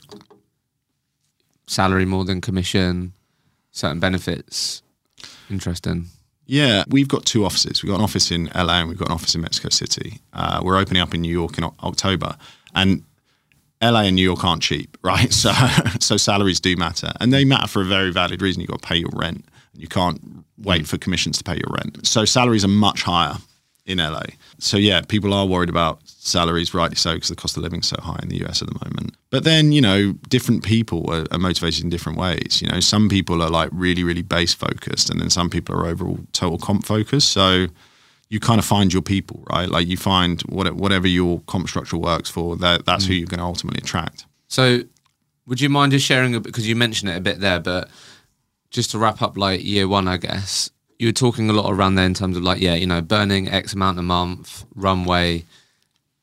salary 1.66 2.04
more 2.04 2.26
than 2.26 2.42
commission, 2.42 3.14
certain 3.70 3.98
benefits? 3.98 4.82
Interesting. 5.48 6.08
Yeah, 6.46 6.84
we've 6.88 7.08
got 7.08 7.24
two 7.24 7.44
offices. 7.44 7.82
We've 7.82 7.90
got 7.90 7.98
an 7.98 8.04
office 8.04 8.30
in 8.30 8.50
LA 8.54 8.80
and 8.80 8.88
we've 8.88 8.98
got 8.98 9.08
an 9.08 9.14
office 9.14 9.34
in 9.34 9.40
Mexico 9.40 9.68
City. 9.70 10.20
Uh, 10.32 10.60
we're 10.62 10.76
opening 10.76 11.00
up 11.00 11.14
in 11.14 11.22
New 11.22 11.32
York 11.32 11.56
in 11.56 11.64
O- 11.64 11.74
October. 11.82 12.36
And 12.74 13.04
LA 13.82 14.02
and 14.02 14.16
New 14.16 14.22
York 14.22 14.44
aren't 14.44 14.62
cheap, 14.62 14.96
right? 15.02 15.32
So, 15.32 15.52
so 16.00 16.16
salaries 16.16 16.60
do 16.60 16.76
matter, 16.76 17.12
and 17.20 17.32
they 17.32 17.44
matter 17.44 17.68
for 17.68 17.82
a 17.82 17.84
very 17.84 18.12
valid 18.12 18.42
reason. 18.42 18.60
You've 18.60 18.70
got 18.70 18.82
to 18.82 18.88
pay 18.88 18.96
your 18.96 19.10
rent. 19.12 19.44
And 19.72 19.82
you 19.82 19.88
can't 19.88 20.20
wait 20.58 20.86
for 20.86 20.98
commissions 20.98 21.38
to 21.38 21.44
pay 21.44 21.54
your 21.54 21.70
rent. 21.70 22.06
So 22.06 22.24
salaries 22.24 22.64
are 22.64 22.68
much 22.68 23.02
higher 23.02 23.36
in 23.84 23.98
LA. 23.98 24.22
So 24.58 24.76
yeah, 24.76 25.02
people 25.02 25.34
are 25.34 25.46
worried 25.46 25.68
about 25.68 26.00
salaries, 26.06 26.72
rightly 26.72 26.96
so, 26.96 27.14
because 27.14 27.28
the 27.28 27.36
cost 27.36 27.56
of 27.56 27.62
living 27.62 27.80
is 27.80 27.88
so 27.88 28.00
high 28.00 28.18
in 28.22 28.28
the 28.28 28.44
US 28.46 28.62
at 28.62 28.68
the 28.68 28.78
moment. 28.84 29.16
But 29.30 29.44
then 29.44 29.72
you 29.72 29.80
know, 29.80 30.12
different 30.28 30.62
people 30.62 31.10
are, 31.12 31.26
are 31.30 31.38
motivated 31.38 31.82
in 31.84 31.90
different 31.90 32.18
ways. 32.18 32.60
You 32.62 32.68
know, 32.68 32.80
some 32.80 33.08
people 33.08 33.42
are 33.42 33.50
like 33.50 33.70
really, 33.72 34.04
really 34.04 34.22
base 34.22 34.54
focused, 34.54 35.10
and 35.10 35.20
then 35.20 35.30
some 35.30 35.50
people 35.50 35.74
are 35.74 35.86
overall 35.86 36.18
total 36.32 36.58
comp 36.58 36.84
focused. 36.84 37.30
So 37.30 37.66
you 38.32 38.40
kind 38.40 38.58
of 38.58 38.64
find 38.64 38.92
your 38.92 39.02
people, 39.02 39.44
right? 39.50 39.68
Like 39.68 39.86
you 39.86 39.98
find 39.98 40.40
what, 40.42 40.72
whatever 40.74 41.06
your 41.06 41.40
comp 41.48 41.68
structure 41.68 41.98
works 41.98 42.30
for. 42.30 42.56
That, 42.56 42.86
that's 42.86 43.04
who 43.04 43.12
mm. 43.12 43.18
you're 43.18 43.26
going 43.26 43.40
to 43.40 43.44
ultimately 43.44 43.80
attract. 43.82 44.24
So, 44.48 44.84
would 45.46 45.60
you 45.60 45.68
mind 45.68 45.92
just 45.92 46.06
sharing 46.06 46.34
a 46.34 46.40
bit 46.40 46.46
because 46.46 46.66
you 46.66 46.74
mentioned 46.74 47.10
it 47.10 47.16
a 47.16 47.20
bit 47.20 47.40
there, 47.40 47.60
but 47.60 47.90
just 48.70 48.92
to 48.92 48.98
wrap 48.98 49.20
up, 49.20 49.36
like 49.36 49.62
year 49.62 49.86
one, 49.86 50.08
I 50.08 50.16
guess 50.16 50.70
you 51.02 51.08
were 51.08 51.12
talking 51.12 51.50
a 51.50 51.52
lot 51.52 51.68
around 51.68 51.96
there 51.96 52.06
in 52.06 52.14
terms 52.14 52.36
of 52.36 52.44
like, 52.44 52.60
yeah, 52.60 52.76
you 52.76 52.86
know, 52.86 53.02
burning 53.02 53.48
X 53.48 53.72
amount 53.74 53.98
a 53.98 54.02
month, 54.02 54.64
runway. 54.76 55.44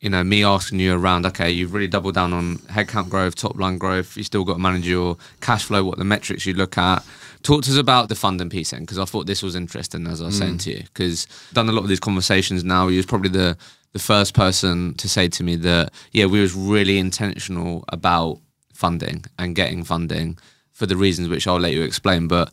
You 0.00 0.08
know, 0.08 0.24
me 0.24 0.42
asking 0.42 0.80
you 0.80 0.94
around, 0.94 1.26
okay, 1.26 1.50
you've 1.50 1.74
really 1.74 1.86
doubled 1.86 2.14
down 2.14 2.32
on 2.32 2.56
headcount 2.60 3.10
growth, 3.10 3.34
top 3.34 3.58
line 3.58 3.76
growth. 3.76 4.16
You 4.16 4.24
still 4.24 4.42
got 4.42 4.54
to 4.54 4.58
manage 4.58 4.88
your 4.88 5.18
cash 5.42 5.64
flow, 5.64 5.84
what 5.84 5.98
the 5.98 6.04
metrics 6.04 6.46
you 6.46 6.54
look 6.54 6.78
at. 6.78 7.04
Talk 7.42 7.64
to 7.64 7.70
us 7.70 7.76
about 7.76 8.08
the 8.08 8.14
funding 8.14 8.48
piece 8.48 8.70
then, 8.70 8.80
because 8.80 8.98
I 8.98 9.04
thought 9.04 9.26
this 9.26 9.42
was 9.42 9.54
interesting, 9.54 10.06
as 10.06 10.22
I 10.22 10.26
was 10.26 10.38
saying 10.38 10.54
mm. 10.54 10.62
to 10.62 10.70
you, 10.70 10.82
because 10.84 11.26
done 11.52 11.68
a 11.68 11.72
lot 11.72 11.82
of 11.82 11.88
these 11.88 12.00
conversations 12.00 12.64
now. 12.64 12.88
You 12.88 12.96
was 12.96 13.04
probably 13.04 13.28
the 13.28 13.58
the 13.92 13.98
first 13.98 14.32
person 14.32 14.94
to 14.94 15.10
say 15.10 15.28
to 15.28 15.42
me 15.42 15.56
that, 15.56 15.92
yeah, 16.12 16.24
we 16.24 16.40
was 16.40 16.54
really 16.54 16.96
intentional 16.96 17.84
about 17.88 18.38
funding 18.72 19.26
and 19.38 19.54
getting 19.54 19.84
funding 19.84 20.38
for 20.72 20.86
the 20.86 20.96
reasons 20.96 21.28
which 21.28 21.46
I'll 21.46 21.60
let 21.60 21.74
you 21.74 21.82
explain. 21.82 22.28
But 22.28 22.50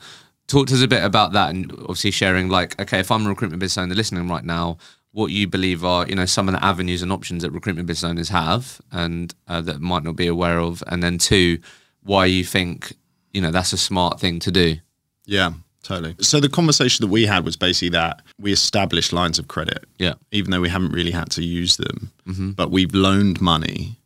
talk 0.48 0.68
to 0.68 0.74
us 0.76 0.82
a 0.82 0.88
bit 0.88 1.04
about 1.04 1.34
that 1.34 1.50
and 1.50 1.72
obviously 1.82 2.12
sharing 2.12 2.50
like, 2.50 2.80
okay, 2.82 3.00
if 3.00 3.12
I'm 3.12 3.26
a 3.26 3.30
recruitment 3.30 3.60
business 3.60 3.78
owner 3.84 3.96
listening 3.96 4.28
right 4.28 4.44
now, 4.46 4.78
what 5.12 5.28
you 5.32 5.48
believe 5.48 5.84
are, 5.84 6.08
you 6.08 6.16
know, 6.16 6.26
some 6.26 6.48
of 6.48 6.54
the 6.56 6.64
avenues 6.64 7.02
and 7.02 7.12
options 7.12 7.42
that 7.44 7.52
recruitment 7.52 7.88
business 7.88 8.10
owners 8.10 8.30
have 8.30 8.80
and 8.92 9.34
uh, 9.48 9.62
that 9.62 9.82
might 9.82 10.04
not 10.04 10.16
be 10.16 10.28
aware 10.28 10.60
of. 10.60 10.84
And 10.88 11.02
then 11.02 11.18
two, 11.18 11.60
why 12.04 12.26
you 12.26 12.44
think, 12.44 12.94
you 13.34 13.42
know, 13.42 13.52
that's 13.52 13.74
a 13.74 13.78
smart 13.78 14.20
thing 14.20 14.40
to 14.40 14.52
do. 14.52 14.78
Yeah, 15.26 15.54
totally. 15.84 16.16
So 16.20 16.40
the 16.40 16.50
conversation 16.50 17.04
that 17.06 17.12
we 17.12 17.26
had 17.26 17.44
was 17.44 17.58
basically 17.58 17.90
that 17.90 18.22
we 18.40 18.54
established 18.54 19.12
lines 19.12 19.40
of 19.40 19.48
credit, 19.48 19.86
Yeah. 19.98 20.14
even 20.32 20.52
though 20.52 20.62
we 20.62 20.70
haven't 20.70 20.92
really 20.92 21.12
had 21.12 21.32
to 21.32 21.44
use 21.44 21.78
them, 21.78 22.12
but 22.56 22.70
we've 22.72 22.94
loaned 22.94 23.42
money 23.42 23.98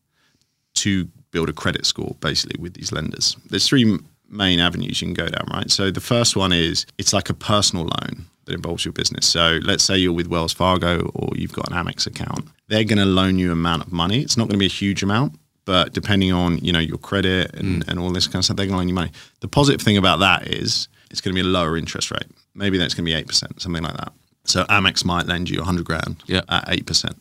to 0.75 1.07
build 1.31 1.49
a 1.49 1.53
credit 1.53 1.85
score 1.85 2.15
basically 2.21 2.59
with 2.61 2.73
these 2.73 2.91
lenders. 2.91 3.35
There's 3.49 3.67
three 3.67 3.99
main 4.31 4.59
avenues 4.59 5.01
you 5.01 5.07
can 5.07 5.13
go 5.13 5.27
down, 5.27 5.47
right? 5.53 5.69
So 5.69 5.91
the 5.91 6.01
first 6.01 6.35
one 6.35 6.51
is 6.53 6.85
it's 6.97 7.13
like 7.13 7.29
a 7.29 7.33
personal 7.33 7.85
loan 7.85 8.25
that 8.45 8.53
involves 8.53 8.85
your 8.85 8.93
business. 8.93 9.25
So 9.27 9.59
let's 9.63 9.83
say 9.83 9.97
you're 9.97 10.13
with 10.13 10.27
Wells 10.27 10.53
Fargo 10.53 11.11
or 11.13 11.29
you've 11.35 11.53
got 11.53 11.69
an 11.71 11.77
Amex 11.77 12.07
account. 12.07 12.47
They're 12.67 12.83
going 12.83 12.97
to 12.97 13.05
loan 13.05 13.37
you 13.37 13.47
an 13.47 13.53
amount 13.53 13.83
of 13.85 13.91
money. 13.91 14.21
It's 14.21 14.37
not 14.37 14.45
going 14.45 14.53
to 14.53 14.59
be 14.59 14.65
a 14.65 14.69
huge 14.69 15.03
amount, 15.03 15.37
but 15.65 15.93
depending 15.93 16.31
on, 16.31 16.57
you 16.59 16.71
know, 16.71 16.79
your 16.79 16.97
credit 16.97 17.53
and, 17.55 17.85
mm. 17.85 17.87
and 17.89 17.99
all 17.99 18.09
this 18.11 18.25
kind 18.27 18.37
of 18.37 18.45
stuff, 18.45 18.57
they're 18.57 18.65
going 18.65 18.75
to 18.75 18.79
loan 18.79 18.87
you 18.87 18.93
money. 18.95 19.11
The 19.41 19.47
positive 19.47 19.81
thing 19.81 19.97
about 19.97 20.19
that 20.19 20.47
is 20.47 20.87
it's 21.11 21.21
going 21.21 21.35
to 21.35 21.41
be 21.41 21.47
a 21.47 21.51
lower 21.51 21.77
interest 21.77 22.09
rate. 22.09 22.25
Maybe 22.55 22.77
that's 22.77 22.93
going 22.93 23.05
to 23.05 23.13
be 23.13 23.23
8%, 23.23 23.61
something 23.61 23.83
like 23.83 23.97
that. 23.97 24.13
So 24.45 24.63
Amex 24.65 25.05
might 25.05 25.27
lend 25.27 25.49
you 25.49 25.57
100 25.59 25.85
grand 25.85 26.23
Yeah. 26.25 26.41
at 26.49 26.67
8%, 26.67 27.13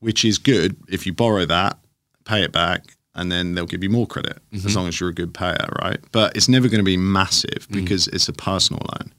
which 0.00 0.24
is 0.24 0.38
good 0.38 0.76
if 0.88 1.06
you 1.06 1.12
borrow 1.12 1.44
that, 1.44 1.78
pay 2.24 2.42
it 2.42 2.52
back, 2.52 2.95
and 3.16 3.32
then 3.32 3.54
they'll 3.54 3.66
give 3.66 3.82
you 3.82 3.90
more 3.90 4.06
credit 4.06 4.38
as 4.52 4.62
mm-hmm. 4.62 4.76
long 4.76 4.88
as 4.88 5.00
you're 5.00 5.08
a 5.08 5.14
good 5.14 5.34
payer, 5.34 5.68
right? 5.82 5.98
But 6.12 6.36
it's 6.36 6.48
never 6.48 6.68
going 6.68 6.78
to 6.78 6.84
be 6.84 6.96
massive 6.96 7.66
mm-hmm. 7.68 7.82
because 7.82 8.06
it's 8.08 8.28
a 8.28 8.32
personal 8.32 8.82
loan. 8.92 9.12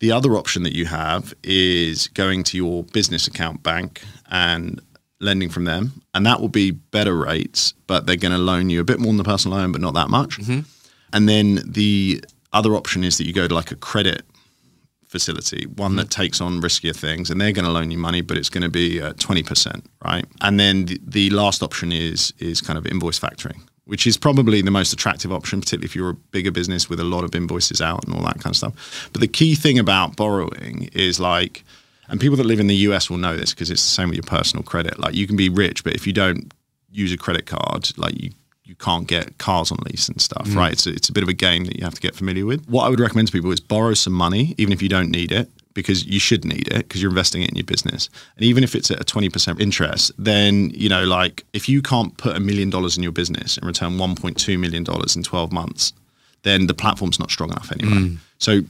The 0.00 0.12
other 0.12 0.36
option 0.36 0.62
that 0.62 0.74
you 0.74 0.86
have 0.86 1.34
is 1.42 2.06
going 2.08 2.44
to 2.44 2.56
your 2.56 2.84
business 2.84 3.26
account 3.26 3.64
bank 3.64 4.02
and 4.30 4.80
lending 5.20 5.48
from 5.48 5.64
them, 5.64 6.00
and 6.14 6.24
that 6.24 6.40
will 6.40 6.48
be 6.48 6.70
better 6.70 7.16
rates, 7.16 7.74
but 7.88 8.06
they're 8.06 8.16
going 8.16 8.32
to 8.32 8.38
loan 8.38 8.70
you 8.70 8.80
a 8.80 8.84
bit 8.84 9.00
more 9.00 9.08
than 9.08 9.16
the 9.16 9.24
personal 9.24 9.58
loan, 9.58 9.72
but 9.72 9.80
not 9.80 9.94
that 9.94 10.08
much. 10.08 10.38
Mm-hmm. 10.38 10.60
And 11.12 11.28
then 11.28 11.60
the 11.66 12.22
other 12.52 12.76
option 12.76 13.02
is 13.02 13.18
that 13.18 13.26
you 13.26 13.32
go 13.32 13.48
to 13.48 13.54
like 13.54 13.72
a 13.72 13.76
credit 13.76 14.22
facility, 15.08 15.66
one 15.76 15.96
that 15.96 16.10
takes 16.10 16.40
on 16.40 16.60
riskier 16.60 16.94
things, 16.94 17.30
and 17.30 17.40
they're 17.40 17.52
going 17.52 17.64
to 17.64 17.70
loan 17.70 17.90
you 17.90 17.98
money, 17.98 18.20
but 18.20 18.36
it's 18.36 18.50
going 18.50 18.62
to 18.62 18.70
be 18.70 19.00
uh, 19.00 19.14
twenty 19.18 19.42
percent, 19.42 19.84
right? 20.04 20.24
And 20.40 20.60
then 20.60 20.84
the, 20.84 21.00
the 21.06 21.30
last 21.30 21.62
option 21.62 21.92
is 21.92 22.32
is 22.38 22.60
kind 22.60 22.78
of 22.78 22.86
invoice 22.86 23.18
factoring, 23.18 23.60
which 23.86 24.06
is 24.06 24.16
probably 24.16 24.62
the 24.62 24.70
most 24.70 24.92
attractive 24.92 25.32
option, 25.32 25.60
particularly 25.60 25.86
if 25.86 25.96
you're 25.96 26.10
a 26.10 26.14
bigger 26.14 26.50
business 26.50 26.88
with 26.88 27.00
a 27.00 27.04
lot 27.04 27.24
of 27.24 27.34
invoices 27.34 27.80
out 27.80 28.04
and 28.04 28.14
all 28.14 28.22
that 28.22 28.40
kind 28.40 28.52
of 28.52 28.56
stuff. 28.56 29.08
But 29.12 29.20
the 29.20 29.28
key 29.28 29.54
thing 29.54 29.78
about 29.78 30.16
borrowing 30.16 30.90
is 30.92 31.18
like, 31.18 31.64
and 32.08 32.20
people 32.20 32.36
that 32.36 32.46
live 32.46 32.60
in 32.60 32.66
the 32.66 32.76
US 32.76 33.10
will 33.10 33.16
know 33.18 33.36
this 33.36 33.54
because 33.54 33.70
it's 33.70 33.82
the 33.82 33.90
same 33.90 34.08
with 34.08 34.16
your 34.16 34.24
personal 34.24 34.62
credit. 34.62 34.98
Like 34.98 35.14
you 35.14 35.26
can 35.26 35.36
be 35.36 35.48
rich, 35.48 35.84
but 35.84 35.94
if 35.94 36.06
you 36.06 36.12
don't 36.12 36.52
use 36.90 37.12
a 37.12 37.16
credit 37.16 37.46
card, 37.46 37.90
like 37.96 38.20
you 38.22 38.30
you 38.68 38.74
can't 38.74 39.06
get 39.06 39.38
cars 39.38 39.72
on 39.72 39.78
lease 39.86 40.08
and 40.08 40.20
stuff, 40.20 40.46
mm. 40.46 40.56
right? 40.56 40.74
It's 40.74 40.86
a, 40.86 40.90
it's 40.90 41.08
a 41.08 41.12
bit 41.12 41.22
of 41.22 41.28
a 41.28 41.32
game 41.32 41.64
that 41.64 41.78
you 41.78 41.84
have 41.84 41.94
to 41.94 42.00
get 42.00 42.14
familiar 42.14 42.44
with. 42.44 42.68
What 42.68 42.84
I 42.84 42.90
would 42.90 43.00
recommend 43.00 43.28
to 43.28 43.32
people 43.32 43.50
is 43.50 43.60
borrow 43.60 43.94
some 43.94 44.12
money, 44.12 44.54
even 44.58 44.74
if 44.74 44.82
you 44.82 44.90
don't 44.90 45.10
need 45.10 45.32
it, 45.32 45.48
because 45.72 46.04
you 46.04 46.20
should 46.20 46.44
need 46.44 46.68
it 46.68 46.86
because 46.86 47.00
you're 47.00 47.10
investing 47.10 47.40
it 47.40 47.48
in 47.48 47.56
your 47.56 47.64
business. 47.64 48.10
And 48.36 48.44
even 48.44 48.62
if 48.62 48.74
it's 48.74 48.90
at 48.90 49.00
a 49.00 49.04
20% 49.04 49.58
interest, 49.58 50.12
then, 50.18 50.68
you 50.70 50.90
know, 50.90 51.04
like 51.04 51.46
if 51.54 51.66
you 51.66 51.80
can't 51.80 52.14
put 52.18 52.36
a 52.36 52.40
million 52.40 52.68
dollars 52.68 52.98
in 52.98 53.02
your 53.02 53.12
business 53.12 53.56
and 53.56 53.66
return 53.66 53.92
$1.2 53.92 54.58
million 54.58 54.84
in 55.16 55.22
12 55.22 55.52
months, 55.52 55.94
then 56.42 56.66
the 56.66 56.74
platform's 56.74 57.18
not 57.18 57.30
strong 57.30 57.50
enough 57.50 57.72
anyway. 57.72 57.96
Mm. 57.96 58.18
So 58.36 58.60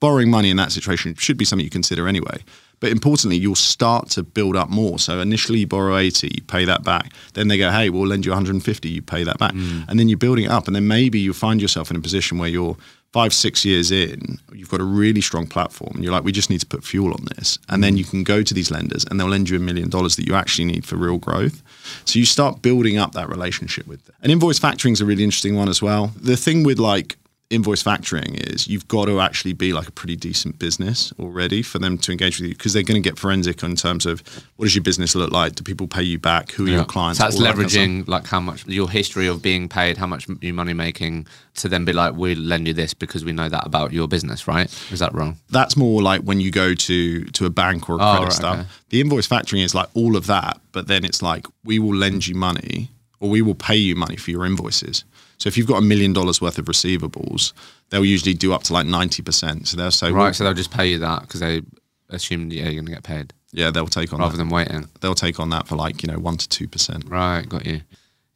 borrowing 0.00 0.30
money 0.30 0.50
in 0.50 0.56
that 0.56 0.72
situation 0.72 1.14
should 1.14 1.36
be 1.36 1.44
something 1.44 1.64
you 1.64 1.70
consider 1.70 2.08
anyway. 2.08 2.42
But 2.80 2.92
importantly, 2.92 3.36
you'll 3.36 3.54
start 3.54 4.10
to 4.10 4.22
build 4.22 4.56
up 4.56 4.68
more. 4.68 4.98
So 4.98 5.20
initially 5.20 5.60
you 5.60 5.66
borrow 5.66 5.96
80, 5.96 6.28
you 6.34 6.42
pay 6.42 6.64
that 6.66 6.84
back. 6.84 7.12
Then 7.34 7.48
they 7.48 7.56
go, 7.56 7.70
hey, 7.70 7.88
we'll 7.88 8.06
lend 8.06 8.26
you 8.26 8.32
150, 8.32 8.88
you 8.88 9.02
pay 9.02 9.24
that 9.24 9.38
back. 9.38 9.52
Mm. 9.52 9.88
And 9.88 9.98
then 9.98 10.08
you're 10.08 10.18
building 10.18 10.44
it 10.44 10.50
up. 10.50 10.66
And 10.66 10.76
then 10.76 10.86
maybe 10.86 11.18
you 11.18 11.32
find 11.32 11.60
yourself 11.60 11.90
in 11.90 11.96
a 11.96 12.00
position 12.00 12.38
where 12.38 12.48
you're 12.48 12.76
five, 13.12 13.32
six 13.32 13.64
years 13.64 13.90
in, 13.90 14.38
you've 14.52 14.68
got 14.68 14.80
a 14.80 14.84
really 14.84 15.22
strong 15.22 15.46
platform. 15.46 15.92
And 15.94 16.04
you're 16.04 16.12
like, 16.12 16.24
we 16.24 16.32
just 16.32 16.50
need 16.50 16.60
to 16.60 16.66
put 16.66 16.84
fuel 16.84 17.12
on 17.12 17.24
this. 17.36 17.58
And 17.70 17.82
then 17.82 17.94
mm. 17.94 17.98
you 17.98 18.04
can 18.04 18.24
go 18.24 18.42
to 18.42 18.52
these 18.52 18.70
lenders 18.70 19.06
and 19.06 19.18
they'll 19.18 19.28
lend 19.28 19.48
you 19.48 19.56
a 19.56 19.60
million 19.60 19.88
dollars 19.88 20.16
that 20.16 20.26
you 20.26 20.34
actually 20.34 20.66
need 20.66 20.84
for 20.84 20.96
real 20.96 21.16
growth. 21.16 21.62
So 22.04 22.18
you 22.18 22.26
start 22.26 22.60
building 22.60 22.98
up 22.98 23.12
that 23.12 23.30
relationship 23.30 23.86
with 23.86 24.04
them. 24.04 24.14
And 24.20 24.30
invoice 24.30 24.60
factoring 24.60 24.92
is 24.92 25.00
a 25.00 25.06
really 25.06 25.24
interesting 25.24 25.56
one 25.56 25.70
as 25.70 25.80
well. 25.80 26.12
The 26.20 26.36
thing 26.36 26.62
with 26.62 26.78
like 26.78 27.16
invoice 27.48 27.80
factoring 27.82 28.34
is 28.52 28.66
you've 28.66 28.88
got 28.88 29.04
to 29.04 29.20
actually 29.20 29.52
be 29.52 29.72
like 29.72 29.86
a 29.86 29.92
pretty 29.92 30.16
decent 30.16 30.58
business 30.58 31.12
already 31.20 31.62
for 31.62 31.78
them 31.78 31.96
to 31.96 32.10
engage 32.10 32.40
with 32.40 32.48
you 32.48 32.54
because 32.56 32.72
they're 32.72 32.82
going 32.82 33.00
to 33.00 33.08
get 33.08 33.18
forensic 33.18 33.62
in 33.62 33.76
terms 33.76 34.04
of 34.04 34.20
what 34.56 34.64
does 34.66 34.74
your 34.74 34.82
business 34.82 35.14
look 35.14 35.30
like? 35.30 35.54
Do 35.54 35.62
people 35.62 35.86
pay 35.86 36.02
you 36.02 36.18
back? 36.18 36.50
Who 36.52 36.66
are 36.66 36.68
your 36.70 36.84
clients? 36.84 37.18
So 37.18 37.24
that's 37.24 37.36
All 37.36 37.42
that 37.42 37.54
leveraging 37.54 38.08
like 38.08 38.26
how 38.26 38.40
much 38.40 38.66
your 38.66 38.90
history 38.90 39.28
of 39.28 39.42
being 39.42 39.68
paid, 39.68 39.96
how 39.96 40.06
much 40.08 40.26
you 40.40 40.52
money 40.52 40.72
making, 40.72 41.26
to 41.56 41.68
then 41.68 41.84
be 41.84 41.92
like, 41.92 42.14
we'll 42.16 42.36
lend 42.36 42.66
you 42.66 42.74
this 42.74 42.94
because 42.94 43.24
we 43.24 43.32
know 43.32 43.48
that 43.48 43.64
about 43.64 43.92
your 43.92 44.08
business, 44.08 44.48
right? 44.48 44.66
Is 44.90 44.98
that 44.98 45.14
wrong? 45.14 45.36
That's 45.50 45.76
more 45.76 46.02
like 46.02 46.22
when 46.22 46.40
you 46.40 46.50
go 46.50 46.74
to 46.74 47.24
to 47.24 47.46
a 47.46 47.50
bank 47.50 47.88
or 47.88 47.92
a 47.92 48.02
Oh, 48.02 48.10
credit 48.10 48.24
right, 48.24 48.32
stuff. 48.32 48.58
okay. 48.58 48.68
The 48.88 49.00
invoice 49.00 49.28
factoring 49.28 49.64
is 49.64 49.72
like 49.74 49.88
all 49.94 50.16
of 50.16 50.26
that, 50.26 50.60
but 50.72 50.88
then 50.88 51.04
it's 51.04 51.22
like 51.22 51.46
we 51.64 51.78
will 51.78 51.94
lend 51.94 52.26
you 52.26 52.34
money 52.34 52.90
or 53.20 53.28
we 53.30 53.42
will 53.42 53.54
pay 53.54 53.76
you 53.76 53.94
money 53.96 54.16
for 54.16 54.30
your 54.30 54.44
invoices. 54.46 55.04
So 55.38 55.48
if 55.48 55.56
you've 55.58 55.66
got 55.66 55.78
a 55.78 55.82
million 55.82 56.12
dollars 56.12 56.40
worth 56.40 56.58
of 56.58 56.64
receivables, 56.66 57.52
they'll 57.90 58.04
usually 58.04 58.34
do 58.34 58.52
up 58.52 58.62
to 58.64 58.72
like 58.72 58.86
ninety 58.86 59.22
percent. 59.22 59.68
So 59.68 59.76
they'll 59.76 59.90
say, 59.90 60.10
Right. 60.10 60.24
well, 60.24 60.34
So 60.34 60.44
they'll 60.44 60.54
just 60.54 60.70
pay 60.70 60.86
you 60.90 60.98
that 61.00 61.22
because 61.22 61.40
they 61.40 61.62
assume 62.10 62.50
yeah, 62.52 62.64
you're 62.64 62.74
going 62.74 62.86
to 62.86 62.92
get 62.92 63.02
paid 63.02 63.32
yeah, 63.52 63.70
they'll 63.70 63.86
take 63.86 64.12
on 64.12 64.20
rather 64.20 64.32
that. 64.32 64.38
than 64.38 64.48
waiting. 64.50 64.88
they'll 65.00 65.14
take 65.14 65.40
on 65.40 65.50
that 65.50 65.66
for 65.66 65.76
like 65.76 66.02
you 66.02 66.12
know 66.12 66.18
one 66.18 66.36
to 66.36 66.48
two 66.48 66.68
percent. 66.68 67.04
Right, 67.08 67.48
got 67.48 67.64
you. 67.66 67.80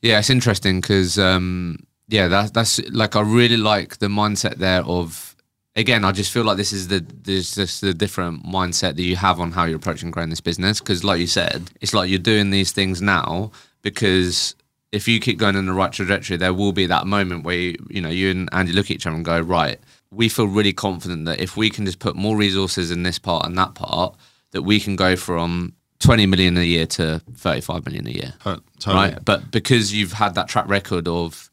Yeah, 0.03 0.19
it's 0.19 0.31
interesting 0.31 0.81
because 0.81 1.19
um, 1.19 1.79
yeah, 2.09 2.29
that's 2.29 2.51
that's 2.53 2.81
like 2.91 3.17
I 3.17 3.21
really 3.21 3.59
like 3.59 3.99
the 3.99 4.09
mindset 4.09 4.57
there 4.57 4.83
of 4.85 5.37
again. 5.77 6.05
I 6.05 6.13
just 6.13 6.33
feel 6.33 6.45
like 6.45 6.57
this 6.57 6.73
is 6.73 6.89
the 6.89 7.05
there's 7.23 7.55
just 7.55 7.81
the 7.83 7.93
different 7.93 8.45
mindset 8.47 8.97
that 8.97 9.03
you 9.03 9.17
have 9.17 9.41
on 9.41 9.53
how 9.53 9.65
you're 9.65 9.77
approaching 9.77 10.11
growing 10.11 10.31
this 10.31 10.41
business. 10.41 10.81
Because 10.81 11.05
like 11.05 11.21
you 11.21 11.27
said, 11.27 11.71
it's 11.83 11.93
like 11.93 12.09
you're 12.09 12.19
doing 12.19 12.51
these 12.51 12.73
things 12.73 13.03
now 13.03 13.51
because 13.83 14.55
if 14.93 15.07
you 15.07 15.21
keep 15.21 15.39
going 15.39 15.57
in 15.57 15.67
the 15.67 15.73
right 15.73 15.93
trajectory, 15.93 16.37
there 16.37 16.55
will 16.55 16.73
be 16.73 16.87
that 16.87 17.07
moment 17.07 17.45
where 17.45 17.57
you, 17.57 17.75
you 17.89 18.01
know 18.01 18.09
you 18.09 18.31
and 18.31 18.49
Andy 18.53 18.73
look 18.73 18.87
at 18.87 18.93
each 18.93 19.07
other 19.07 19.17
and 19.17 19.25
go, 19.25 19.41
right, 19.41 19.79
we 20.11 20.29
feel 20.29 20.47
really 20.47 20.73
confident 20.73 21.27
that 21.27 21.41
if 21.41 21.57
we 21.57 21.71
can 21.71 21.87
just 21.87 21.99
put 21.99 22.17
more 22.17 22.37
resources 22.37 22.91
in 22.91 23.03
this 23.03 23.19
part 23.19 23.47
and 23.47 23.57
that 23.57 23.75
part, 23.75 24.17
that 24.51 24.63
we 24.63 24.81
can 24.81 24.97
go 24.97 25.15
from 25.17 25.75
20 26.01 26.27
million 26.27 26.57
a 26.57 26.63
year 26.63 26.87
to 26.87 27.21
35 27.35 27.85
million 27.87 28.07
a 28.07 28.11
year 28.11 28.35
Totally. 28.79 28.95
right? 28.95 29.25
But 29.25 29.51
because 29.51 29.93
you've 29.93 30.15
had 30.15 30.35
that 30.35 30.49
track 30.49 30.67
record 30.67 31.07
of 31.07 31.51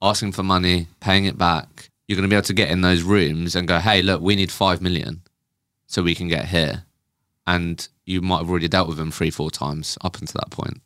asking 0.00 0.32
for 0.32 0.42
money, 0.42 0.86
paying 1.00 1.26
it 1.26 1.36
back, 1.36 1.90
you're 2.06 2.16
going 2.16 2.28
to 2.28 2.32
be 2.32 2.36
able 2.36 2.46
to 2.46 2.54
get 2.54 2.70
in 2.70 2.80
those 2.80 3.02
rooms 3.02 3.54
and 3.54 3.68
go, 3.68 3.78
hey, 3.78 4.00
look, 4.02 4.22
we 4.22 4.36
need 4.36 4.50
five 4.50 4.80
million 4.80 5.22
so 5.86 6.02
we 6.02 6.14
can 6.14 6.28
get 6.28 6.46
here. 6.46 6.84
And 7.46 7.86
you 8.06 8.22
might 8.22 8.38
have 8.38 8.50
already 8.50 8.68
dealt 8.68 8.88
with 8.88 8.96
them 8.96 9.10
three, 9.10 9.30
four 9.30 9.50
times 9.50 9.98
up 10.02 10.18
until 10.18 10.40
that 10.40 10.50
point. 10.50 10.80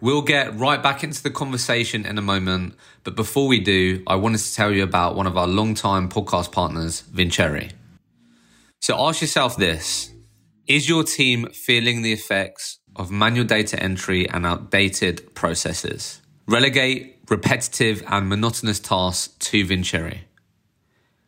We'll 0.00 0.22
get 0.22 0.58
right 0.58 0.82
back 0.82 1.02
into 1.02 1.22
the 1.22 1.30
conversation 1.30 2.04
in 2.04 2.18
a 2.18 2.22
moment. 2.22 2.74
But 3.02 3.16
before 3.16 3.48
we 3.48 3.60
do, 3.60 4.02
I 4.06 4.16
wanted 4.16 4.38
to 4.38 4.54
tell 4.54 4.72
you 4.72 4.82
about 4.82 5.16
one 5.16 5.26
of 5.26 5.38
our 5.38 5.46
long-time 5.46 6.08
podcast 6.10 6.52
partners, 6.52 7.00
Vincere. 7.00 7.70
So 8.80 8.96
ask 8.98 9.20
yourself 9.20 9.56
this 9.56 10.12
is 10.66 10.88
your 10.88 11.02
team 11.04 11.46
feeling 11.50 12.02
the 12.02 12.12
effects 12.12 12.78
of 12.94 13.10
manual 13.10 13.46
data 13.46 13.80
entry 13.82 14.28
and 14.28 14.44
outdated 14.44 15.34
processes? 15.34 16.20
Relegate 16.46 17.18
repetitive 17.28 18.02
and 18.06 18.28
monotonous 18.28 18.78
tasks 18.78 19.34
to 19.38 19.64
Vincere, 19.64 20.20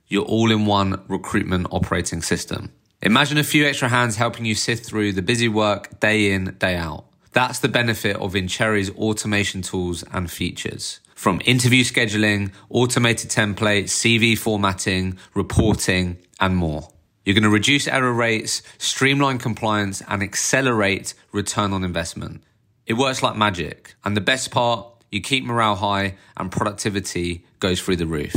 your 0.07 0.25
all 0.25 0.51
in 0.51 0.67
one 0.67 1.03
recruitment 1.09 1.67
operating 1.71 2.23
system. 2.23 2.73
Imagine 3.01 3.39
a 3.39 3.45
few 3.45 3.65
extra 3.67 3.89
hands 3.89 4.17
helping 4.17 4.45
you 4.45 4.55
sift 4.55 4.85
through 4.85 5.13
the 5.13 5.23
busy 5.23 5.49
work 5.49 6.01
day 6.01 6.33
in, 6.33 6.57
day 6.59 6.77
out. 6.77 7.08
That's 7.33 7.59
the 7.59 7.69
benefit 7.69 8.17
of 8.17 8.33
Vincere's 8.33 8.91
automation 8.91 9.63
tools 9.63 10.05
and 10.13 10.31
features. 10.31 11.01
From 11.15 11.43
interview 11.45 11.85
scheduling, 11.85 12.53
automated 12.71 13.31
templates, 13.31 13.91
CV 13.91 14.39
formatting, 14.39 15.19
reporting, 15.35 16.19
and 16.41 16.57
more. 16.57 16.89
You're 17.25 17.35
going 17.35 17.43
to 17.43 17.51
reduce 17.51 17.87
error 17.87 18.13
rates, 18.13 18.63
streamline 18.79 19.39
compliance, 19.39 20.03
and 20.09 20.23
accelerate 20.23 21.15
return 21.33 21.73
on 21.73 21.85
investment. 21.85 22.43
It 22.87 22.95
works 22.95 23.23
like 23.23 23.37
magic. 23.37 23.95
And 24.05 24.17
the 24.17 24.23
best 24.23 24.51
part, 24.51 24.87
you 25.11 25.21
keep 25.21 25.45
morale 25.45 25.77
high 25.77 26.17
and 26.37 26.51
productivity 26.51 27.45
goes 27.61 27.83
through 27.83 27.97
the 27.97 28.07
roof. 28.07 28.35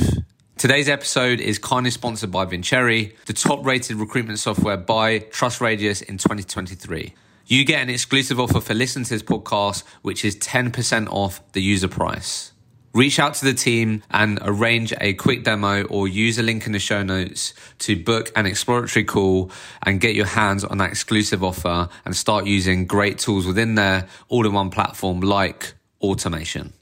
Today's 0.57 0.89
episode 0.89 1.39
is 1.39 1.57
kindly 1.57 1.91
sponsored 1.91 2.31
by 2.31 2.45
Vincere, 2.45 3.11
the 3.25 3.33
top 3.33 3.65
rated 3.65 3.97
recruitment 3.97 4.39
software 4.39 4.77
by 4.77 5.19
TrustRadius 5.19 6.03
in 6.03 6.17
2023. 6.17 7.13
You 7.47 7.65
get 7.65 7.81
an 7.81 7.89
exclusive 7.89 8.39
offer 8.39 8.61
for 8.61 8.73
listening 8.73 9.05
to 9.05 9.11
this 9.11 9.23
podcast, 9.23 9.83
which 10.01 10.23
is 10.23 10.35
10% 10.37 11.07
off 11.09 11.41
the 11.53 11.61
user 11.61 11.87
price. 11.87 12.51
Reach 12.93 13.19
out 13.19 13.33
to 13.35 13.45
the 13.45 13.53
team 13.53 14.03
and 14.11 14.37
arrange 14.41 14.93
a 14.99 15.13
quick 15.13 15.43
demo 15.45 15.83
or 15.83 16.07
use 16.09 16.37
a 16.37 16.43
link 16.43 16.65
in 16.65 16.73
the 16.73 16.79
show 16.79 17.03
notes 17.03 17.53
to 17.79 17.95
book 17.95 18.31
an 18.35 18.45
exploratory 18.45 19.05
call 19.05 19.49
and 19.83 20.01
get 20.01 20.13
your 20.13 20.25
hands 20.25 20.63
on 20.65 20.77
that 20.79 20.89
exclusive 20.89 21.41
offer 21.43 21.87
and 22.05 22.15
start 22.15 22.45
using 22.45 22.85
great 22.85 23.17
tools 23.17 23.45
within 23.45 23.75
their 23.75 24.07
all 24.27 24.45
in 24.45 24.51
one 24.51 24.69
platform 24.69 25.21
like 25.21 25.73
automation. 26.01 26.73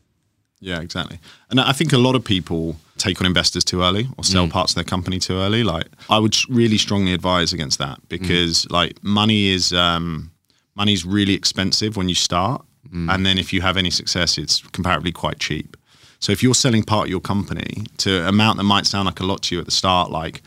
Yeah, 0.59 0.81
exactly. 0.81 1.19
And 1.51 1.59
I 1.59 1.71
think 1.73 1.93
a 1.93 1.97
lot 1.97 2.15
of 2.15 2.23
people 2.25 2.75
take 2.97 3.21
on 3.21 3.27
investors 3.27 3.63
too 3.63 3.81
early 3.83 4.09
or 4.17 4.23
sell 4.23 4.45
Mm. 4.47 4.51
parts 4.51 4.71
of 4.71 4.75
their 4.75 4.83
company 4.83 5.19
too 5.19 5.35
early. 5.35 5.63
Like, 5.63 5.85
I 6.09 6.17
would 6.19 6.35
really 6.49 6.77
strongly 6.79 7.13
advise 7.13 7.53
against 7.53 7.77
that 7.79 7.99
because, 8.09 8.65
Mm. 8.65 8.71
like, 8.71 9.03
money 9.03 9.47
is 9.49 9.71
um, 9.73 10.31
money's 10.79 11.05
really 11.05 11.33
expensive 11.33 11.91
when 11.97 12.09
you 12.09 12.15
start, 12.15 12.61
Mm. 12.91 13.13
and 13.13 13.25
then 13.25 13.37
if 13.37 13.51
you 13.53 13.61
have 13.61 13.77
any 13.77 13.91
success, 13.91 14.37
it's 14.37 14.61
comparatively 14.71 15.11
quite 15.11 15.37
cheap. 15.39 15.75
So 16.19 16.31
if 16.31 16.41
you're 16.41 16.55
selling 16.65 16.83
part 16.83 17.05
of 17.07 17.09
your 17.11 17.19
company 17.33 17.83
to 17.97 18.21
an 18.21 18.27
amount 18.35 18.57
that 18.57 18.63
might 18.63 18.85
sound 18.87 19.05
like 19.05 19.19
a 19.19 19.25
lot 19.25 19.41
to 19.43 19.55
you 19.55 19.59
at 19.61 19.65
the 19.65 19.71
start, 19.83 20.09
like 20.11 20.41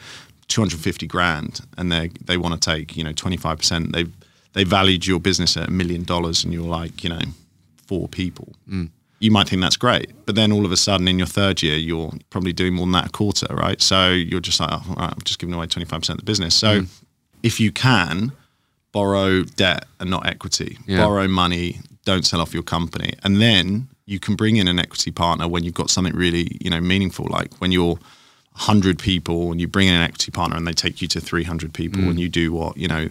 250 0.49 1.07
grand, 1.07 1.61
and 1.79 1.93
they 1.93 2.11
they 2.29 2.37
want 2.37 2.55
to 2.55 2.61
take 2.75 2.97
you 2.97 3.05
know 3.05 3.13
25 3.13 3.59
percent, 3.59 3.93
they 3.93 4.05
they 4.55 4.65
valued 4.65 5.07
your 5.07 5.21
business 5.21 5.57
at 5.57 5.69
a 5.69 5.71
million 5.71 6.05
dollars, 6.05 6.45
and 6.45 6.53
you're 6.55 6.77
like 6.81 7.05
you 7.05 7.11
know 7.11 7.21
four 7.89 8.09
people 8.09 8.49
you 9.25 9.31
might 9.31 9.49
think 9.49 9.63
that's 9.63 9.77
great, 9.77 10.09
but 10.27 10.35
then 10.35 10.51
all 10.53 10.65
of 10.67 10.73
a 10.73 10.77
sudden 10.77 11.07
in 11.07 11.17
your 11.17 11.29
third 11.29 11.63
year, 11.63 11.77
you're 11.77 12.13
probably 12.31 12.53
doing 12.53 12.75
more 12.75 12.87
than 12.87 12.93
that 12.93 13.07
a 13.07 13.11
quarter, 13.11 13.47
right? 13.55 13.81
So 13.81 14.11
you're 14.11 14.41
just 14.41 14.59
like, 14.59 14.71
oh, 14.73 14.83
all 14.89 14.97
right, 14.97 15.13
I'm 15.15 15.23
just 15.25 15.39
giving 15.39 15.55
away 15.55 15.67
25% 15.67 16.11
of 16.11 16.17
the 16.17 16.25
business. 16.25 16.55
So 16.57 16.71
if 17.45 17.61
you 17.61 17.71
can 17.71 18.33
borrow 18.93 19.43
debt 19.43 19.87
and 19.99 20.11
not 20.11 20.27
equity, 20.27 20.79
Yeah. 20.87 21.05
borrow 21.05 21.27
money, 21.27 21.81
don't 22.05 22.25
sell 22.25 22.41
off 22.41 22.53
your 22.55 22.63
company, 22.63 23.15
and 23.23 23.41
then 23.41 23.89
you 24.07 24.19
can 24.19 24.35
bring 24.35 24.57
in 24.57 24.69
an 24.69 24.79
equity 24.79 25.11
partner 25.11 25.49
when 25.49 25.65
you've 25.65 25.75
got 25.75 25.91
something 25.91 26.15
really, 26.15 26.57
you 26.61 26.71
know, 26.71 26.81
meaningful, 26.81 27.27
like 27.31 27.55
when 27.61 27.73
you're 27.73 27.99
100 28.55 28.99
people 28.99 29.51
and 29.51 29.61
you 29.61 29.67
bring 29.67 29.89
in 29.89 29.95
an 29.95 30.03
equity 30.03 30.31
partner 30.31 30.57
and 30.57 30.67
they 30.67 30.73
take 30.73 31.01
you 31.01 31.09
to 31.09 31.21
300 31.21 31.73
people 31.73 32.01
and 32.03 32.17
mm. 32.17 32.19
you 32.19 32.29
do 32.29 32.53
what, 32.53 32.77
you 32.77 32.87
know, 32.87 33.09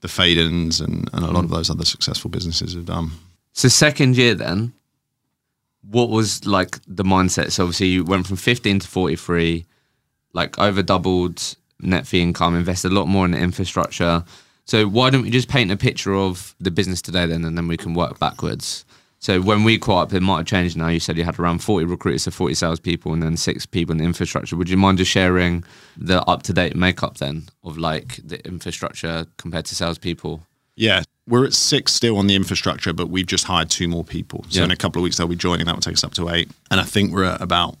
the 0.00 0.08
Fadens 0.08 0.80
and, 0.80 1.08
and 1.12 1.24
a 1.24 1.30
lot 1.30 1.44
of 1.44 1.50
mm. 1.50 1.54
those 1.54 1.68
other 1.68 1.84
successful 1.84 2.30
businesses 2.30 2.74
have 2.74 2.86
done. 2.86 3.10
So 3.52 3.68
second 3.68 4.16
year 4.16 4.34
then, 4.34 4.72
what 5.88 6.08
was 6.08 6.46
like 6.46 6.78
the 6.86 7.04
mindset? 7.04 7.50
So 7.52 7.64
obviously 7.64 7.88
you 7.88 8.04
went 8.04 8.26
from 8.26 8.36
15 8.36 8.80
to 8.80 8.88
43, 8.88 9.66
like 10.32 10.58
over 10.58 10.82
doubled 10.82 11.56
net 11.80 12.06
fee 12.06 12.22
income, 12.22 12.56
invested 12.56 12.92
a 12.92 12.94
lot 12.94 13.08
more 13.08 13.24
in 13.24 13.32
the 13.32 13.38
infrastructure. 13.38 14.24
So 14.66 14.86
why 14.86 15.10
don't 15.10 15.22
we 15.22 15.30
just 15.30 15.48
paint 15.48 15.70
a 15.70 15.76
picture 15.76 16.14
of 16.14 16.54
the 16.60 16.70
business 16.70 17.02
today 17.02 17.26
then, 17.26 17.44
and 17.44 17.56
then 17.56 17.66
we 17.68 17.76
can 17.76 17.94
work 17.94 18.18
backwards. 18.18 18.84
So 19.18 19.40
when 19.40 19.62
we 19.62 19.78
caught 19.78 20.08
up, 20.08 20.12
it 20.14 20.20
might 20.20 20.38
have 20.38 20.46
changed 20.46 20.76
now. 20.76 20.88
You 20.88 20.98
said 20.98 21.16
you 21.16 21.24
had 21.24 21.38
around 21.38 21.60
40 21.62 21.86
recruiters, 21.86 22.24
so 22.24 22.30
40 22.32 22.54
salespeople, 22.54 23.12
and 23.12 23.22
then 23.22 23.36
six 23.36 23.66
people 23.66 23.92
in 23.92 23.98
the 23.98 24.04
infrastructure. 24.04 24.56
Would 24.56 24.68
you 24.68 24.76
mind 24.76 24.98
just 24.98 25.10
sharing 25.12 25.62
the 25.96 26.22
up 26.22 26.42
to 26.44 26.52
date 26.52 26.74
makeup 26.74 27.18
then 27.18 27.44
of 27.62 27.78
like 27.78 28.16
the 28.24 28.44
infrastructure 28.46 29.26
compared 29.36 29.64
to 29.66 29.74
salespeople? 29.76 30.44
Yeah, 30.74 31.02
we're 31.28 31.44
at 31.44 31.52
six 31.52 31.92
still 31.92 32.16
on 32.18 32.26
the 32.26 32.34
infrastructure, 32.34 32.92
but 32.92 33.10
we've 33.10 33.26
just 33.26 33.44
hired 33.44 33.70
two 33.70 33.86
more 33.86 34.02
people. 34.04 34.44
So 34.48 34.60
Yeah. 34.60 34.64
in 34.64 34.70
a 34.72 34.76
couple 34.76 35.00
of 35.00 35.04
weeks 35.04 35.18
they'll 35.18 35.28
be 35.28 35.36
joining. 35.36 35.66
That 35.66 35.74
will 35.76 35.82
take 35.82 35.94
us 35.94 36.02
up 36.02 36.14
to 36.14 36.28
eight, 36.30 36.50
and 36.70 36.80
I 36.80 36.84
think 36.84 37.12
we're 37.12 37.24
at 37.24 37.40
about 37.40 37.80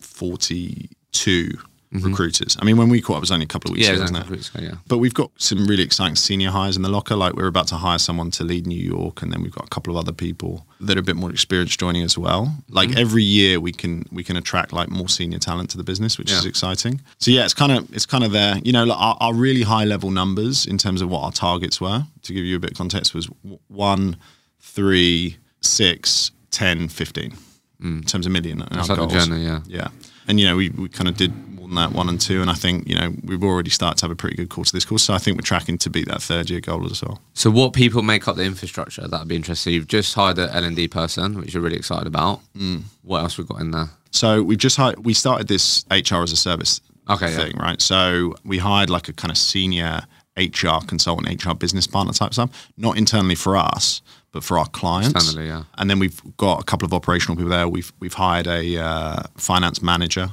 forty-two 1.92 2.08
recruiters. 2.10 2.56
I 2.60 2.64
mean, 2.64 2.76
when 2.76 2.88
we 2.88 3.00
caught 3.00 3.14
up, 3.14 3.18
it 3.18 3.20
was 3.20 3.30
only 3.32 3.44
a 3.44 3.48
couple 3.48 3.70
of 3.70 3.76
weeks 3.76 3.88
Mm-hmm. 3.88 3.98
Yeah, 3.98 4.04
ago, 4.04 4.14
exactly. 4.14 4.36
wasn't 4.36 4.64
it? 4.64 4.68
Yeah. 4.70 4.74
But 4.88 4.98
we've 4.98 5.14
got 5.14 5.30
some 5.36 5.66
really 5.66 5.82
exciting 5.82 6.16
senior 6.16 6.50
hires 6.50 6.76
in 6.76 6.82
the 6.82 6.88
locker. 6.88 7.14
Like 7.16 7.34
we're 7.34 7.46
about 7.46 7.68
to 7.68 7.76
hire 7.76 7.98
someone 7.98 8.30
to 8.32 8.44
lead 8.44 8.66
New 8.66 8.80
York, 8.82 9.22
and 9.22 9.32
then 9.32 9.42
we've 9.42 9.54
got 9.54 9.64
a 9.66 9.68
couple 9.68 9.96
of 9.96 9.98
other 10.02 10.12
people 10.12 10.66
that 10.80 10.96
are 10.96 11.00
a 11.00 11.02
bit 11.02 11.16
more 11.16 11.30
experienced 11.30 11.78
joining 11.78 12.02
as 12.02 12.16
well. 12.16 12.54
Like 12.68 12.88
Mm-hmm. 12.90 12.98
every 12.98 13.22
year, 13.22 13.60
we 13.60 13.72
can 13.72 14.04
we 14.10 14.24
can 14.24 14.36
attract 14.36 14.72
like 14.72 14.88
more 14.90 15.08
senior 15.08 15.38
talent 15.38 15.70
to 15.70 15.76
the 15.76 15.84
business, 15.84 16.18
which 16.18 16.30
is 16.32 16.44
exciting. 16.46 17.00
So 17.18 17.30
yeah, 17.30 17.44
it's 17.44 17.54
kind 17.54 17.72
of 17.72 17.92
it's 17.94 18.06
kind 18.06 18.24
of 18.24 18.32
there. 18.32 18.56
You 18.64 18.72
know, 18.72 18.84
like 18.84 18.98
our, 18.98 19.16
our 19.20 19.34
really 19.34 19.62
high 19.62 19.84
level 19.84 20.10
numbers 20.10 20.66
in 20.66 20.78
terms 20.78 21.02
of 21.02 21.10
what 21.10 21.20
our 21.22 21.32
targets 21.32 21.80
were. 21.80 22.04
To 22.22 22.32
give 22.32 22.44
you 22.44 22.56
a 22.56 22.60
bit 22.60 22.70
of 22.72 22.76
context, 22.76 23.14
was 23.14 23.26
one, 23.68 24.16
three, 24.60 25.36
six, 25.60 26.30
10, 26.52 26.88
15 26.88 27.34
in 27.82 28.02
terms 28.04 28.26
of 28.26 28.32
million. 28.32 28.58
Mm. 28.60 28.68
That's 28.70 28.90
our 28.90 28.96
like 28.96 29.10
goals. 29.10 29.26
journey, 29.26 29.44
yeah. 29.44 29.60
Yeah. 29.66 29.88
And, 30.28 30.38
you 30.38 30.46
know, 30.46 30.54
we, 30.56 30.70
we 30.70 30.88
kind 30.88 31.08
of 31.08 31.16
did 31.16 31.32
than 31.74 31.90
that, 31.90 31.96
one 31.96 32.08
and 32.08 32.20
two. 32.20 32.40
And 32.40 32.50
I 32.50 32.54
think, 32.54 32.88
you 32.88 32.94
know, 32.94 33.12
we've 33.24 33.42
already 33.42 33.70
started 33.70 33.98
to 33.98 34.04
have 34.04 34.10
a 34.10 34.16
pretty 34.16 34.36
good 34.36 34.48
course 34.48 34.68
of 34.68 34.74
this 34.74 34.84
course. 34.84 35.02
So 35.02 35.14
I 35.14 35.18
think 35.18 35.36
we're 35.36 35.42
tracking 35.42 35.78
to 35.78 35.90
beat 35.90 36.08
that 36.08 36.22
third 36.22 36.50
year 36.50 36.60
goal 36.60 36.84
as 36.90 37.02
well. 37.02 37.20
So 37.34 37.50
what 37.50 37.72
people 37.72 38.02
make 38.02 38.28
up 38.28 38.36
the 38.36 38.44
infrastructure? 38.44 39.06
That'd 39.06 39.28
be 39.28 39.36
interesting. 39.36 39.74
You've 39.74 39.86
just 39.88 40.14
hired 40.14 40.38
an 40.38 40.50
L 40.50 40.64
and 40.64 40.76
D 40.76 40.88
person, 40.88 41.38
which 41.38 41.54
you're 41.54 41.62
really 41.62 41.76
excited 41.76 42.06
about. 42.06 42.40
Mm. 42.56 42.82
What 43.02 43.20
else 43.20 43.38
we've 43.38 43.48
got 43.48 43.60
in 43.60 43.70
there? 43.70 43.90
So 44.10 44.42
we've 44.42 44.58
just 44.58 44.76
hired, 44.76 45.04
we 45.04 45.14
started 45.14 45.48
this 45.48 45.84
HR 45.90 46.22
as 46.22 46.32
a 46.32 46.36
service 46.36 46.80
Okay, 47.08 47.30
yeah. 47.30 47.36
thing, 47.36 47.56
right? 47.58 47.80
So 47.80 48.34
we 48.44 48.58
hired 48.58 48.90
like 48.90 49.08
a 49.08 49.12
kind 49.12 49.30
of 49.30 49.38
senior 49.38 50.02
HR 50.36 50.84
consultant, 50.86 51.44
HR 51.44 51.54
business 51.54 51.86
partner 51.86 52.12
type 52.12 52.32
stuff, 52.32 52.70
not 52.76 52.96
internally 52.96 53.34
for 53.34 53.56
us, 53.56 54.02
but 54.32 54.42
for 54.44 54.58
our 54.58 54.66
clients. 54.66 55.10
Externally, 55.14 55.48
yeah. 55.48 55.64
And 55.76 55.90
then 55.90 55.98
we've 55.98 56.20
got 56.36 56.60
a 56.60 56.64
couple 56.64 56.86
of 56.86 56.94
operational 56.94 57.36
people 57.36 57.50
there. 57.50 57.68
We've 57.68 57.92
we've 58.00 58.14
hired 58.14 58.46
a 58.46 58.78
uh, 58.78 59.22
finance 59.36 59.82
manager 59.82 60.30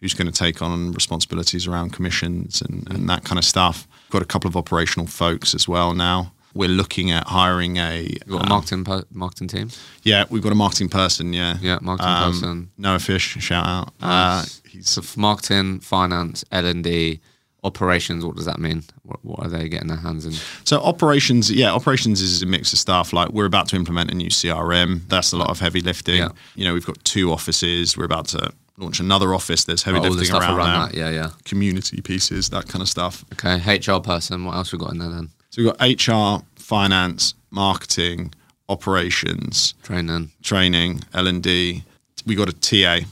who's 0.00 0.14
going 0.14 0.26
to 0.26 0.32
take 0.32 0.62
on 0.62 0.92
responsibilities 0.92 1.66
around 1.66 1.92
commissions 1.92 2.62
and, 2.62 2.88
and 2.90 3.08
that 3.08 3.24
kind 3.24 3.38
of 3.38 3.44
stuff. 3.44 3.86
Got 4.10 4.22
a 4.22 4.26
couple 4.26 4.48
of 4.48 4.56
operational 4.56 5.06
folks 5.06 5.54
as 5.54 5.68
well 5.68 5.94
now. 5.94 6.32
We're 6.52 6.68
looking 6.68 7.12
at 7.12 7.28
hiring 7.28 7.76
a 7.76 8.02
You've 8.02 8.26
got 8.28 8.40
a 8.40 8.42
um, 8.44 8.48
marketing 8.48 8.84
per- 8.84 9.04
marketing 9.12 9.46
team. 9.48 9.68
yeah, 10.02 10.24
we've 10.30 10.42
got 10.42 10.50
a 10.50 10.56
marketing 10.56 10.88
person. 10.88 11.32
Yeah, 11.32 11.58
Yeah, 11.60 11.78
marketing 11.80 12.12
Um, 12.12 12.32
person. 12.32 12.70
Noah 12.76 12.98
Fish, 12.98 13.36
shout 13.40 13.66
out. 13.66 13.92
Uh, 14.00 14.44
he's 14.68 14.88
So 14.88 15.02
marketing, 15.16 15.78
finance, 15.80 16.44
L 16.50 16.66
and 16.66 16.82
D, 16.82 17.20
operations. 17.62 18.24
What 18.24 18.34
does 18.36 18.46
that 18.46 18.58
mean? 18.58 18.82
What, 19.02 19.24
what 19.24 19.40
are 19.46 19.48
they 19.48 19.68
getting 19.68 19.88
their 19.88 19.98
hands 19.98 20.26
in? 20.26 20.32
So 20.64 20.80
operations, 20.80 21.50
yeah, 21.52 21.72
operations 21.72 22.20
is 22.20 22.42
a 22.42 22.46
mix 22.46 22.72
of 22.72 22.78
stuff. 22.78 23.12
Like 23.12 23.28
we're 23.30 23.44
about 23.46 23.68
to 23.68 23.76
implement 23.76 24.10
a 24.10 24.14
new 24.14 24.28
CRM. 24.30 25.02
That's 25.08 25.32
a 25.32 25.36
lot 25.36 25.50
of 25.50 25.60
heavy 25.60 25.80
lifting. 25.82 26.16
Yeah. 26.16 26.30
You 26.56 26.64
know, 26.64 26.74
we've 26.74 26.86
got 26.86 27.02
two 27.04 27.30
offices. 27.30 27.96
We're 27.96 28.06
about 28.06 28.26
to 28.28 28.50
launch 28.80 28.98
another 29.00 29.34
office. 29.34 29.64
There's 29.64 29.82
heavy 29.82 30.00
the 30.00 30.10
lifting 30.10 30.26
stuff 30.26 30.42
around, 30.42 30.56
around 30.58 30.88
that. 30.90 30.96
Yeah, 30.96 31.10
yeah. 31.10 31.30
Community 31.44 32.00
pieces, 32.00 32.48
that 32.50 32.66
kind 32.68 32.82
of 32.82 32.88
stuff. 32.88 33.24
Okay, 33.34 33.56
HR 33.76 34.00
person. 34.00 34.44
What 34.44 34.56
else 34.56 34.72
we 34.72 34.78
got 34.78 34.92
in 34.92 34.98
there 34.98 35.10
then? 35.10 35.30
So 35.50 35.62
we've 35.62 35.72
got 35.76 35.80
HR, 36.08 36.44
finance, 36.56 37.34
marketing, 37.50 38.32
operations, 38.68 39.74
Training. 39.82 40.30
training, 40.42 41.00
L 41.14 41.26
and 41.26 41.42
D. 41.42 41.84
We 42.26 42.34
got 42.34 42.48
a 42.48 42.52
TA, 42.52 43.06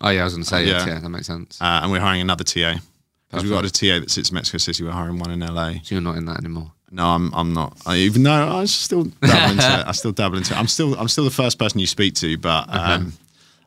Oh 0.00 0.10
yeah, 0.10 0.20
I 0.20 0.24
was 0.24 0.34
going 0.34 0.44
to 0.44 0.48
say 0.48 0.64
yeah. 0.64 0.78
Yeah. 0.86 0.94
yeah, 0.94 1.00
that 1.00 1.08
makes 1.08 1.26
sense. 1.26 1.60
uh, 1.60 1.80
and 1.82 1.90
we're 1.90 2.00
hiring 2.00 2.20
another 2.20 2.44
TA. 2.44 2.74
Because 3.28 3.42
we've 3.44 3.52
got 3.52 3.64
a 3.64 3.70
TA 3.70 4.00
that 4.00 4.10
sits 4.10 4.30
in 4.30 4.36
Mexico 4.36 4.56
City. 4.58 4.82
We're 4.84 4.90
hiring 4.92 5.18
one 5.18 5.30
in 5.30 5.40
LA. 5.40 5.72
so 5.82 5.94
you're 5.94 6.00
not 6.00 6.16
in 6.16 6.24
that 6.26 6.38
anymore. 6.38 6.72
No, 6.90 7.04
I'm. 7.04 7.30
I'm 7.34 7.52
not. 7.52 7.76
I, 7.84 7.96
even 7.96 8.22
though 8.22 8.32
I 8.32 8.64
still 8.64 9.04
dabble 9.20 9.52
into 9.52 9.80
it. 9.80 9.86
I 9.86 9.92
still 9.92 10.12
dabble 10.12 10.38
into 10.38 10.54
it. 10.54 10.56
I'm 10.58 10.66
still. 10.68 10.94
I'm 10.98 11.08
still 11.08 11.24
the 11.24 11.30
first 11.30 11.58
person 11.58 11.78
you 11.78 11.86
speak 11.86 12.14
to, 12.14 12.38
but 12.38 12.64
um, 12.74 13.12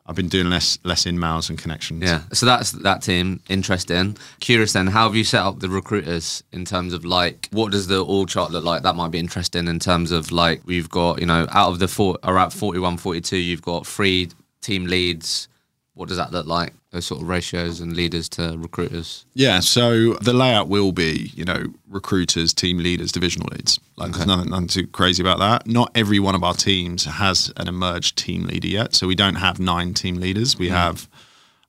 I've 0.06 0.16
been 0.16 0.28
doing 0.28 0.50
less 0.50 0.78
less 0.84 1.04
InMails 1.04 1.48
and 1.48 1.58
connections. 1.58 2.02
Yeah. 2.02 2.22
So 2.32 2.44
that's 2.46 2.72
that 2.72 3.02
team. 3.02 3.40
Interesting. 3.48 4.16
Curious 4.40 4.72
then, 4.72 4.88
how 4.88 5.04
have 5.04 5.14
you 5.14 5.24
set 5.24 5.42
up 5.42 5.60
the 5.60 5.68
recruiters 5.68 6.42
in 6.52 6.64
terms 6.64 6.92
of 6.92 7.04
like 7.04 7.48
what 7.52 7.70
does 7.70 7.86
the 7.86 8.04
org 8.04 8.28
chart 8.28 8.50
look 8.50 8.64
like? 8.64 8.82
That 8.82 8.96
might 8.96 9.10
be 9.10 9.18
interesting 9.18 9.68
in 9.68 9.78
terms 9.78 10.10
of 10.10 10.32
like 10.32 10.62
we've 10.66 10.90
got, 10.90 11.20
you 11.20 11.26
know, 11.26 11.46
out 11.50 11.70
of 11.70 11.78
the 11.78 11.88
four 11.88 12.18
at 12.24 12.52
41, 12.52 12.96
42, 12.96 13.36
you've 13.36 13.62
got 13.62 13.86
three 13.86 14.28
team 14.60 14.86
leads. 14.86 15.48
What 15.94 16.08
does 16.08 16.16
that 16.16 16.32
look 16.32 16.46
like? 16.46 16.72
Those 16.90 17.04
sort 17.04 17.20
of 17.20 17.28
ratios 17.28 17.80
and 17.80 17.94
leaders 17.94 18.28
to 18.30 18.56
recruiters. 18.56 19.26
Yeah. 19.34 19.60
So 19.60 20.14
the 20.14 20.32
layout 20.32 20.68
will 20.68 20.92
be, 20.92 21.30
you 21.34 21.44
know, 21.44 21.66
recruiters, 21.88 22.54
team 22.54 22.78
leaders, 22.78 23.12
divisional 23.12 23.48
leads. 23.52 23.78
Like 23.96 24.12
there's 24.12 24.26
nothing, 24.26 24.50
nothing 24.50 24.68
too 24.68 24.86
crazy 24.86 25.22
about 25.22 25.38
that. 25.40 25.66
Not 25.66 25.90
every 25.94 26.18
one 26.18 26.34
of 26.34 26.42
our 26.42 26.54
teams 26.54 27.04
has 27.04 27.52
an 27.58 27.68
emerged 27.68 28.16
team 28.16 28.44
leader 28.44 28.68
yet. 28.68 28.94
So 28.94 29.06
we 29.06 29.14
don't 29.14 29.34
have 29.34 29.60
nine 29.60 29.92
team 29.92 30.16
leaders. 30.16 30.58
We 30.58 30.68
mm. 30.68 30.72
have. 30.72 31.08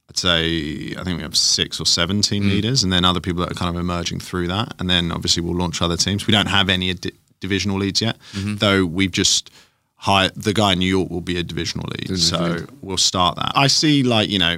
I'd 0.09 0.17
say 0.17 0.95
I 0.97 1.03
think 1.03 1.17
we 1.17 1.23
have 1.23 1.37
six 1.37 1.79
or 1.79 1.85
seven 1.85 2.21
team 2.21 2.43
mm. 2.43 2.49
leaders, 2.49 2.83
and 2.83 2.91
then 2.91 3.05
other 3.05 3.21
people 3.21 3.41
that 3.41 3.51
are 3.51 3.55
kind 3.55 3.73
of 3.73 3.79
emerging 3.79 4.19
through 4.19 4.47
that. 4.47 4.73
And 4.79 4.89
then 4.89 5.11
obviously 5.11 5.41
we'll 5.41 5.55
launch 5.55 5.81
other 5.81 5.95
teams. 5.95 6.27
We 6.27 6.33
don't 6.33 6.47
have 6.47 6.69
any 6.69 6.93
di- 6.93 7.11
divisional 7.39 7.77
leads 7.77 8.01
yet, 8.01 8.17
mm-hmm. 8.33 8.55
though 8.55 8.85
we've 8.85 9.11
just 9.11 9.49
hired 10.03 10.35
the 10.35 10.51
guy 10.51 10.73
in 10.73 10.79
New 10.79 10.85
York 10.85 11.09
will 11.09 11.21
be 11.21 11.37
a 11.37 11.43
divisional 11.43 11.87
lead, 11.87 12.19
so 12.19 12.65
we'll 12.81 12.97
start 12.97 13.37
that. 13.37 13.53
I 13.55 13.67
see 13.67 14.03
like 14.03 14.29
you 14.29 14.39
know 14.39 14.57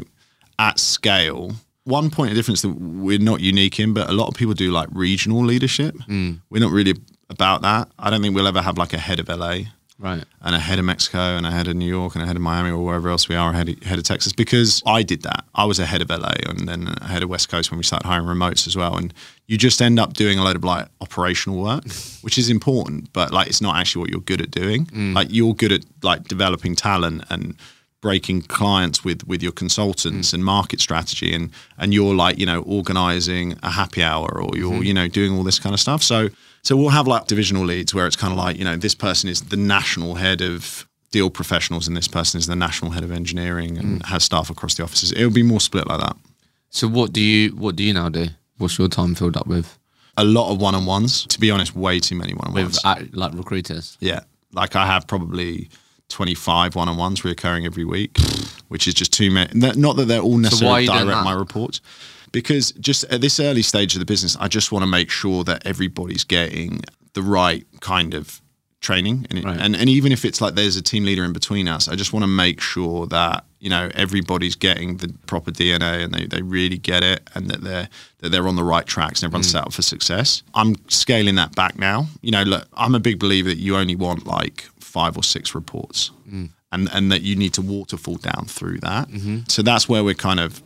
at 0.59 0.79
scale. 0.79 1.53
One 1.83 2.09
point 2.09 2.31
of 2.31 2.35
difference 2.35 2.63
that 2.63 2.69
we're 2.69 3.19
not 3.19 3.41
unique 3.41 3.79
in, 3.79 3.93
but 3.93 4.09
a 4.09 4.13
lot 4.13 4.27
of 4.27 4.33
people 4.33 4.55
do 4.55 4.71
like 4.71 4.89
regional 4.91 5.45
leadership. 5.45 5.95
Hmm. 6.07 6.31
We're 6.49 6.63
not 6.63 6.71
really 6.71 6.95
about 7.29 7.61
that. 7.61 7.89
I 7.99 8.09
don't 8.09 8.23
think 8.23 8.33
we'll 8.33 8.47
ever 8.47 8.63
have 8.63 8.79
like 8.79 8.93
a 8.93 8.97
head 8.97 9.19
of 9.19 9.29
LA 9.29 9.65
Right. 9.97 10.25
and 10.41 10.53
a 10.53 10.59
head 10.59 10.77
of 10.77 10.83
Mexico 10.83 11.37
and 11.37 11.45
a 11.45 11.51
head 11.51 11.69
of 11.69 11.75
New 11.75 11.87
York 11.87 12.15
and 12.15 12.23
a 12.23 12.27
head 12.27 12.35
of 12.35 12.41
Miami 12.41 12.69
or 12.69 12.83
wherever 12.83 13.07
else 13.07 13.29
we 13.29 13.35
are, 13.35 13.51
a 13.51 13.55
head 13.55 13.69
of, 13.69 13.83
head 13.83 13.97
of 13.97 14.03
Texas, 14.03 14.33
because 14.33 14.83
I 14.85 15.03
did 15.03 15.23
that. 15.23 15.45
I 15.55 15.63
was 15.63 15.79
a 15.79 15.85
head 15.85 16.01
of 16.01 16.09
LA 16.09 16.33
and 16.49 16.67
then 16.67 16.93
a 17.01 17.07
head 17.07 17.23
of 17.23 17.29
West 17.29 17.47
Coast 17.47 17.71
when 17.71 17.77
we 17.77 17.83
started 17.83 18.05
hiring 18.05 18.27
remotes 18.27 18.67
as 18.67 18.75
well. 18.75 18.97
And 18.97 19.13
you 19.47 19.57
just 19.57 19.81
end 19.81 19.97
up 19.97 20.13
doing 20.13 20.37
a 20.37 20.43
load 20.43 20.57
of 20.57 20.65
like 20.65 20.89
operational 20.99 21.61
work, 21.61 21.85
which 22.21 22.37
is 22.37 22.49
important, 22.49 23.13
but 23.13 23.31
like 23.31 23.47
it's 23.47 23.61
not 23.61 23.77
actually 23.77 24.01
what 24.01 24.09
you're 24.09 24.19
good 24.19 24.41
at 24.41 24.51
doing. 24.51 24.85
Mm. 24.87 25.15
Like 25.15 25.29
you're 25.31 25.55
good 25.55 25.71
at 25.71 25.85
like 26.03 26.25
developing 26.25 26.75
talent 26.75 27.23
and 27.29 27.55
breaking 28.01 28.41
clients 28.43 29.03
with 29.03 29.25
with 29.25 29.41
your 29.41 29.51
consultants 29.51 30.29
mm. 30.29 30.33
and 30.35 30.45
market 30.45 30.79
strategy 30.79 31.33
and 31.33 31.49
and 31.79 31.91
you're 31.91 32.13
like 32.13 32.37
you 32.37 32.45
know 32.45 32.61
organizing 32.61 33.57
a 33.63 33.71
happy 33.71 34.03
hour 34.03 34.29
or 34.43 34.55
you're 34.55 34.73
mm-hmm. 34.73 34.83
you 34.83 34.93
know 34.93 35.07
doing 35.07 35.35
all 35.35 35.43
this 35.43 35.57
kind 35.57 35.73
of 35.73 35.79
stuff 35.79 36.03
so 36.03 36.29
so 36.65 36.75
we'll 36.75 36.89
have 36.89 37.07
like 37.07 37.27
divisional 37.27 37.63
leads 37.63 37.93
where 37.93 38.07
it's 38.07 38.15
kind 38.17 38.33
of 38.33 38.37
like 38.37 38.57
you 38.57 38.65
know 38.65 38.75
this 38.75 38.95
person 38.95 39.29
is 39.29 39.41
the 39.41 39.57
national 39.57 40.15
head 40.15 40.41
of 40.41 40.85
deal 41.11 41.29
professionals 41.29 41.87
and 41.87 41.95
this 41.95 42.07
person 42.09 42.37
is 42.39 42.45
the 42.47 42.55
national 42.55 42.91
head 42.91 43.03
of 43.03 43.11
engineering 43.11 43.77
and 43.77 44.05
has 44.07 44.23
staff 44.23 44.49
across 44.49 44.73
the 44.75 44.83
offices 44.83 45.11
it'll 45.13 45.29
be 45.31 45.43
more 45.43 45.61
split 45.61 45.87
like 45.87 46.01
that 46.01 46.17
So 46.69 46.87
what 46.87 47.13
do 47.13 47.21
you 47.21 47.55
what 47.55 47.75
do 47.77 47.83
you 47.83 47.93
now 47.93 48.09
do? 48.09 48.25
What's 48.57 48.77
your 48.77 48.89
time 48.89 49.15
filled 49.15 49.37
up 49.37 49.47
with? 49.47 49.77
a 50.17 50.23
lot 50.23 50.49
of 50.51 50.61
one-on-ones 50.61 51.25
to 51.27 51.39
be 51.39 51.51
honest 51.51 51.75
way 51.75 51.99
too 51.99 52.15
many 52.15 52.33
one-on-ones 52.33 52.79
With 52.83 52.85
uh, 52.85 53.03
like 53.11 53.33
recruiters? 53.33 53.97
Yeah. 53.99 54.21
Like 54.53 54.75
I 54.75 54.85
have 54.85 55.07
probably 55.07 55.69
25 56.09 56.75
one 56.75 56.87
on 56.89 56.97
ones 56.97 57.21
reoccurring 57.21 57.65
every 57.65 57.83
week, 57.83 58.17
which 58.69 58.87
is 58.87 58.93
just 58.93 59.11
too 59.11 59.29
many. 59.31 59.51
Not 59.53 59.97
that 59.97 60.07
they're 60.07 60.21
all 60.21 60.37
necessarily 60.37 60.85
doing 60.85 61.05
direct 61.07 61.23
my 61.25 61.33
reports, 61.33 61.81
because 62.35 62.73
just 62.73 63.05
at 63.05 63.21
this 63.21 63.39
early 63.39 63.61
stage 63.61 63.95
of 63.95 63.99
the 63.99 64.05
business, 64.05 64.35
I 64.37 64.49
just 64.49 64.69
want 64.69 64.83
to 64.83 64.87
make 64.87 65.09
sure 65.09 65.45
that 65.45 65.65
everybody's 65.65 66.25
getting 66.25 66.81
the 67.13 67.21
right 67.21 67.65
kind 67.79 68.13
of 68.13 68.41
training. 68.81 69.25
And, 69.29 69.39
it, 69.39 69.45
Right. 69.45 69.57
and, 69.57 69.73
and 69.73 69.87
even 69.89 70.11
if 70.11 70.25
it's 70.25 70.41
like 70.41 70.55
there's 70.55 70.75
a 70.75 70.81
team 70.81 71.05
leader 71.05 71.23
in 71.23 71.31
between 71.31 71.69
us, 71.69 71.87
I 71.87 71.95
just 71.95 72.11
want 72.11 72.23
to 72.23 72.27
make 72.27 72.59
sure 72.59 73.07
that, 73.07 73.45
you 73.61 73.69
know, 73.69 73.89
everybody's 73.95 74.57
getting 74.57 74.97
the 74.97 75.13
proper 75.27 75.49
DNA 75.49 76.03
and 76.03 76.13
they, 76.13 76.25
they 76.25 76.41
really 76.41 76.77
get 76.77 77.03
it 77.03 77.21
and 77.35 77.49
that 77.49 77.61
they're 77.61 77.87
that 78.19 78.29
they're 78.33 78.49
on 78.49 78.57
the 78.57 78.65
right 78.65 78.85
tracks 78.85 79.23
and 79.23 79.29
everyone's 79.29 79.47
mm. 79.47 79.53
set 79.53 79.63
up 79.63 79.71
for 79.71 79.81
success. 79.81 80.43
I'm 80.53 80.75
scaling 80.89 81.35
that 81.35 81.55
back 81.55 81.79
now. 81.79 82.07
You 82.21 82.31
know, 82.31 82.43
look, 82.43 82.67
I'm 82.73 82.95
a 82.95 82.99
big 82.99 83.17
believer 83.17 83.47
that 83.47 83.59
you 83.59 83.77
only 83.77 83.95
want 83.95 84.27
like 84.27 84.65
five 84.81 85.15
or 85.15 85.23
six 85.23 85.55
reports. 85.55 86.11
Mm. 86.29 86.49
And, 86.71 86.89
and 86.91 87.09
that 87.09 87.21
you 87.21 87.37
need 87.37 87.53
to 87.53 87.61
waterfall 87.61 88.17
down 88.17 88.47
through 88.47 88.79
that. 88.79 89.07
Mm-hmm. 89.07 89.43
So 89.47 89.61
that's 89.61 89.87
where 89.87 90.03
we're 90.03 90.13
kind 90.13 90.41
of 90.41 90.61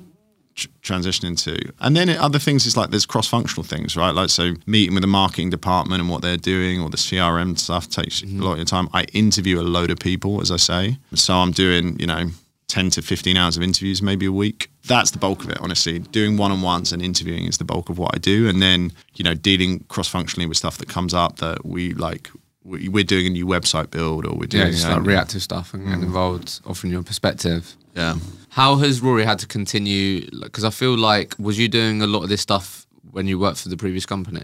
tr- 0.60 0.68
transitioning 0.84 1.38
to. 1.44 1.72
And 1.80 1.96
then 1.96 2.10
other 2.10 2.40
things 2.40 2.66
is 2.66 2.76
like 2.78 2.90
there's 2.92 3.06
cross-functional 3.06 3.64
things, 3.64 3.96
right? 3.96 4.12
Like 4.14 4.30
so 4.30 4.54
meeting 4.66 4.94
with 4.96 5.02
the 5.04 5.08
marketing 5.08 5.50
department 5.50 6.02
and 6.02 6.10
what 6.10 6.22
they're 6.22 6.38
doing 6.38 6.82
or 6.82 6.90
the 6.90 6.98
CRM 6.98 7.58
stuff 7.58 7.90
takes 7.90 8.22
a 8.24 8.28
lot 8.28 8.54
of 8.54 8.58
your 8.60 8.66
time. 8.66 8.88
I 8.94 9.04
interview 9.14 9.60
a 9.60 9.64
load 9.64 9.92
of 9.92 10.00
people, 10.00 10.42
as 10.42 10.52
I 10.52 10.58
say. 10.58 10.98
So 11.14 11.34
I'm 11.36 11.52
doing, 11.52 12.00
you 12.00 12.08
know, 12.08 12.28
10 12.68 12.92
to 12.92 13.02
15 13.02 13.36
hours 13.36 13.58
of 13.58 13.64
interviews 13.64 14.02
maybe 14.02 14.28
a 14.28 14.32
week. 14.32 14.70
That's 14.88 15.10
the 15.12 15.18
bulk 15.18 15.44
of 15.44 15.50
it, 15.50 15.58
honestly. 15.60 16.00
Doing 16.00 16.38
one 16.38 16.52
on 16.52 16.62
ones 16.62 16.94
and 16.94 17.02
interviewing 17.02 17.46
is 17.46 17.58
the 17.58 17.64
bulk 17.66 17.90
of 17.90 17.98
what 17.98 18.12
I 18.14 18.20
do. 18.20 18.48
And 18.48 18.62
then, 18.62 18.92
you 19.16 19.24
know, 19.24 19.34
dealing 19.34 19.80
cross 19.90 20.08
functionally 20.08 20.46
with 20.48 20.58
stuff 20.58 20.78
that 20.78 20.88
comes 20.88 21.14
up 21.14 21.38
that 21.38 21.66
we 21.66 21.94
like, 21.96 22.30
we- 22.64 22.88
we're 22.88 23.04
doing 23.04 23.26
a 23.26 23.30
new 23.32 23.48
website 23.48 23.90
build 23.90 24.26
or 24.26 24.34
we're 24.36 24.44
Yeah, 24.52 24.66
doing. 24.66 24.72
just 24.74 24.86
um, 24.86 25.00
like 25.00 25.08
reactive 25.08 25.42
stuff 25.42 25.74
and 25.74 25.86
getting 25.88 26.04
involved, 26.04 26.60
offering 26.68 26.94
your 26.94 27.02
perspective. 27.02 27.76
Yeah. 28.00 28.16
How 28.50 28.78
has 28.78 29.02
Rory 29.02 29.26
had 29.26 29.40
to 29.40 29.48
continue? 29.48 30.30
Because 30.42 30.64
I 30.64 30.70
feel 30.72 30.98
like, 30.98 31.36
was 31.38 31.60
you 31.60 31.68
doing 31.68 32.02
a 32.02 32.08
lot 32.08 32.24
of 32.24 32.30
this 32.30 32.42
stuff 32.42 32.88
when 33.12 33.28
you 33.28 33.38
worked 33.38 33.62
for 33.62 33.70
the 33.70 33.78
previous 33.78 34.06
company? 34.06 34.44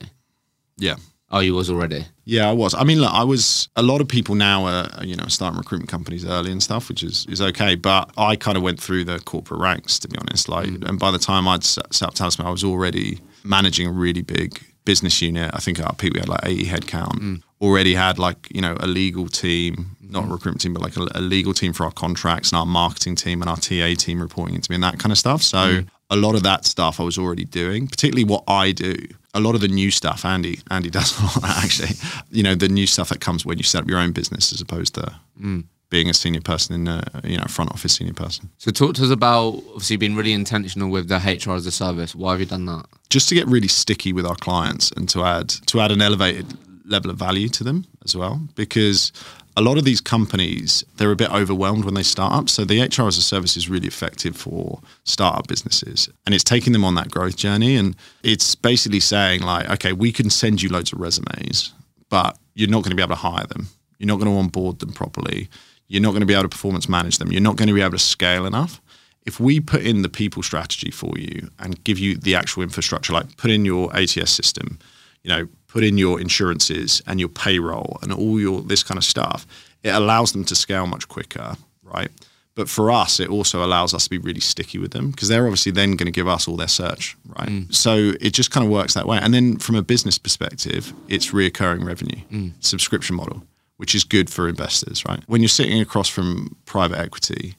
Yeah. 0.78 0.96
Oh, 1.32 1.40
you 1.40 1.56
was 1.56 1.70
already. 1.70 2.06
Yeah, 2.26 2.48
I 2.48 2.54
was. 2.54 2.76
I 2.76 2.84
mean, 2.84 3.02
look, 3.02 3.12
I 3.12 3.24
was. 3.24 3.68
A 3.76 3.82
lot 3.82 4.00
of 4.00 4.08
people 4.08 4.36
now 4.36 4.66
are, 4.66 5.04
you 5.04 5.16
know, 5.16 5.26
starting 5.28 5.58
recruitment 5.58 5.90
companies 5.90 6.24
early 6.24 6.52
and 6.52 6.62
stuff, 6.62 6.88
which 6.88 7.02
is 7.02 7.26
is 7.28 7.42
okay. 7.42 7.76
But 7.76 8.12
I 8.16 8.36
kind 8.36 8.58
of 8.58 8.64
went 8.64 8.80
through 8.80 9.06
the 9.06 9.20
corporate 9.20 9.60
ranks, 9.60 9.98
to 10.00 10.08
be 10.08 10.18
honest. 10.20 10.48
Like, 10.48 10.68
mm. 10.68 10.88
and 10.88 11.00
by 11.00 11.12
the 11.12 11.18
time 11.18 11.48
I'd 11.48 11.64
set 11.64 12.04
up 12.04 12.14
Talisman, 12.14 12.48
I 12.48 12.52
was 12.52 12.64
already 12.64 13.20
managing 13.44 13.88
a 13.88 13.92
really 13.92 14.22
big 14.22 14.62
business 14.86 15.20
unit. 15.22 15.50
I 15.54 15.60
think 15.60 15.80
at 15.80 15.86
our 15.86 15.96
peak 15.96 16.14
we 16.14 16.20
had 16.20 16.30
like 16.30 16.42
80 16.44 16.66
headcount. 16.66 17.20
Mm. 17.20 17.44
Already 17.62 17.94
had 17.96 18.20
like 18.20 18.48
you 18.54 18.62
know 18.62 18.76
a 18.80 18.88
legal 18.88 19.28
team, 19.28 19.96
not 20.02 20.26
a 20.26 20.28
mm. 20.28 20.32
recruitment 20.32 20.62
team, 20.62 20.74
but 20.74 20.82
like 20.82 20.98
a, 20.98 21.08
a 21.16 21.22
legal 21.22 21.54
team 21.54 21.74
for 21.74 21.86
our 21.86 21.92
contracts 21.92 22.52
and 22.52 22.60
our 22.60 22.66
marketing 22.66 23.16
team 23.16 23.42
and 23.42 23.50
our 23.50 23.58
TA 23.58 23.94
team 23.98 24.22
reporting 24.22 24.56
into 24.56 24.72
me 24.72 24.76
and 24.76 24.84
that 24.84 25.00
kind 25.00 25.12
of 25.12 25.18
stuff. 25.18 25.42
So 25.42 25.58
mm. 25.58 25.88
a 26.10 26.16
lot 26.16 26.36
of 26.36 26.44
that 26.44 26.66
stuff 26.66 27.00
I 27.00 27.04
was 27.04 27.18
already 27.18 27.46
doing, 27.46 27.88
particularly 27.88 28.26
what 28.26 28.44
I 28.48 28.72
do. 28.72 28.96
A 29.34 29.40
lot 29.40 29.56
of 29.56 29.62
the 29.62 29.68
new 29.68 29.92
stuff, 29.92 30.24
Andy, 30.26 30.60
Andy 30.72 30.90
does 30.90 31.18
a 31.20 31.24
lot 31.24 31.36
of 31.36 31.42
that 31.44 31.64
actually. 31.64 31.90
You 32.30 32.44
know, 32.44 32.56
the 32.56 32.70
new 32.70 32.88
stuff 32.88 33.10
that 33.10 33.22
comes 33.22 33.46
when 33.46 33.58
you 33.58 33.64
set 33.64 33.84
up 33.84 33.90
your 33.90 34.00
own 34.00 34.12
business 34.12 34.52
as 34.52 34.62
opposed 34.62 34.96
to 34.96 35.14
mm. 35.42 35.64
being 35.90 36.10
a 36.10 36.14
senior 36.14 36.42
person 36.42 36.76
in 36.76 36.88
a 36.88 37.04
you 37.24 37.38
know 37.38 37.46
front 37.46 37.72
office 37.72 37.96
senior 37.96 38.14
person. 38.14 38.50
So 38.58 38.72
talk 38.72 38.96
to 38.96 39.04
us 39.04 39.12
about 39.12 39.64
obviously 39.70 39.96
being 39.96 40.16
really 40.16 40.34
intentional 40.34 40.90
with 40.90 41.08
the 41.08 41.18
HR 41.18 41.56
as 41.56 41.66
a 41.66 41.72
service. 41.72 42.14
Why 42.14 42.32
have 42.32 42.42
you 42.42 42.46
done 42.46 42.66
that? 42.66 42.86
just 43.16 43.30
to 43.30 43.36
get 43.36 43.48
really 43.48 43.70
sticky 43.70 44.12
with 44.12 44.26
our 44.26 44.36
clients 44.36 44.92
and 44.92 45.08
to 45.08 45.24
add 45.24 45.48
to 45.48 45.80
add 45.80 45.90
an 45.90 46.02
elevated 46.02 46.46
level 46.88 47.12
of 47.12 47.18
value 47.18 47.50
to 47.50 47.64
them 47.64 47.86
as 48.04 48.16
well 48.16 48.40
because 48.56 49.12
a 49.58 49.62
lot 49.62 49.78
of 49.78 49.86
these 49.86 50.02
companies 50.02 50.84
they're 50.98 51.12
a 51.12 51.16
bit 51.16 51.32
overwhelmed 51.32 51.86
when 51.86 51.94
they 51.94 52.04
start 52.04 52.34
up. 52.34 52.50
So 52.50 52.66
the 52.66 52.82
hr 52.82 53.08
as 53.08 53.18
a 53.18 53.22
service 53.22 53.58
is 53.58 53.70
really 53.70 53.88
effective 53.88 54.36
for 54.36 54.82
startup 55.04 55.48
businesses 55.48 56.10
and 56.26 56.36
it's 56.36 56.44
taking 56.44 56.74
them 56.74 56.84
on 56.84 56.96
that 56.96 57.10
growth 57.10 57.38
journey. 57.38 57.76
And 57.76 57.96
it's 58.24 58.56
basically 58.56 59.00
saying 59.00 59.42
like 59.42 59.70
okay 59.70 59.94
we 59.94 60.12
can 60.12 60.30
send 60.30 60.62
you 60.62 60.70
loads 60.70 60.94
of 60.94 61.00
resumes 61.00 61.74
but 62.10 62.38
you're 62.54 62.70
not 62.70 62.84
going 62.84 62.92
to 62.92 62.96
be 62.96 63.02
able 63.02 63.16
to 63.16 63.22
hire 63.22 63.46
them. 63.48 63.68
You're 63.98 64.08
not 64.08 64.20
going 64.20 64.32
to 64.32 64.38
onboard 64.38 64.80
them 64.80 64.94
properly. 64.94 65.50
You're 65.88 66.02
not 66.02 66.12
going 66.12 66.22
to 66.22 66.26
be 66.26 66.34
able 66.34 66.44
to 66.44 66.50
performance 66.50 66.90
manage 66.90 67.18
them. 67.18 67.32
You're 67.32 67.42
not 67.42 67.56
going 67.56 67.68
to 67.68 67.74
be 67.74 67.82
able 67.82 67.92
to 67.92 68.00
scale 68.00 68.46
enough. 68.46 68.82
If 69.26 69.40
we 69.40 69.60
put 69.60 69.82
in 69.82 70.02
the 70.02 70.10
people 70.10 70.44
strategy 70.44 70.92
for 70.92 71.12
you 71.18 71.50
and 71.60 71.84
give 71.84 71.98
you 71.98 72.16
the 72.16 72.36
actual 72.36 72.64
infrastructure, 72.64 73.14
like 73.14 73.38
put 73.38 73.50
in 73.50 73.66
your 73.66 73.96
ATS 73.96 74.32
system, 74.32 74.78
you 75.24 75.30
know, 75.30 75.48
put 75.76 75.84
in 75.84 75.98
your 75.98 76.22
insurances 76.22 77.02
and 77.06 77.20
your 77.20 77.28
payroll 77.28 78.00
and 78.02 78.14
all 78.14 78.40
your 78.40 78.62
this 78.62 78.82
kind 78.82 78.98
of 78.98 79.04
stuff, 79.04 79.46
it 79.84 79.90
allows 79.90 80.32
them 80.32 80.46
to 80.46 80.56
scale 80.56 80.88
much 80.88 81.06
quicker, 81.10 81.58
right? 81.84 82.10
But 82.56 82.70
for 82.70 82.90
us, 82.90 83.20
it 83.20 83.30
also 83.30 83.62
allows 83.62 83.94
us 83.94 84.06
to 84.06 84.10
be 84.10 84.18
really 84.18 84.40
sticky 84.40 84.78
with 84.78 84.94
them 84.94 85.12
because 85.12 85.28
they're 85.28 85.44
obviously 85.44 85.74
then 85.74 85.98
going 85.98 86.06
to 86.06 86.14
give 86.14 86.30
us 86.30 86.48
all 86.48 86.56
their 86.56 86.70
search, 86.70 87.18
right? 87.26 87.50
Mm. 87.50 87.76
So 87.76 88.14
it 88.22 88.30
just 88.30 88.52
kind 88.52 88.66
of 88.66 88.72
works 88.72 88.94
that 88.94 89.06
way. 89.06 89.20
And 89.22 89.34
then 89.34 89.58
from 89.58 89.76
a 89.76 89.82
business 89.82 90.18
perspective, 90.18 90.94
it's 91.10 91.32
reoccurring 91.32 91.86
revenue, 91.86 92.22
mm. 92.32 92.54
subscription 92.62 93.18
model, 93.18 93.44
which 93.76 93.94
is 93.94 94.06
good 94.06 94.30
for 94.30 94.48
investors, 94.48 95.04
right? 95.06 95.20
When 95.28 95.42
you're 95.42 95.50
sitting 95.50 95.82
across 95.82 96.08
from 96.08 96.56
private 96.66 97.00
equity, 97.00 97.56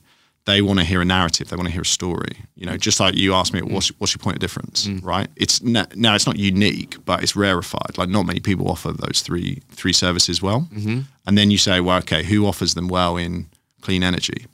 they 0.47 0.63
want 0.63 0.79
to 0.79 0.85
hear 0.85 1.01
a 1.01 1.05
narrative. 1.05 1.49
They 1.49 1.57
want 1.57 1.67
to 1.67 1.73
hear 1.73 1.83
a 1.83 1.87
story. 1.87 2.39
You 2.55 2.67
know, 2.67 2.75
mm. 2.75 2.81
just 2.81 3.01
like 3.01 3.17
you 3.17 3.35
asked 3.35 3.53
me, 3.53 3.61
mm. 3.61 3.73
what's, 3.73 3.89
what's 3.99 4.15
your 4.15 4.21
point 4.21 4.37
of 4.37 4.41
difference, 4.41 4.87
mm. 4.87 5.05
right? 5.05 5.29
It's 5.37 5.61
now 5.61 6.15
it's 6.15 6.27
not 6.27 6.39
unique, 6.39 7.05
but 7.05 7.23
it's 7.23 7.37
rarefied. 7.37 7.99
Like 7.99 8.09
not 8.09 8.25
many 8.25 8.41
people 8.41 8.69
offer 8.71 8.93
those 8.93 9.21
three 9.21 9.61
three 9.73 9.93
services 9.93 10.41
well. 10.41 10.69
Mm-hmm. 10.73 11.01
And 11.27 11.37
then 11.37 11.51
you 11.51 11.59
say, 11.59 11.81
well, 11.81 11.99
okay, 11.99 12.23
who 12.23 12.47
offers 12.47 12.75
them 12.75 12.89
well 12.89 13.17
in 13.17 13.49
clean 13.83 14.03
energy? 14.03 14.47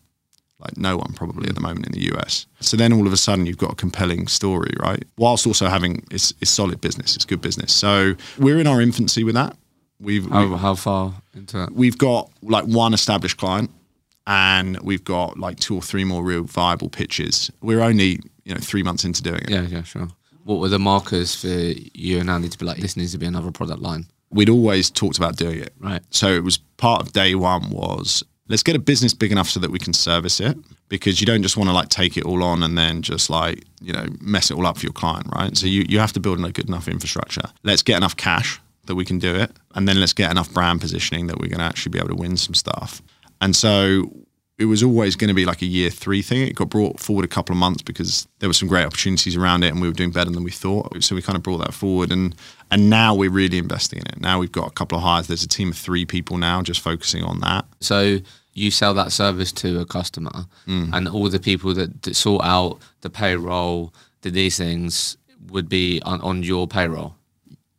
Like 0.58 0.78
no 0.78 0.96
one 0.96 1.12
probably 1.12 1.48
at 1.48 1.54
the 1.54 1.60
moment 1.60 1.86
in 1.86 1.92
the 1.92 2.16
US. 2.16 2.46
So 2.60 2.76
then 2.76 2.92
all 2.92 3.06
of 3.06 3.12
a 3.12 3.16
sudden 3.16 3.44
you've 3.46 3.58
got 3.58 3.72
a 3.72 3.76
compelling 3.76 4.28
story, 4.28 4.72
right? 4.80 5.04
Whilst 5.18 5.46
also 5.46 5.68
having 5.68 6.04
it's, 6.10 6.32
it's 6.40 6.50
solid 6.50 6.80
business, 6.80 7.16
it's 7.16 7.26
good 7.26 7.42
business. 7.42 7.72
So 7.72 8.14
we're 8.38 8.58
in 8.58 8.66
our 8.66 8.80
infancy 8.80 9.24
with 9.24 9.34
that. 9.34 9.56
We've 10.00 10.24
we- 10.24 10.32
How, 10.32 10.56
how 10.56 10.74
far 10.74 11.14
into 11.34 11.64
it? 11.64 11.72
we've 11.72 11.98
got 11.98 12.30
like 12.42 12.64
one 12.64 12.94
established 12.94 13.36
client 13.36 13.70
and 14.26 14.78
we've 14.80 15.04
got 15.04 15.38
like 15.38 15.58
two 15.58 15.74
or 15.74 15.82
three 15.82 16.04
more 16.04 16.22
real 16.22 16.44
viable 16.44 16.88
pitches. 16.88 17.50
We're 17.60 17.80
only, 17.80 18.20
you 18.44 18.54
know, 18.54 18.60
three 18.60 18.82
months 18.82 19.04
into 19.04 19.22
doing 19.22 19.40
it. 19.42 19.50
Yeah, 19.50 19.62
yeah, 19.62 19.82
sure. 19.82 20.08
What 20.44 20.58
were 20.58 20.68
the 20.68 20.78
markers 20.78 21.34
for 21.34 21.48
you 21.48 22.18
and 22.18 22.28
Andy 22.28 22.48
to 22.48 22.58
be 22.58 22.64
like, 22.64 22.78
this 22.78 22.96
needs 22.96 23.12
to 23.12 23.18
be 23.18 23.26
another 23.26 23.50
product 23.50 23.80
line? 23.80 24.06
We'd 24.30 24.48
always 24.48 24.90
talked 24.90 25.18
about 25.18 25.36
doing 25.36 25.60
it. 25.60 25.74
Right. 25.78 26.02
So 26.10 26.28
it 26.28 26.42
was 26.42 26.58
part 26.76 27.02
of 27.02 27.12
day 27.12 27.34
one 27.34 27.70
was 27.70 28.24
let's 28.48 28.62
get 28.62 28.74
a 28.76 28.78
business 28.78 29.14
big 29.14 29.32
enough 29.32 29.48
so 29.48 29.60
that 29.60 29.70
we 29.70 29.78
can 29.78 29.92
service 29.92 30.40
it 30.40 30.56
because 30.88 31.20
you 31.20 31.26
don't 31.26 31.42
just 31.42 31.56
want 31.56 31.68
to 31.68 31.74
like 31.74 31.88
take 31.88 32.16
it 32.16 32.24
all 32.24 32.42
on 32.42 32.62
and 32.62 32.76
then 32.76 33.02
just 33.02 33.30
like, 33.30 33.64
you 33.80 33.92
know, 33.92 34.06
mess 34.20 34.50
it 34.50 34.56
all 34.56 34.66
up 34.66 34.78
for 34.78 34.84
your 34.84 34.92
client, 34.92 35.26
right? 35.34 35.56
So 35.56 35.66
you, 35.66 35.84
you 35.88 35.98
have 35.98 36.12
to 36.14 36.20
build 36.20 36.38
in 36.38 36.44
a 36.44 36.52
good 36.52 36.68
enough 36.68 36.88
infrastructure. 36.88 37.44
Let's 37.62 37.82
get 37.82 37.96
enough 37.96 38.16
cash 38.16 38.60
that 38.86 38.94
we 38.94 39.04
can 39.04 39.18
do 39.18 39.34
it. 39.34 39.52
And 39.74 39.88
then 39.88 40.00
let's 40.00 40.12
get 40.12 40.30
enough 40.30 40.52
brand 40.52 40.80
positioning 40.80 41.28
that 41.28 41.38
we're 41.38 41.48
going 41.48 41.60
to 41.60 41.64
actually 41.64 41.90
be 41.90 41.98
able 41.98 42.08
to 42.08 42.14
win 42.14 42.36
some 42.36 42.54
stuff. 42.54 43.00
And 43.42 43.54
so 43.56 44.10
it 44.56 44.66
was 44.66 44.82
always 44.82 45.16
going 45.16 45.28
to 45.28 45.34
be 45.34 45.44
like 45.44 45.60
a 45.62 45.66
year 45.66 45.90
three 45.90 46.22
thing. 46.22 46.46
It 46.46 46.54
got 46.54 46.70
brought 46.70 47.00
forward 47.00 47.24
a 47.24 47.28
couple 47.28 47.52
of 47.52 47.58
months 47.58 47.82
because 47.82 48.28
there 48.38 48.48
were 48.48 48.54
some 48.54 48.68
great 48.68 48.86
opportunities 48.86 49.34
around 49.36 49.64
it, 49.64 49.72
and 49.72 49.82
we 49.82 49.88
were 49.88 49.94
doing 49.94 50.12
better 50.12 50.30
than 50.30 50.44
we 50.44 50.52
thought. 50.52 51.02
So 51.02 51.16
we 51.16 51.22
kind 51.22 51.36
of 51.36 51.42
brought 51.42 51.58
that 51.58 51.74
forward, 51.74 52.12
and 52.12 52.34
and 52.70 52.88
now 52.88 53.14
we're 53.14 53.30
really 53.30 53.58
investing 53.58 53.98
in 53.98 54.06
it. 54.06 54.20
Now 54.20 54.38
we've 54.38 54.52
got 54.52 54.68
a 54.68 54.70
couple 54.70 54.96
of 54.96 55.02
hires. 55.02 55.26
There's 55.26 55.42
a 55.42 55.48
team 55.48 55.70
of 55.70 55.76
three 55.76 56.06
people 56.06 56.38
now 56.38 56.62
just 56.62 56.80
focusing 56.80 57.24
on 57.24 57.40
that. 57.40 57.64
So 57.80 58.18
you 58.54 58.70
sell 58.70 58.94
that 58.94 59.10
service 59.10 59.50
to 59.52 59.80
a 59.80 59.84
customer, 59.84 60.46
mm. 60.66 60.90
and 60.92 61.08
all 61.08 61.28
the 61.28 61.40
people 61.40 61.74
that, 61.74 62.02
that 62.02 62.14
sort 62.14 62.44
out 62.44 62.78
the 63.00 63.10
payroll, 63.10 63.92
the 64.20 64.30
these 64.30 64.56
things 64.56 65.16
would 65.48 65.68
be 65.68 66.00
on, 66.04 66.20
on 66.20 66.44
your 66.44 66.68
payroll. 66.68 67.16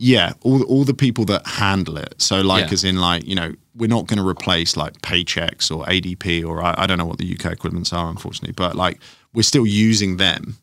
Yeah, 0.05 0.33
all 0.41 0.61
all 0.63 0.83
the 0.83 0.93
people 0.93 1.23
that 1.25 1.47
handle 1.47 1.97
it. 1.97 2.15
So 2.17 2.41
like, 2.41 2.67
Yeah. 2.67 2.73
as 2.73 2.83
in 2.83 2.97
like, 2.97 3.25
you 3.25 3.35
know, 3.35 3.53
we're 3.73 3.87
not 3.87 4.05
going 4.07 4.17
to 4.19 4.27
replace 4.27 4.75
like 4.75 5.01
Paychex 5.01 5.71
or 5.75 5.85
ADP 5.85 6.43
or 6.45 6.61
I, 6.61 6.75
I 6.77 6.85
don't 6.87 6.97
know 6.97 7.05
what 7.05 7.19
the 7.19 7.33
UK 7.35 7.45
equivalents 7.53 7.93
are, 7.93 8.09
unfortunately, 8.09 8.53
but 8.53 8.75
like 8.75 8.99
we're 9.33 9.43
still 9.43 9.65
using 9.65 10.17
them. 10.17 10.57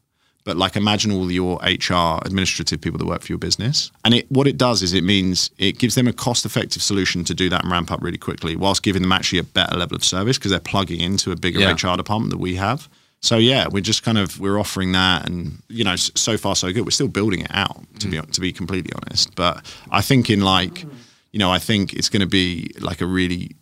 But 0.45 0.57
like, 0.57 0.75
imagine 0.77 1.11
all 1.13 1.31
your 1.31 1.59
HR 1.63 2.19
administrative 2.25 2.81
people 2.81 2.99
that 2.99 3.07
work 3.07 3.23
for 3.23 3.29
your 3.33 3.39
business, 3.39 3.91
and 4.05 4.15
it 4.15 4.27
what 4.31 4.47
it 4.47 4.57
does 4.59 4.83
is 4.83 4.93
it 4.95 5.05
means 5.05 5.51
it 5.59 5.79
gives 5.79 5.95
them 5.95 6.09
a 6.09 6.13
cost 6.15 6.45
effective 6.47 6.83
solution 6.83 7.25
to 7.25 7.35
do 7.35 7.49
that 7.51 7.63
and 7.63 7.71
ramp 7.73 7.91
up 7.91 8.03
really 8.03 8.19
quickly, 8.19 8.57
whilst 8.57 8.83
giving 8.83 9.03
them 9.03 9.13
actually 9.13 9.39
a 9.39 9.43
better 9.45 9.77
level 9.77 9.97
of 9.97 10.05
service 10.05 10.39
because 10.39 10.51
they're 10.51 10.61
plugging 10.75 11.01
into 11.01 11.31
a 11.33 11.37
bigger 11.37 11.61
Yeah. 11.61 11.73
HR 11.73 11.97
department 11.97 12.31
that 12.31 12.39
we 12.41 12.57
have. 12.57 12.89
So 13.23 13.37
yeah, 13.37 13.69
we're 13.71 13.83
just 13.83 14.03
kind 14.03 14.19
of 14.19 14.41
we're 14.41 14.59
offering 14.59 14.93
that, 14.93 15.29
and 15.29 15.63
you 15.69 15.85
know, 15.85 15.97
so 15.97 16.37
far 16.39 16.57
so 16.57 16.73
good. 16.73 16.85
We're 16.85 16.91
still 16.91 17.09
building 17.09 17.41
it 17.41 17.51
out 17.51 17.83
to 18.01 18.09
be 18.09 18.21
to 18.21 18.41
be 18.41 18.53
completely 18.53 18.93
honest. 18.95 19.35
But 19.35 19.65
I 19.91 20.01
think 20.01 20.31
in 20.31 20.41
like, 20.41 20.85
you 21.33 21.39
know, 21.39 21.51
I 21.51 21.59
think 21.59 21.93
it's 21.93 22.09
going 22.09 22.23
to 22.23 22.27
be 22.29 22.71
like 22.81 23.01
a 23.01 23.07
really 23.07 23.57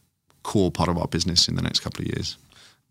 core 0.44 0.70
part 0.70 0.88
of 0.88 0.96
our 0.96 1.08
business 1.08 1.48
in 1.48 1.56
the 1.56 1.62
next 1.62 1.80
couple 1.80 2.02
of 2.02 2.06
years. 2.06 2.36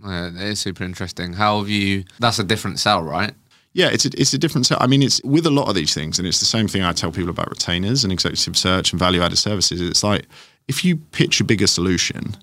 Yeah, 0.04 0.28
it 0.28 0.36
is 0.36 0.60
super 0.60 0.84
interesting. 0.84 1.34
How 1.34 1.60
have 1.60 1.70
you? 1.70 2.04
That's 2.20 2.40
a 2.40 2.44
different 2.44 2.80
sell, 2.80 3.02
right? 3.02 3.34
Yeah, 3.74 3.90
it's 3.92 4.06
a, 4.06 4.10
it's 4.20 4.34
a 4.34 4.38
different. 4.38 4.66
Sell. 4.66 4.78
I 4.82 4.88
mean, 4.88 5.04
it's 5.04 5.22
with 5.24 5.46
a 5.46 5.52
lot 5.52 5.70
of 5.70 5.76
these 5.76 5.94
things, 5.94 6.20
and 6.20 6.28
it's 6.28 6.40
the 6.40 6.46
same 6.46 6.68
thing 6.68 6.84
I 6.84 6.92
tell 6.92 7.12
people 7.12 7.30
about 7.30 7.50
retainers 7.50 8.04
and 8.04 8.12
executive 8.12 8.58
search 8.58 8.92
and 8.92 9.00
value 9.00 9.22
added 9.22 9.38
services. 9.38 9.82
It's 9.82 10.04
like 10.04 10.26
if 10.68 10.84
you 10.84 10.98
pitch 10.98 11.40
a 11.40 11.44
bigger 11.44 11.68
solution, 11.68 12.36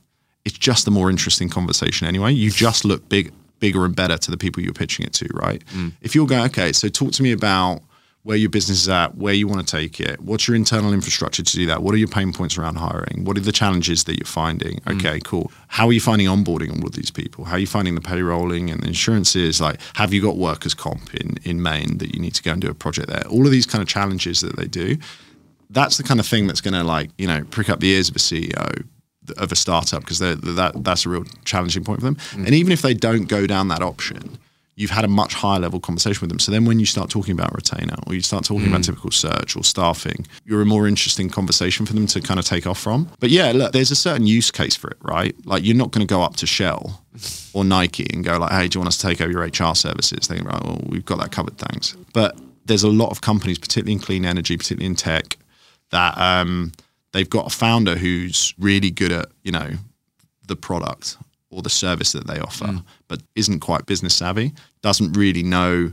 it's 0.44 0.56
just 0.56 0.86
a 0.86 0.90
more 0.90 1.10
interesting 1.10 1.48
conversation 1.48 2.06
anyway. 2.06 2.32
You 2.32 2.50
just 2.50 2.84
look 2.84 3.08
big, 3.08 3.32
bigger 3.64 3.86
and 3.86 3.96
better 3.96 4.18
to 4.18 4.30
the 4.30 4.36
people 4.36 4.62
you're 4.62 4.74
pitching 4.74 5.06
it 5.06 5.14
to, 5.14 5.26
right? 5.32 5.64
Mm. 5.68 5.92
If 6.02 6.14
you're 6.14 6.26
going, 6.26 6.44
okay, 6.50 6.70
so 6.74 6.88
talk 6.90 7.12
to 7.12 7.22
me 7.22 7.32
about 7.32 7.80
where 8.24 8.36
your 8.36 8.50
business 8.50 8.82
is 8.82 8.88
at, 8.90 9.16
where 9.16 9.32
you 9.32 9.48
want 9.48 9.66
to 9.66 9.76
take 9.76 10.00
it, 10.00 10.20
what's 10.20 10.46
your 10.46 10.54
internal 10.54 10.92
infrastructure 10.92 11.42
to 11.42 11.56
do 11.56 11.64
that, 11.64 11.82
what 11.82 11.94
are 11.94 11.96
your 11.96 12.08
pain 12.08 12.30
points 12.30 12.58
around 12.58 12.76
hiring, 12.76 13.24
what 13.24 13.38
are 13.38 13.40
the 13.40 13.52
challenges 13.52 14.04
that 14.04 14.18
you're 14.18 14.26
finding? 14.26 14.80
Mm. 14.80 14.98
Okay, 14.98 15.18
cool. 15.24 15.50
How 15.68 15.86
are 15.86 15.94
you 15.94 16.00
finding 16.00 16.26
onboarding 16.26 16.78
all 16.78 16.86
of 16.86 16.92
these 16.92 17.10
people? 17.10 17.46
How 17.46 17.56
are 17.56 17.58
you 17.58 17.66
finding 17.66 17.94
the 17.94 18.02
payrolling 18.02 18.70
and 18.70 18.82
the 18.82 18.88
insurances? 18.88 19.62
Like, 19.62 19.80
have 19.94 20.12
you 20.12 20.20
got 20.20 20.36
workers 20.36 20.74
comp 20.74 21.14
in 21.14 21.38
in 21.44 21.62
Maine 21.62 21.96
that 21.98 22.14
you 22.14 22.20
need 22.20 22.34
to 22.34 22.42
go 22.42 22.52
and 22.52 22.60
do 22.60 22.68
a 22.68 22.74
project 22.74 23.08
there? 23.08 23.26
All 23.28 23.46
of 23.46 23.50
these 23.50 23.64
kind 23.64 23.80
of 23.80 23.88
challenges 23.88 24.42
that 24.42 24.56
they 24.56 24.66
do 24.66 24.98
that's 25.70 25.96
the 25.96 26.02
kind 26.02 26.20
of 26.20 26.26
thing 26.26 26.46
that's 26.46 26.60
going 26.60 26.74
to 26.74 26.84
like 26.84 27.10
you 27.16 27.26
know 27.26 27.42
prick 27.50 27.68
up 27.68 27.80
the 27.80 27.90
ears 27.90 28.08
of 28.10 28.16
a 28.16 28.18
CEO 28.18 28.84
of 29.36 29.52
a 29.52 29.56
startup 29.56 30.00
because 30.00 30.18
that 30.18 30.72
that's 30.76 31.06
a 31.06 31.08
real 31.08 31.24
challenging 31.44 31.84
point 31.84 32.00
for 32.00 32.06
them. 32.06 32.16
And 32.34 32.54
even 32.54 32.72
if 32.72 32.82
they 32.82 32.94
don't 32.94 33.26
go 33.26 33.46
down 33.46 33.68
that 33.68 33.82
option, 33.82 34.38
you've 34.76 34.90
had 34.90 35.04
a 35.04 35.08
much 35.08 35.34
higher 35.34 35.60
level 35.60 35.80
conversation 35.80 36.20
with 36.20 36.30
them. 36.30 36.38
So 36.38 36.50
then 36.50 36.64
when 36.64 36.80
you 36.80 36.86
start 36.86 37.10
talking 37.10 37.32
about 37.32 37.54
retainer 37.54 37.94
or 38.06 38.14
you 38.14 38.20
start 38.22 38.44
talking 38.44 38.66
about 38.66 38.84
typical 38.84 39.10
search 39.10 39.56
or 39.56 39.62
staffing, 39.62 40.26
you're 40.44 40.62
a 40.62 40.66
more 40.66 40.88
interesting 40.88 41.30
conversation 41.30 41.86
for 41.86 41.92
them 41.92 42.06
to 42.08 42.20
kind 42.20 42.40
of 42.40 42.46
take 42.46 42.66
off 42.66 42.80
from. 42.80 43.08
But 43.20 43.30
yeah, 43.30 43.52
look, 43.52 43.72
there's 43.72 43.90
a 43.90 43.96
certain 43.96 44.26
use 44.26 44.50
case 44.50 44.74
for 44.74 44.90
it, 44.90 44.96
right? 45.02 45.34
Like 45.46 45.64
you're 45.64 45.76
not 45.76 45.92
going 45.92 46.06
to 46.06 46.12
go 46.12 46.22
up 46.22 46.36
to 46.36 46.46
Shell 46.46 47.00
or 47.52 47.64
Nike 47.64 48.06
and 48.12 48.24
go 48.24 48.38
like, 48.38 48.50
hey, 48.50 48.68
do 48.68 48.76
you 48.76 48.80
want 48.80 48.88
us 48.88 48.96
to 48.98 49.06
take 49.06 49.20
over 49.20 49.30
your 49.30 49.42
HR 49.42 49.74
services? 49.74 50.26
They 50.26 50.38
go, 50.38 50.44
right, 50.44 50.64
well, 50.64 50.80
we've 50.86 51.04
got 51.04 51.20
that 51.20 51.30
covered, 51.30 51.56
thanks. 51.56 51.96
But 52.12 52.36
there's 52.64 52.82
a 52.82 52.90
lot 52.90 53.10
of 53.10 53.20
companies, 53.20 53.58
particularly 53.58 53.92
in 53.92 54.00
clean 54.00 54.24
energy, 54.24 54.56
particularly 54.56 54.86
in 54.86 54.96
tech, 54.96 55.36
that 55.90 56.16
um, 56.18 56.72
they've 57.14 57.30
got 57.30 57.46
a 57.46 57.56
founder 57.56 57.96
who's 57.96 58.52
really 58.58 58.90
good 58.90 59.12
at, 59.12 59.26
you 59.42 59.52
know, 59.52 59.70
the 60.46 60.56
product 60.56 61.16
or 61.50 61.62
the 61.62 61.70
service 61.70 62.12
that 62.12 62.26
they 62.26 62.38
offer, 62.38 62.66
Mm. 62.66 62.84
but 63.08 63.22
isn't 63.34 63.60
quite 63.60 63.86
business 63.86 64.14
savvy, 64.14 64.52
doesn't 64.82 65.12
really 65.14 65.42
know, 65.42 65.92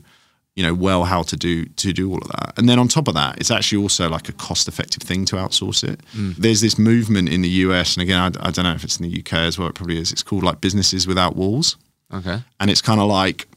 you 0.56 0.64
know, 0.64 0.74
well 0.74 1.04
how 1.06 1.22
to 1.22 1.38
do 1.38 1.66
to 1.84 1.94
do 1.94 2.10
all 2.12 2.18
of 2.18 2.28
that. 2.28 2.54
And 2.58 2.68
then 2.68 2.80
on 2.80 2.88
top 2.90 3.08
of 3.08 3.14
that, 3.14 3.38
it's 3.40 3.52
actually 3.52 3.82
also 3.82 4.10
like 4.10 4.28
a 4.28 4.34
cost 4.34 4.68
effective 4.68 5.04
thing 5.04 5.24
to 5.26 5.36
outsource 5.38 5.84
it. 5.88 6.02
Mm. 6.18 6.36
There's 6.36 6.60
this 6.62 6.78
movement 6.78 7.30
in 7.30 7.42
the 7.44 7.50
US, 7.66 7.96
and 7.96 8.02
again, 8.02 8.20
I, 8.20 8.48
I 8.48 8.52
don't 8.52 8.66
know 8.66 8.74
if 8.74 8.84
it's 8.84 9.00
in 9.00 9.08
the 9.10 9.20
UK 9.20 9.34
as 9.50 9.58
well. 9.58 9.70
It 9.70 9.76
probably 9.76 10.00
is. 10.00 10.12
It's 10.12 10.24
called 10.24 10.44
like 10.44 10.60
businesses 10.60 11.06
without 11.08 11.36
walls, 11.38 11.78
Okay. 12.12 12.42
and 12.60 12.70
it's 12.72 12.82
kind 12.82 13.00
of 13.00 13.08
like 13.08 13.48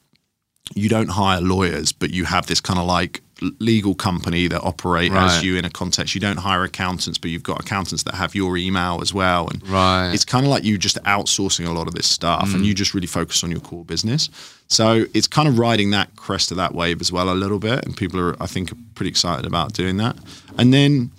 you 0.74 0.88
don't 0.88 1.08
hire 1.10 1.40
lawyers, 1.40 1.92
but 1.92 2.10
you 2.10 2.24
have 2.26 2.46
this 2.46 2.60
kind 2.60 2.78
of 2.78 2.86
like 2.86 3.22
legal 3.58 3.94
company 3.94 4.46
that 4.48 4.60
operate 4.62 5.12
Right. 5.12 5.36
as 5.36 5.44
you 5.44 5.56
in 5.56 5.64
a 5.64 5.70
context. 5.70 6.14
You 6.14 6.20
don't 6.20 6.38
hire 6.38 6.64
accountants, 6.64 7.18
but 7.18 7.30
you've 7.30 7.42
got 7.42 7.60
accountants 7.60 8.04
that 8.04 8.14
have 8.14 8.34
your 8.34 8.56
email 8.56 9.00
as 9.02 9.12
well. 9.12 9.48
And 9.48 9.66
Right. 9.68 10.12
it's 10.12 10.24
kind 10.24 10.46
of 10.46 10.50
like 10.50 10.64
you 10.64 10.78
just 10.78 11.02
outsourcing 11.04 11.66
a 11.66 11.72
lot 11.72 11.88
of 11.88 11.94
this 11.94 12.06
stuff 12.06 12.54
and 12.54 12.62
mm. 12.62 12.66
you 12.66 12.74
just 12.74 12.94
really 12.94 13.06
focus 13.06 13.42
on 13.42 13.50
your 13.50 13.60
core 13.60 13.84
business. 13.84 14.28
So 14.68 15.06
it's 15.14 15.26
kind 15.26 15.48
of 15.48 15.58
riding 15.58 15.90
that 15.90 16.14
crest 16.16 16.50
of 16.50 16.56
that 16.58 16.74
wave 16.74 17.00
as 17.00 17.10
well 17.10 17.30
a 17.30 17.34
little 17.34 17.58
bit. 17.58 17.84
And 17.84 17.96
people 17.96 18.20
are, 18.20 18.40
I 18.42 18.46
think, 18.46 18.72
are 18.72 18.76
pretty 18.94 19.10
excited 19.10 19.46
about 19.46 19.72
doing 19.72 19.96
that. 19.98 20.16
And 20.56 20.72
then 20.72 21.10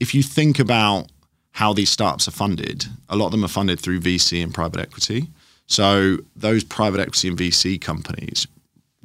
if 0.00 0.14
you 0.14 0.22
think 0.22 0.58
about 0.58 1.08
how 1.52 1.72
these 1.72 1.90
startups 1.90 2.28
are 2.28 2.32
funded, 2.32 2.86
a 3.08 3.16
lot 3.16 3.26
of 3.26 3.32
them 3.32 3.44
are 3.44 3.48
funded 3.48 3.80
through 3.80 4.00
VC 4.00 4.42
and 4.42 4.52
private 4.52 4.80
equity. 4.80 5.28
So 5.66 6.18
those 6.36 6.64
private 6.64 7.00
equity 7.00 7.28
and 7.28 7.38
VC 7.38 7.80
companies 7.80 8.46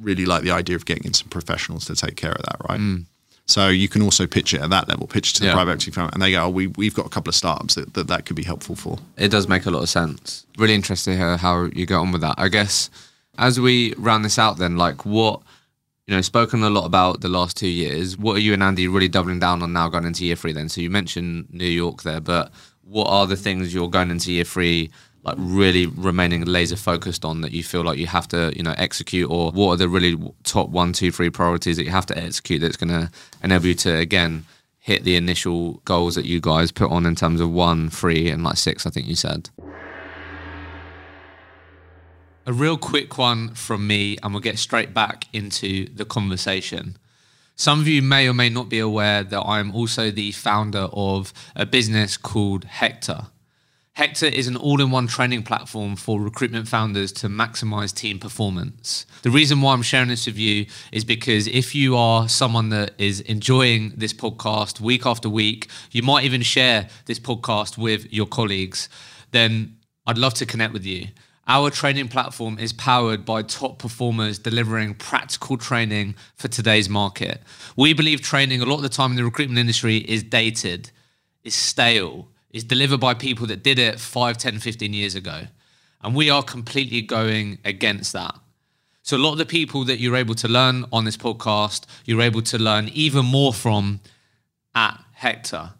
really 0.00 0.26
like 0.26 0.42
the 0.42 0.50
idea 0.50 0.76
of 0.76 0.84
getting 0.84 1.04
in 1.04 1.14
some 1.14 1.28
professionals 1.28 1.84
to 1.86 1.94
take 1.94 2.16
care 2.16 2.32
of 2.32 2.42
that, 2.42 2.56
right? 2.68 2.80
Mm. 2.80 3.04
So 3.46 3.68
you 3.68 3.88
can 3.88 4.02
also 4.02 4.26
pitch 4.26 4.52
it 4.52 4.60
at 4.60 4.68
that 4.70 4.88
level, 4.88 5.06
pitch 5.06 5.30
it 5.30 5.34
to 5.36 5.40
the 5.40 5.46
Yeah. 5.46 5.54
private 5.54 5.72
equity 5.72 5.90
firm, 5.90 6.10
and 6.12 6.20
they 6.22 6.32
go, 6.32 6.44
oh, 6.44 6.50
we, 6.50 6.66
we've 6.68 6.94
got 6.94 7.06
a 7.06 7.08
couple 7.08 7.30
of 7.30 7.34
startups 7.34 7.76
that, 7.76 7.94
that 7.94 8.06
that 8.08 8.26
could 8.26 8.36
be 8.36 8.42
helpful 8.42 8.76
for. 8.76 8.98
It 9.16 9.28
does 9.30 9.48
make 9.48 9.64
a 9.64 9.70
lot 9.70 9.82
of 9.82 9.88
sense. 9.88 10.44
Really 10.58 10.74
interested 10.74 11.12
to 11.12 11.16
hear 11.16 11.36
how 11.38 11.64
you 11.64 11.86
get 11.86 11.94
on 11.96 12.12
with 12.12 12.20
that. 12.20 12.34
I 12.36 12.48
guess 12.48 12.90
as 13.38 13.58
we 13.58 13.94
round 13.96 14.24
this 14.24 14.38
out, 14.38 14.58
then, 14.58 14.76
like 14.76 15.06
what 15.06 15.40
you 16.06 16.14
know, 16.14 16.22
spoken 16.22 16.62
a 16.62 16.70
lot 16.70 16.86
about 16.86 17.20
the 17.20 17.28
last 17.28 17.54
two 17.56 17.68
years. 17.68 18.16
What 18.16 18.36
are 18.36 18.40
you 18.40 18.54
and 18.54 18.62
Andy 18.62 18.88
really 18.88 19.08
doubling 19.08 19.40
down 19.40 19.62
on 19.62 19.74
now 19.74 19.88
going 19.90 20.06
into 20.06 20.24
year 20.24 20.36
three? 20.36 20.52
Then, 20.52 20.70
so 20.70 20.80
you 20.80 20.88
mentioned 20.88 21.48
New 21.52 21.66
York 21.66 22.02
there, 22.02 22.20
but 22.20 22.50
what 22.82 23.08
are 23.08 23.26
the 23.26 23.36
things 23.36 23.74
you're 23.74 23.90
going 23.90 24.10
into 24.10 24.32
year 24.32 24.44
three? 24.44 24.90
Like 25.24 25.36
really 25.38 25.86
remaining 25.86 26.44
laser 26.44 26.76
focused 26.76 27.24
on 27.24 27.40
that 27.42 27.52
you 27.52 27.62
feel 27.62 27.82
like 27.82 27.98
you 27.98 28.06
have 28.06 28.28
to, 28.28 28.52
you 28.56 28.62
know, 28.62 28.74
execute, 28.78 29.30
or 29.30 29.50
what 29.50 29.72
are 29.72 29.76
the 29.76 29.88
really 29.88 30.16
top 30.44 30.70
one, 30.70 30.92
two, 30.92 31.10
three 31.10 31.28
priorities 31.28 31.76
that 31.76 31.84
you 31.84 31.90
have 31.90 32.06
to 32.06 32.16
execute 32.16 32.60
that's 32.60 32.76
going 32.76 32.90
to 32.90 33.10
enable 33.42 33.66
you 33.66 33.74
to 33.74 33.96
again 33.96 34.44
hit 34.78 35.04
the 35.04 35.16
initial 35.16 35.82
goals 35.84 36.14
that 36.14 36.24
you 36.24 36.40
guys 36.40 36.72
put 36.72 36.90
on 36.90 37.04
in 37.04 37.14
terms 37.14 37.42
of 37.42 37.50
one, 37.50 37.90
three, 37.90 38.30
and 38.30 38.42
like 38.42 38.56
six, 38.56 38.86
I 38.86 38.90
think 38.90 39.06
you 39.06 39.16
said. 39.16 39.50
A 42.46 42.52
real 42.54 42.78
quick 42.78 43.18
one 43.18 43.52
from 43.54 43.86
me, 43.86 44.16
and 44.22 44.32
we'll 44.32 44.40
get 44.40 44.58
straight 44.58 44.94
back 44.94 45.26
into 45.34 45.92
the 45.94 46.06
conversation. 46.06 46.96
Some 47.54 47.80
of 47.80 47.86
you 47.86 48.00
may 48.00 48.26
or 48.26 48.32
may 48.32 48.48
not 48.48 48.70
be 48.70 48.78
aware 48.78 49.22
that 49.22 49.42
I'm 49.42 49.74
also 49.74 50.10
the 50.10 50.32
founder 50.32 50.88
of 50.92 51.34
a 51.54 51.66
business 51.66 52.16
called 52.16 52.64
Hector. 52.64 53.26
Hector 53.98 54.26
is 54.26 54.46
an 54.46 54.56
all 54.56 54.80
in 54.80 54.92
one 54.92 55.08
training 55.08 55.42
platform 55.42 55.96
for 55.96 56.20
recruitment 56.20 56.68
founders 56.68 57.10
to 57.10 57.26
maximize 57.28 57.92
team 57.92 58.20
performance. 58.20 59.06
The 59.22 59.30
reason 59.30 59.60
why 59.60 59.72
I'm 59.72 59.82
sharing 59.82 60.06
this 60.06 60.26
with 60.26 60.38
you 60.38 60.66
is 60.92 61.04
because 61.04 61.48
if 61.48 61.74
you 61.74 61.96
are 61.96 62.28
someone 62.28 62.68
that 62.68 62.92
is 62.96 63.18
enjoying 63.22 63.94
this 63.96 64.12
podcast 64.12 64.78
week 64.78 65.04
after 65.04 65.28
week, 65.28 65.68
you 65.90 66.04
might 66.04 66.24
even 66.24 66.42
share 66.42 66.88
this 67.06 67.18
podcast 67.18 67.76
with 67.76 68.06
your 68.12 68.26
colleagues, 68.26 68.88
then 69.32 69.78
I'd 70.06 70.16
love 70.16 70.34
to 70.34 70.46
connect 70.46 70.72
with 70.72 70.86
you. 70.86 71.08
Our 71.48 71.68
training 71.68 72.06
platform 72.06 72.56
is 72.60 72.72
powered 72.72 73.24
by 73.24 73.42
top 73.42 73.80
performers 73.80 74.38
delivering 74.38 74.94
practical 74.94 75.56
training 75.56 76.14
for 76.36 76.46
today's 76.46 76.88
market. 76.88 77.42
We 77.74 77.94
believe 77.94 78.20
training 78.20 78.62
a 78.62 78.64
lot 78.64 78.76
of 78.76 78.82
the 78.82 78.90
time 78.90 79.10
in 79.10 79.16
the 79.16 79.24
recruitment 79.24 79.58
industry 79.58 79.96
is 79.96 80.22
dated, 80.22 80.92
is 81.42 81.56
stale, 81.56 82.28
is 82.58 82.64
delivered 82.64 82.98
by 82.98 83.14
people 83.14 83.46
that 83.46 83.62
did 83.62 83.78
it 83.78 83.98
5, 84.00 84.36
10, 84.36 84.58
15 84.58 84.92
years 84.92 85.14
ago. 85.14 85.42
And 86.02 86.14
we 86.14 86.28
are 86.28 86.42
completely 86.42 87.00
going 87.00 87.58
against 87.64 88.12
that. 88.12 88.34
So 89.02 89.16
a 89.16 89.18
lot 89.18 89.32
of 89.32 89.38
the 89.38 89.46
people 89.46 89.84
that 89.84 90.00
you're 90.00 90.16
able 90.16 90.34
to 90.34 90.48
learn 90.48 90.84
on 90.92 91.04
this 91.04 91.16
podcast, 91.16 91.86
you're 92.04 92.20
able 92.20 92.42
to 92.42 92.58
learn 92.58 92.88
even 92.88 93.24
more 93.24 93.54
from 93.54 94.00
at 94.74 95.00
Hector. 95.12 95.70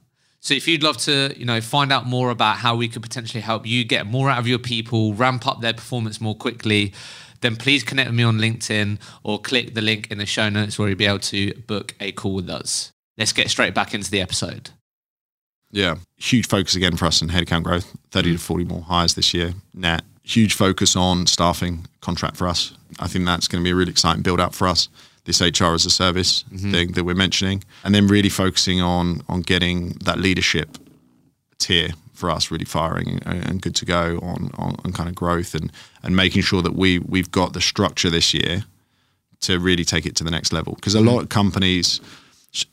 So 0.41 0.55
if 0.55 0.69
you'd 0.69 0.85
love 0.85 0.97
to, 0.99 1.35
you 1.37 1.45
know, 1.45 1.61
find 1.61 1.93
out 1.93 2.07
more 2.07 2.31
about 2.31 2.59
how 2.59 2.77
we 2.77 2.89
could 2.89 3.03
potentially 3.03 3.41
help 3.41 3.67
you 3.67 3.85
get 3.85 4.07
more 4.07 4.31
out 4.31 4.39
of 4.39 4.47
your 4.47 4.61
people, 4.61 5.15
ramp 5.15 5.47
up 5.47 5.61
their 5.61 5.75
performance 5.75 6.21
more 6.21 6.37
quickly, 6.37 6.95
then 7.41 7.57
please 7.57 7.83
connect 7.83 8.09
with 8.09 8.17
me 8.17 8.23
on 8.23 8.39
LinkedIn 8.39 8.99
or 9.25 9.41
click 9.41 9.75
the 9.75 9.83
link 9.83 10.11
in 10.11 10.19
the 10.19 10.27
show 10.27 10.49
notes 10.49 10.79
where 10.79 10.89
you'll 10.89 10.97
be 10.97 11.07
able 11.07 11.19
to 11.19 11.53
book 11.67 11.95
a 12.01 12.13
call 12.13 12.35
with 12.35 12.49
us. 12.49 12.93
Let's 13.17 13.33
get 13.33 13.51
straight 13.51 13.75
back 13.75 13.95
into 13.95 14.11
the 14.13 14.21
episode. 14.21 14.71
Yeah. 15.71 15.97
Huge 16.17 16.49
focus 16.49 16.75
again 16.75 16.97
for 16.97 17.07
us 17.07 17.21
in 17.23 17.29
headcount 17.29 17.63
growth, 17.63 17.97
30 18.11 18.33
to 18.33 18.39
mm. 18.39 18.41
40 18.41 18.65
more 18.65 18.83
hires 18.83 19.15
this 19.15 19.35
year 19.35 19.55
net. 19.75 20.03
Huge 20.23 20.55
focus 20.55 20.95
on 20.97 21.27
staffing 21.27 21.87
contract 22.01 22.37
for 22.37 22.49
us. 22.49 22.75
I 22.99 23.07
think 23.07 23.25
that's 23.25 23.49
going 23.49 23.63
to 23.63 23.65
be 23.65 23.71
a 23.71 23.75
really 23.75 23.91
exciting 23.91 24.23
build 24.23 24.41
out 24.41 24.55
for 24.55 24.69
us. 24.69 24.89
This 25.25 25.41
HR 25.41 25.75
as 25.75 25.85
a 25.85 25.91
service 25.91 26.43
mm-hmm. 26.45 26.71
thing 26.71 26.93
that 26.93 27.05
we're 27.05 27.15
mentioning, 27.15 27.63
and 27.85 27.95
then 27.95 28.07
really 28.07 28.31
focusing 28.31 28.81
on 28.81 29.21
on 29.29 29.43
getting 29.43 29.91
that 30.05 30.19
leadership 30.19 30.79
tier 31.59 31.91
for 32.15 32.31
us 32.31 32.51
really 32.51 32.65
firing 32.65 33.21
and, 33.27 33.47
and 33.49 33.63
good 33.63 33.75
to 33.77 33.85
go 33.85 34.19
on, 34.23 34.51
on 34.59 34.75
on 34.85 34.93
kind 34.93 35.09
of 35.09 35.15
growth 35.15 35.55
and 35.55 35.71
and 36.03 36.17
making 36.17 36.43
sure 36.43 36.63
that 36.63 36.75
we 36.75 36.99
we've 37.01 37.31
got 37.31 37.53
the 37.53 37.61
structure 37.61 38.11
this 38.11 38.33
year 38.33 38.65
to 39.41 39.59
really 39.59 39.85
take 39.85 40.07
it 40.07 40.17
to 40.17 40.25
the 40.25 40.31
next 40.31 40.53
level 40.53 40.75
because 40.75 40.95
a 40.95 40.99
mm-hmm. 40.99 41.09
lot 41.09 41.23
of 41.23 41.29
companies 41.29 42.01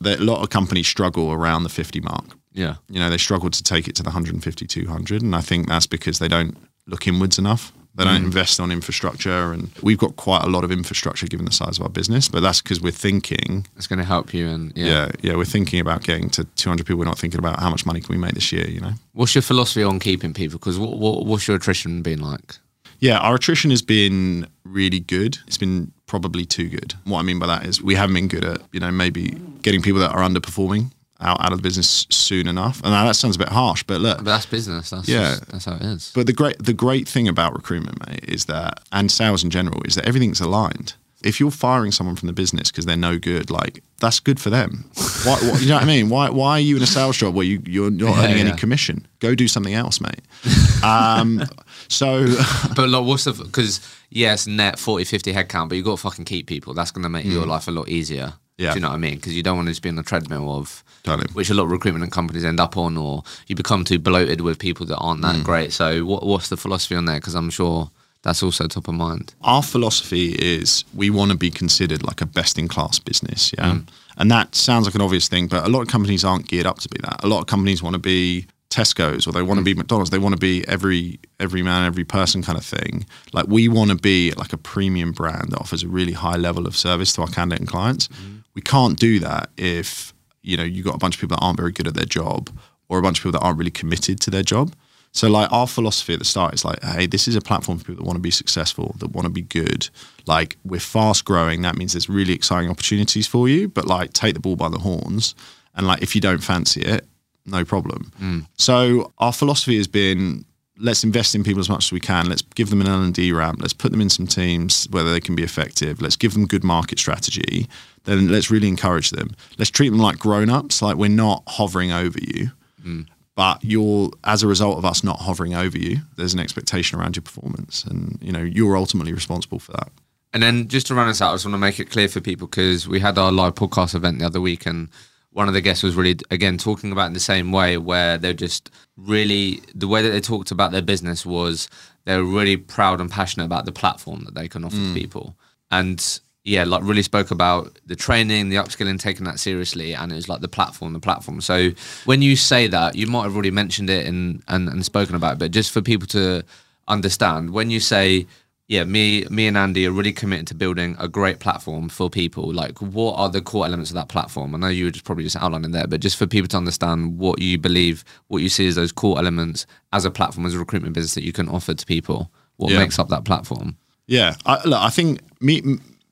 a 0.04 0.18
lot 0.18 0.42
of 0.42 0.50
companies 0.50 0.88
struggle 0.88 1.32
around 1.32 1.64
the 1.64 1.70
50 1.70 2.00
mark 2.02 2.26
Yeah. 2.56 2.76
you 2.90 3.00
know 3.00 3.10
they 3.10 3.18
struggle 3.18 3.50
to 3.50 3.64
take 3.64 3.88
it 3.88 3.96
to 3.98 4.04
the 4.04 4.08
150 4.08 4.66
200 4.66 5.22
and 5.22 5.36
i 5.36 5.42
think 5.42 5.68
that's 5.68 5.88
because 5.88 6.20
they 6.20 6.28
don't 6.28 6.58
look 6.88 7.08
inwards 7.08 7.38
enough 7.38 7.72
they 7.96 8.04
don't 8.04 8.22
mm. 8.22 8.26
invest 8.26 8.60
on 8.60 8.72
infrastructure 8.72 9.54
and 9.54 9.70
we've 9.82 9.98
got 9.98 10.16
quite 10.18 10.44
a 10.44 10.48
lot 10.48 10.64
of 10.64 10.72
infrastructure 10.72 11.28
given 11.28 11.46
the 11.46 11.52
size 11.52 11.78
of 11.78 11.84
our 11.84 11.90
business 11.90 12.28
but 12.28 12.42
that's 12.42 12.62
because 12.62 12.82
we're 12.82 12.92
thinking 12.92 13.66
It's 13.78 13.88
going 13.88 14.00
to 14.00 14.06
help 14.06 14.34
you. 14.34 14.48
And 14.48 14.74
yeah. 14.76 14.86
yeah 14.86 15.12
yeah 15.22 15.36
we're 15.36 15.46
thinking 15.46 15.80
about 15.80 16.04
getting 16.04 16.30
to 16.32 16.44
200 16.44 16.86
people 16.86 17.00
we're 17.00 17.06
not 17.06 17.18
thinking 17.18 17.40
about 17.40 17.60
how 17.60 17.70
much 17.70 17.86
money 17.86 18.02
can 18.02 18.14
we 18.14 18.20
make 18.20 18.34
this 18.34 18.52
year 18.52 18.68
you 18.68 18.82
know 18.82 18.94
What's 19.14 19.34
your 19.34 19.42
philosophy 19.42 19.82
on 19.82 20.00
keeping 20.00 20.34
people? 20.34 20.60
Because 20.60 20.78
what, 20.78 20.98
what, 20.98 21.26
what's 21.26 21.48
your 21.48 21.56
attrition 21.56 22.02
been 22.02 22.20
like? 22.20 22.58
Yeah, 23.00 23.18
our 23.20 23.36
attrition 23.36 23.72
has 23.72 23.82
been 23.82 24.48
really 24.66 25.00
good. 25.00 25.38
It's 25.48 25.58
been 25.58 25.94
probably 26.06 26.46
too 26.46 26.68
good. 26.68 26.96
What 27.06 27.20
I 27.20 27.24
mean 27.24 27.40
by 27.40 27.48
that 27.48 27.66
is 27.66 27.82
we 27.82 27.96
haven't 27.96 28.16
been 28.16 28.28
good 28.28 28.44
at, 28.44 28.62
you 28.74 28.82
know, 28.82 28.92
maybe 28.92 29.38
getting 29.62 29.82
people 29.82 30.02
that 30.02 30.12
are 30.12 30.20
underperforming 30.20 30.92
out, 31.26 31.42
out 31.44 31.52
of 31.52 31.60
the 31.60 31.64
business 31.64 32.06
soon 32.10 32.48
enough. 32.48 32.82
And 32.84 32.94
that 32.94 33.16
sounds 33.16 33.36
a 33.36 33.40
bit 33.40 33.50
harsh, 33.50 33.84
but 33.84 34.00
look, 34.02 34.18
But 34.20 34.26
that's 34.26 34.46
business. 34.46 34.90
That's 34.92 35.08
Yeah. 35.08 35.32
just- 35.32 35.48
that's 35.52 35.66
how 35.66 35.76
it 35.76 35.82
is. 35.82 36.12
but 36.14 36.26
the 36.28 36.34
great 36.34 36.58
the 36.64 36.74
great 36.74 37.08
thing 37.08 37.28
about 37.28 37.54
recruitment, 37.56 37.98
mate, 38.08 38.24
is 38.28 38.46
that 38.46 38.82
and 38.92 39.12
sales 39.12 39.44
in 39.44 39.50
general 39.50 39.82
is 39.86 39.96
that 39.96 40.06
everything's 40.06 40.40
aligned. 40.40 40.94
If 41.24 41.40
you're 41.40 41.50
firing 41.50 41.92
someone 41.92 42.16
from 42.16 42.28
the 42.28 42.34
business 42.34 42.70
because 42.70 42.86
they're 42.86 42.96
no 43.10 43.18
good, 43.18 43.50
like 43.50 43.82
that's 44.00 44.20
good 44.20 44.40
for 44.40 44.52
them. 44.52 44.86
Why, 45.24 45.40
you 45.60 45.68
know 45.70 45.76
what 45.76 45.84
I 45.84 45.86
mean? 45.88 46.10
Why 46.10 46.30
why 46.30 46.52
are 46.52 46.60
you 46.60 46.78
in 46.78 46.84
a 46.84 46.88
sales 46.88 47.18
job 47.18 47.34
where 47.34 47.46
you 47.46 47.62
you're 47.66 47.90
not 47.90 48.16
Yeah, 48.18 48.24
earning 48.26 48.38
yeah. 48.38 48.52
any 48.52 48.58
commission? 48.60 49.08
Go 49.20 49.34
do 49.34 49.48
something 49.48 49.74
else, 49.74 50.00
mate. 50.00 50.22
Um, 50.84 51.42
so 51.88 52.28
But 52.76 52.90
like, 52.90 53.06
what's 53.06 53.24
the 53.24 53.34
because 53.34 53.80
yes, 54.12 54.46
net 54.46 54.78
40, 54.78 55.04
50 55.06 55.34
headcount, 55.34 55.70
but 55.70 55.76
you've 55.76 55.86
got 55.86 55.98
to 55.98 56.02
fucking 56.04 56.26
keep 56.26 56.46
people. 56.48 56.74
That's 56.76 56.92
going 56.92 57.04
to 57.04 57.10
make 57.10 57.26
your 57.26 57.46
life 57.48 57.68
a 57.68 57.72
lot 57.72 57.90
easier. 57.90 58.34
Mm. 58.58 58.64
Yeah. 58.64 58.72
Do 58.72 58.76
you 58.76 58.82
know 58.82 58.90
what 58.90 58.96
I 58.96 59.00
mean? 59.00 59.16
Because 59.16 59.36
you 59.36 59.44
don't 59.44 59.58
want 59.58 59.68
to 59.68 59.72
just 59.72 59.82
be 59.82 59.90
on 59.90 59.96
the 59.96 60.04
treadmill 60.04 60.50
of 60.56 60.84
Totally. 61.04 61.28
which 61.34 61.50
a 61.50 61.54
lot 61.54 61.64
of 61.64 61.72
recruitment 61.72 62.12
companies 62.12 62.46
end 62.46 62.60
up 62.60 62.78
on, 62.78 62.98
or 62.98 63.24
you 63.48 63.56
become 63.56 63.84
too 63.84 64.00
bloated 64.00 64.42
with 64.42 64.60
people 64.60 64.86
that 64.88 64.98
aren't 64.98 65.22
Mm. 65.22 65.34
that 65.34 65.44
great. 65.44 65.74
So 65.74 66.06
what, 66.06 66.26
what's 66.26 66.50
the 66.50 66.58
philosophy 66.58 66.96
on 66.96 67.06
there? 67.06 67.18
Because 67.18 67.36
I'm 67.36 67.50
sure 67.50 67.90
that's 68.24 68.42
also 68.42 68.66
top 68.68 68.88
of 68.88 68.96
mind. 68.96 69.36
our 69.44 69.62
philosophy 69.62 70.32
is 70.34 70.84
we 70.96 71.12
want 71.12 71.30
to 71.32 71.38
be 71.38 71.52
considered 71.52 72.02
like 72.04 72.22
a 72.22 72.26
best 72.26 72.58
in 72.58 72.68
class 72.68 72.98
business 72.98 73.52
yeah 73.56 73.78
and 74.18 74.32
that 74.32 74.56
sounds 74.56 74.86
like 74.88 74.96
an 74.96 75.02
obvious 75.02 75.28
thing 75.28 75.46
but 75.46 75.64
a 75.64 75.70
lot 75.70 75.82
of 75.84 75.88
companies 75.90 76.24
aren't 76.26 76.48
geared 76.48 76.66
up 76.66 76.80
to 76.80 76.90
be 76.90 76.98
that 77.04 77.24
a 77.24 77.28
lot 77.28 77.40
of 77.42 77.46
companies 77.46 77.84
want 77.84 77.94
to 77.94 78.00
be 78.00 78.48
Tesco's 78.72 79.28
or 79.28 79.32
they 79.32 79.44
want 79.44 79.60
to 79.60 79.64
be 79.64 79.74
McDonald's. 79.76 80.10
They 80.10 80.18
want 80.18 80.34
to 80.34 80.40
be 80.40 80.68
every 80.68 81.20
every 81.40 81.62
man, 81.62 81.86
every 81.86 82.04
person 82.04 82.42
kind 82.42 82.58
of 82.58 82.66
thing. 82.66 83.06
Like 83.32 83.46
we 83.48 83.68
want 83.70 83.92
to 83.92 83.96
be 83.96 84.32
like 84.32 84.52
a 84.54 84.58
premium 84.58 85.12
brand 85.14 85.52
that 85.52 85.60
offers 85.60 85.84
a 85.84 85.88
really 85.88 86.12
high 86.14 86.36
level 86.36 86.66
of 86.68 86.76
service 86.76 87.14
to 87.14 87.22
our 87.22 87.28
candidate 87.28 87.60
and 87.62 87.70
clients. 87.70 88.08
Mm. 88.10 88.35
We 88.56 88.62
can't 88.62 88.98
do 88.98 89.20
that 89.20 89.50
if 89.58 90.14
you 90.42 90.58
know 90.58 90.64
you've 90.64 90.86
got 90.86 90.96
a 90.96 91.00
bunch 91.00 91.16
of 91.16 91.22
people 91.22 91.38
that 91.38 91.44
aren't 91.44 91.58
very 91.58 91.72
good 91.72 91.88
at 91.88 91.94
their 91.94 92.06
job 92.06 92.50
or 92.90 92.98
a 92.98 93.02
bunch 93.02 93.20
of 93.20 93.24
people 93.24 93.40
that 93.40 93.46
aren't 93.46 93.58
really 93.58 93.72
committed 93.72 94.20
to 94.22 94.32
their 94.32 94.44
job. 94.44 94.74
So 95.12 95.30
like 95.30 95.50
our 95.52 95.66
philosophy 95.66 96.12
at 96.12 96.20
the 96.20 96.26
start 96.26 96.54
is 96.54 96.66
like, 96.66 96.84
hey, 96.84 97.06
this 97.06 97.26
is 97.28 97.38
a 97.38 97.42
platform 97.42 97.78
for 97.78 97.86
people 97.86 98.04
that 98.04 98.08
want 98.08 98.18
to 98.18 98.22
be 98.22 98.32
successful, 98.32 98.96
that 99.00 99.12
want 99.12 99.26
to 99.26 99.32
be 99.32 99.44
good. 99.44 99.90
Like 100.28 100.58
we're 100.66 100.82
fast 100.82 101.24
growing. 101.24 101.62
That 101.62 101.78
means 101.78 101.94
there's 101.94 102.10
really 102.10 102.34
exciting 102.34 102.70
opportunities 102.70 103.26
for 103.26 103.48
you, 103.48 103.70
but 103.70 103.86
like 103.86 104.12
take 104.12 104.34
the 104.34 104.42
ball 104.42 104.58
by 104.58 104.68
the 104.68 104.80
horns. 104.80 105.34
And 105.74 105.88
like 105.88 106.02
if 106.02 106.16
you 106.16 106.22
don't 106.22 106.44
fancy 106.44 106.82
it, 106.82 107.06
no 107.46 107.64
problem. 107.64 108.12
Mm. 108.22 108.46
So 108.58 109.14
our 109.18 109.32
philosophy 109.32 109.78
has 109.78 109.88
been 109.88 110.44
let's 110.78 111.04
invest 111.04 111.36
in 111.36 111.44
people 111.44 111.60
as 111.60 111.70
much 111.70 111.86
as 111.86 111.92
we 111.92 112.00
can. 112.00 112.28
Let's 112.28 112.42
give 112.42 112.70
them 112.70 112.82
an 112.82 112.88
L 112.88 113.02
and 113.02 113.14
D 113.14 113.32
ramp. 113.32 113.60
Let's 113.62 113.74
put 113.74 113.92
them 113.92 114.02
in 114.02 114.10
some 114.10 114.28
teams 114.28 114.86
where 114.92 115.04
they 115.04 115.20
can 115.20 115.36
be 115.36 115.44
effective. 115.44 116.02
Let's 116.02 116.16
give 116.16 116.34
them 116.34 116.46
good 116.46 116.64
market 116.64 117.00
strategy. 117.00 117.68
Then 118.04 118.30
let's 118.30 118.52
really 118.52 118.68
encourage 118.68 119.12
them. 119.12 119.30
Let's 119.58 119.72
treat 119.72 119.90
them 119.90 120.00
like 120.00 120.20
grown 120.20 120.50
ups. 120.50 120.82
Like 120.82 120.98
we're 120.98 121.10
not 121.10 121.44
hovering 121.48 121.92
over 121.92 122.20
you. 122.20 122.52
Mm 122.84 123.08
but 123.36 123.64
you're 123.64 124.12
as 124.24 124.42
a 124.42 124.48
result 124.48 124.78
of 124.78 124.86
us 124.86 125.04
not 125.04 125.20
hovering 125.20 125.54
over 125.54 125.78
you 125.78 125.98
there's 126.16 126.34
an 126.34 126.40
expectation 126.40 127.00
around 127.00 127.16
your 127.16 127.24
performance 127.24 127.84
and 127.84 128.18
you 128.22 128.32
know 128.32 128.42
you're 128.42 128.78
ultimately 128.78 129.14
responsible 129.14 129.60
for 129.60 129.74
that 129.74 129.92
and 130.34 130.42
then 130.42 130.68
just 130.68 130.88
to 130.88 130.96
run 130.96 131.08
us 131.08 131.22
out 131.22 131.32
i 131.32 131.34
just 131.34 131.46
want 131.46 131.54
to 131.54 131.60
make 131.60 131.80
it 131.80 131.90
clear 131.90 132.08
for 132.08 132.22
people 132.22 132.48
because 132.48 132.88
we 132.88 133.00
had 133.00 133.18
our 133.18 133.32
live 133.32 133.54
podcast 133.56 133.94
event 133.94 134.20
the 134.20 134.26
other 134.26 134.42
week 134.42 134.66
and 134.66 134.90
one 135.36 135.50
of 135.50 135.54
the 135.54 135.60
guests 135.60 135.84
was 135.84 135.96
really 135.96 136.18
again 136.32 136.58
talking 136.58 136.94
about 136.94 137.08
in 137.08 137.14
the 137.14 137.20
same 137.20 137.52
way 137.52 137.78
where 137.78 138.18
they're 138.18 138.34
just 138.34 138.72
really 138.96 139.62
the 139.76 139.88
way 139.88 140.02
that 140.02 140.10
they 140.10 140.22
talked 140.22 140.50
about 140.50 140.72
their 140.72 140.82
business 140.82 141.26
was 141.26 141.68
they're 142.06 142.24
really 142.24 142.56
proud 142.56 143.02
and 143.02 143.12
passionate 143.12 143.44
about 143.44 143.66
the 143.66 143.72
platform 143.72 144.24
that 144.24 144.34
they 144.34 144.48
can 144.48 144.64
offer 144.64 144.78
mm. 144.78 144.94
to 144.94 145.00
people 145.00 145.36
and 145.72 146.22
yeah, 146.46 146.64
like 146.64 146.84
really 146.84 147.02
spoke 147.02 147.32
about 147.32 147.80
the 147.88 147.96
training, 147.96 148.50
the 148.50 148.58
upskilling, 148.58 149.00
taking 149.00 149.26
that 149.26 149.40
seriously, 149.40 149.96
and 149.96 150.12
it 150.12 150.16
was 150.16 150.30
like 150.30 150.42
the 150.42 150.48
platform, 150.48 150.94
the 150.94 151.00
platform. 151.00 151.42
So 151.42 151.72
when 152.06 152.22
you 152.22 152.36
say 152.36 152.68
that, 152.68 152.96
you 152.96 153.08
might 153.08 153.24
have 153.24 153.34
already 153.34 153.50
mentioned 153.50 153.90
it 153.90 154.06
and 154.06 154.44
and, 154.48 154.70
and 154.70 154.86
spoken 154.86 155.16
about 155.16 155.34
it, 155.34 155.40
but 155.40 155.50
just 155.50 155.72
for 155.72 155.82
people 155.82 156.08
to 156.10 156.44
understand, 156.88 157.50
when 157.50 157.72
you 157.72 157.80
say, 157.80 158.28
yeah, 158.68 158.84
me 158.84 159.26
me 159.30 159.46
and 159.48 159.58
Andy 159.58 159.86
are 159.86 159.92
really 159.92 160.14
committed 160.14 160.48
to 160.48 160.56
building 160.56 160.96
a 161.00 161.08
great 161.08 161.40
platform 161.40 161.88
for 161.88 162.10
people. 162.10 162.52
Like, 162.52 162.80
what 162.80 163.14
are 163.14 163.30
the 163.30 163.42
core 163.42 163.66
elements 163.66 163.92
of 163.92 163.96
that 163.96 164.10
platform? 164.10 164.56
I 164.56 164.58
know 164.58 164.68
you 164.68 164.86
were 164.86 164.92
just 164.92 165.06
probably 165.06 165.24
just 165.24 165.36
outlining 165.36 165.72
there, 165.72 165.88
but 165.88 166.02
just 166.02 166.18
for 166.18 166.26
people 166.26 166.48
to 166.50 166.58
understand 166.58 167.20
what 167.20 167.40
you 167.40 167.60
believe, 167.60 168.04
what 168.28 168.40
you 168.40 168.50
see 168.50 168.68
as 168.68 168.76
those 168.76 168.92
core 168.92 169.20
elements 169.20 169.68
as 169.94 170.04
a 170.04 170.12
platform, 170.12 170.48
as 170.48 170.56
a 170.56 170.60
recruitment 170.60 170.96
business 170.96 171.14
that 171.14 171.24
you 171.24 171.32
can 171.32 171.48
offer 171.48 171.74
to 171.74 171.86
people. 171.86 172.32
What 172.58 172.72
yeah. 172.72 172.80
makes 172.80 172.98
up 172.98 173.10
that 173.10 173.26
platform? 173.26 173.78
Yeah, 174.08 174.36
I, 174.46 174.64
look, 174.66 174.80
I 174.80 174.90
think 174.90 175.20
me 175.42 175.62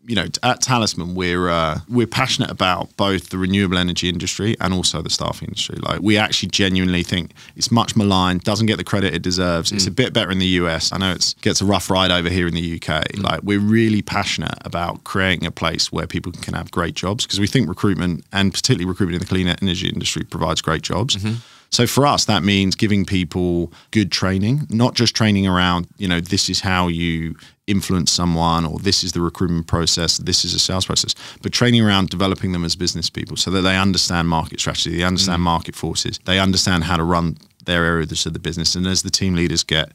you 0.06 0.16
know, 0.16 0.26
at 0.44 0.62
Talisman, 0.62 1.16
we're 1.16 1.50
uh, 1.50 1.80
we're 1.88 2.08
passionate 2.08 2.52
about 2.52 2.96
both 2.98 3.30
the 3.30 3.38
renewable 3.38 3.78
energy 3.78 4.10
industry 4.10 4.56
and 4.60 4.74
also 4.74 5.02
the 5.02 5.10
staffing 5.10 5.48
industry. 5.48 5.78
Like, 5.78 6.02
we 6.02 6.18
actually 6.18 6.50
genuinely 6.50 7.04
think 7.04 7.32
it's 7.56 7.72
much 7.72 7.96
maligned, 7.96 8.44
doesn't 8.44 8.68
get 8.68 8.78
the 8.78 8.84
credit 8.84 9.14
it 9.14 9.22
deserves. 9.22 9.72
Mm. 9.72 9.76
It's 9.76 9.88
a 9.88 9.92
mm. 9.92 9.96
bit 9.96 10.14
better 10.14 10.32
in 10.32 10.40
the 10.40 10.48
US. 10.48 10.92
I 10.92 10.98
know 10.98 11.12
it 11.12 11.36
gets 11.42 11.62
a 11.62 11.66
rough 11.66 11.90
ride 11.90 12.12
over 12.12 12.30
here 12.30 12.48
in 12.48 12.54
the 12.54 12.76
UK. 12.76 13.04
Mm. 13.04 13.24
Like, 13.24 13.44
we're 13.44 13.60
really 13.60 14.02
passionate 14.02 14.58
about 14.66 15.04
creating 15.04 15.46
a 15.46 15.52
place 15.52 15.92
where 15.92 16.08
people 16.08 16.32
can 16.32 16.54
have 16.54 16.72
great 16.72 16.96
jobs 16.96 17.26
because 17.26 17.40
we 17.40 17.48
think 17.48 17.70
recruitment 17.70 18.26
and 18.34 18.54
particularly 18.54 18.86
recruitment 18.86 19.22
in 19.22 19.26
the 19.26 19.30
clean 19.30 19.48
energy 19.48 19.90
industry 19.90 20.24
provides 20.24 20.62
great 20.62 20.82
jobs. 20.82 21.16
Mm-hmm. 21.16 21.36
So 21.74 21.88
for 21.88 22.06
us, 22.06 22.26
that 22.26 22.44
means 22.44 22.76
giving 22.76 23.04
people 23.04 23.74
good 23.90 24.12
training, 24.12 24.68
not 24.70 24.94
just 24.94 25.16
training 25.16 25.48
around, 25.48 25.88
you 25.98 26.08
know, 26.08 26.22
this 26.22 26.48
is 26.48 26.60
how 26.60 26.88
you 26.88 27.36
influence 27.66 28.12
someone 28.12 28.64
or 28.64 28.78
this 28.78 29.04
is 29.04 29.14
the 29.14 29.22
recruitment 29.22 29.66
process, 29.66 30.18
this 30.18 30.46
is 30.46 30.54
a 30.54 30.60
sales 30.60 30.86
process, 30.86 31.16
but 31.42 31.52
training 31.52 31.82
around 31.82 32.10
developing 32.10 32.52
them 32.52 32.64
as 32.64 32.76
business 32.76 33.10
people 33.10 33.36
so 33.38 33.50
that 33.50 33.62
they 33.62 33.76
understand 33.76 34.28
market 34.30 34.60
strategy, 34.60 34.98
they 34.98 35.04
understand 35.04 35.40
mm. 35.40 35.46
market 35.46 35.74
forces, 35.74 36.20
they 36.26 36.40
understand 36.40 36.84
how 36.84 36.96
to 36.96 37.04
run 37.04 37.38
their 37.66 37.84
areas 37.86 38.26
of 38.28 38.34
the 38.34 38.40
business. 38.40 38.76
And 38.76 38.86
as 38.86 39.02
the 39.02 39.10
team 39.10 39.34
leaders 39.34 39.64
get 39.64 39.94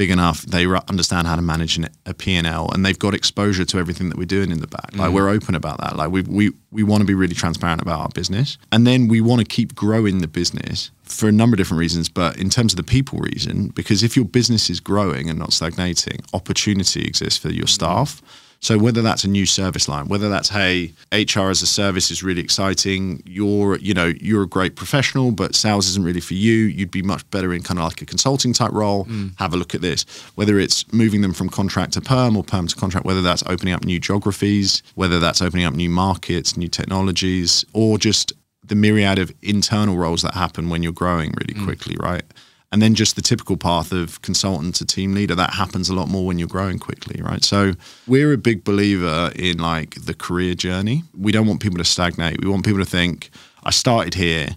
big 0.00 0.10
enough, 0.10 0.40
they 0.44 0.64
understand 0.64 1.26
how 1.26 1.36
to 1.36 1.42
manage 1.42 1.76
an, 1.76 1.86
a 2.06 2.14
P&L 2.14 2.70
and 2.72 2.86
they've 2.86 2.98
got 2.98 3.12
exposure 3.12 3.66
to 3.66 3.76
everything 3.76 4.08
that 4.08 4.16
we're 4.16 4.24
doing 4.24 4.50
in 4.50 4.60
the 4.60 4.66
back. 4.66 4.96
Like 4.96 5.10
mm. 5.10 5.12
we're 5.12 5.28
open 5.28 5.54
about 5.54 5.78
that. 5.82 5.94
Like 5.94 6.10
we, 6.10 6.22
we, 6.22 6.52
we 6.70 6.82
want 6.82 7.02
to 7.02 7.06
be 7.06 7.12
really 7.12 7.34
transparent 7.34 7.82
about 7.82 8.00
our 8.00 8.08
business. 8.08 8.56
And 8.72 8.86
then 8.86 9.08
we 9.08 9.20
want 9.20 9.40
to 9.40 9.44
keep 9.44 9.74
growing 9.74 10.22
the 10.22 10.26
business 10.26 10.90
for 11.02 11.28
a 11.28 11.32
number 11.32 11.54
of 11.54 11.58
different 11.58 11.80
reasons, 11.80 12.08
but 12.08 12.38
in 12.38 12.48
terms 12.48 12.72
of 12.72 12.78
the 12.78 12.82
people 12.82 13.18
reason, 13.18 13.68
because 13.74 14.02
if 14.02 14.16
your 14.16 14.24
business 14.24 14.70
is 14.70 14.80
growing 14.80 15.28
and 15.28 15.38
not 15.38 15.52
stagnating, 15.52 16.20
opportunity 16.32 17.02
exists 17.02 17.38
for 17.38 17.50
your 17.50 17.66
staff. 17.66 18.22
So 18.62 18.78
whether 18.78 19.00
that's 19.00 19.24
a 19.24 19.28
new 19.28 19.46
service 19.46 19.88
line, 19.88 20.06
whether 20.08 20.28
that's 20.28 20.50
hey, 20.50 20.92
HR 21.12 21.48
as 21.48 21.62
a 21.62 21.66
service 21.66 22.10
is 22.10 22.22
really 22.22 22.42
exciting, 22.42 23.22
you're 23.24 23.78
you 23.78 23.94
know 23.94 24.12
you're 24.20 24.42
a 24.42 24.48
great 24.48 24.76
professional, 24.76 25.32
but 25.32 25.54
sales 25.54 25.88
isn't 25.88 26.04
really 26.04 26.20
for 26.20 26.34
you. 26.34 26.66
You'd 26.66 26.90
be 26.90 27.02
much 27.02 27.28
better 27.30 27.54
in 27.54 27.62
kind 27.62 27.78
of 27.78 27.84
like 27.84 28.02
a 28.02 28.06
consulting 28.06 28.52
type 28.52 28.72
role. 28.72 29.06
Mm. 29.06 29.38
Have 29.38 29.54
a 29.54 29.56
look 29.56 29.74
at 29.74 29.80
this. 29.80 30.04
Whether 30.34 30.58
it's 30.58 30.90
moving 30.92 31.22
them 31.22 31.32
from 31.32 31.48
contract 31.48 31.94
to 31.94 32.02
perm 32.02 32.36
or 32.36 32.44
perm 32.44 32.66
to 32.66 32.76
contract, 32.76 33.06
whether 33.06 33.22
that's 33.22 33.42
opening 33.46 33.72
up 33.72 33.84
new 33.84 33.98
geographies, 33.98 34.82
whether 34.94 35.18
that's 35.18 35.40
opening 35.40 35.64
up 35.64 35.74
new 35.74 35.90
markets, 35.90 36.56
new 36.56 36.68
technologies, 36.68 37.64
or 37.72 37.96
just 37.96 38.34
the 38.62 38.74
myriad 38.74 39.18
of 39.18 39.32
internal 39.42 39.96
roles 39.96 40.22
that 40.22 40.34
happen 40.34 40.68
when 40.68 40.82
you're 40.82 40.92
growing 40.92 41.32
really 41.40 41.54
mm. 41.54 41.64
quickly, 41.64 41.96
right? 41.98 42.24
And 42.72 42.80
then 42.80 42.94
just 42.94 43.16
the 43.16 43.22
typical 43.22 43.56
path 43.56 43.92
of 43.92 44.22
consultant 44.22 44.74
to 44.76 44.86
team 44.86 45.14
leader 45.14 45.34
that 45.34 45.54
happens 45.54 45.88
a 45.88 45.94
lot 45.94 46.08
more 46.08 46.24
when 46.24 46.38
you're 46.38 46.48
growing 46.48 46.78
quickly 46.78 47.20
right 47.22 47.44
so 47.44 47.72
we're 48.06 48.32
a 48.32 48.38
big 48.38 48.64
believer 48.64 49.30
in 49.36 49.58
like 49.58 49.94
the 50.04 50.14
career 50.14 50.54
journey 50.54 51.02
we 51.18 51.32
don't 51.32 51.46
want 51.46 51.60
people 51.60 51.78
to 51.78 51.84
stagnate 51.84 52.42
we 52.42 52.48
want 52.48 52.64
people 52.64 52.80
to 52.80 52.90
think 52.90 53.30
i 53.64 53.70
started 53.70 54.14
here 54.14 54.48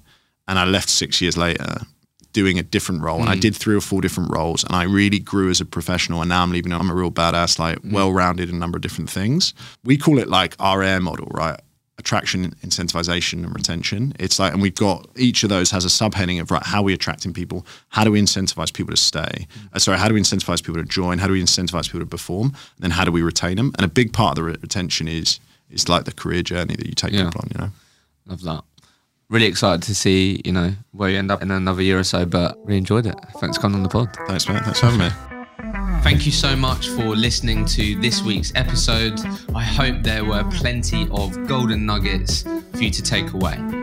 and 0.47 0.59
i 0.59 0.65
left 0.65 0.89
six 0.89 1.21
years 1.21 1.37
later 1.37 1.77
doing 2.31 2.57
a 2.57 2.63
different 2.63 3.01
role 3.01 3.19
mm. 3.19 3.21
and 3.21 3.29
i 3.29 3.35
mm. 3.35 3.41
did 3.41 3.55
three 3.55 3.75
or 3.75 3.81
four 3.81 4.01
different 4.01 4.33
roles 4.33 4.63
and 4.63 4.75
i 4.75 4.83
really 4.83 5.19
grew 5.19 5.49
as 5.49 5.61
a 5.61 5.65
professional 5.65 6.21
and 6.21 6.29
now 6.29 6.43
i'm 6.43 6.51
leaving 6.51 6.73
i'm 6.73 6.89
a 6.89 6.95
real 6.95 7.11
badass 7.11 7.59
like 7.59 7.79
mm. 7.79 7.93
well-rounded 7.93 8.49
in 8.49 8.55
a 8.55 8.59
number 8.59 8.77
of 8.77 8.81
different 8.81 9.09
things 9.09 9.53
we 9.83 9.97
call 9.97 10.19
it 10.19 10.27
like 10.27 10.55
our 10.59 10.83
air 10.83 10.99
model 10.99 11.27
right 11.33 11.59
attraction, 11.97 12.51
incentivization, 12.63 13.43
and 13.43 13.53
retention. 13.53 14.13
It's 14.19 14.39
like, 14.39 14.53
and 14.53 14.61
we've 14.61 14.75
got 14.75 15.07
each 15.15 15.43
of 15.43 15.49
those 15.49 15.71
has 15.71 15.85
a 15.85 15.89
subheading 15.89 16.41
of 16.41 16.51
right 16.51 16.63
how 16.63 16.79
are 16.79 16.83
we 16.83 16.93
attracting 16.93 17.33
people, 17.33 17.65
how 17.89 18.03
do 18.03 18.11
we 18.11 18.21
incentivize 18.21 18.73
people 18.73 18.91
to 18.91 19.01
stay, 19.01 19.47
uh, 19.73 19.79
sorry, 19.79 19.97
how 19.97 20.07
do 20.07 20.13
we 20.13 20.21
incentivize 20.21 20.63
people 20.63 20.81
to 20.81 20.87
join, 20.87 21.19
how 21.19 21.27
do 21.27 21.33
we 21.33 21.43
incentivize 21.43 21.85
people 21.85 21.99
to 21.99 22.05
perform, 22.05 22.47
and 22.47 22.79
then 22.79 22.91
how 22.91 23.05
do 23.05 23.11
we 23.11 23.21
retain 23.21 23.57
them? 23.57 23.73
And 23.77 23.85
a 23.85 23.89
big 23.89 24.11
part 24.13 24.37
of 24.37 24.43
the 24.43 24.51
retention 24.59 25.07
is 25.07 25.39
is 25.69 25.89
like 25.89 26.05
the 26.05 26.11
career 26.11 26.43
journey 26.43 26.75
that 26.75 26.85
you 26.85 26.93
take 26.93 27.13
yeah. 27.13 27.25
people 27.25 27.41
on. 27.43 27.49
You 27.53 27.61
know, 27.61 27.71
love 28.27 28.41
that. 28.41 28.63
Really 29.29 29.47
excited 29.47 29.81
to 29.83 29.95
see 29.95 30.41
you 30.45 30.51
know 30.51 30.73
where 30.91 31.09
you 31.09 31.17
end 31.17 31.31
up 31.31 31.41
in 31.41 31.51
another 31.51 31.81
year 31.81 31.99
or 31.99 32.03
so, 32.03 32.25
but 32.25 32.57
really 32.65 32.77
enjoyed 32.77 33.05
it. 33.05 33.15
Thanks 33.37 33.57
for 33.57 33.61
coming 33.61 33.77
on 33.77 33.83
the 33.83 33.89
pod. 33.89 34.15
Thanks, 34.27 34.47
mate. 34.47 34.63
Thanks 34.63 34.79
for 34.79 34.87
having 34.87 34.99
me. 34.99 35.32
Thank 36.03 36.25
you 36.25 36.33
so 36.33 36.53
much 36.55 36.89
for 36.89 37.15
listening 37.15 37.65
to 37.65 37.95
this 38.01 38.21
week's 38.21 38.51
episode. 38.55 39.21
I 39.55 39.63
hope 39.63 40.03
there 40.03 40.25
were 40.25 40.43
plenty 40.51 41.07
of 41.09 41.47
golden 41.47 41.85
nuggets 41.85 42.43
for 42.43 42.83
you 42.83 42.91
to 42.91 43.01
take 43.01 43.31
away. 43.31 43.82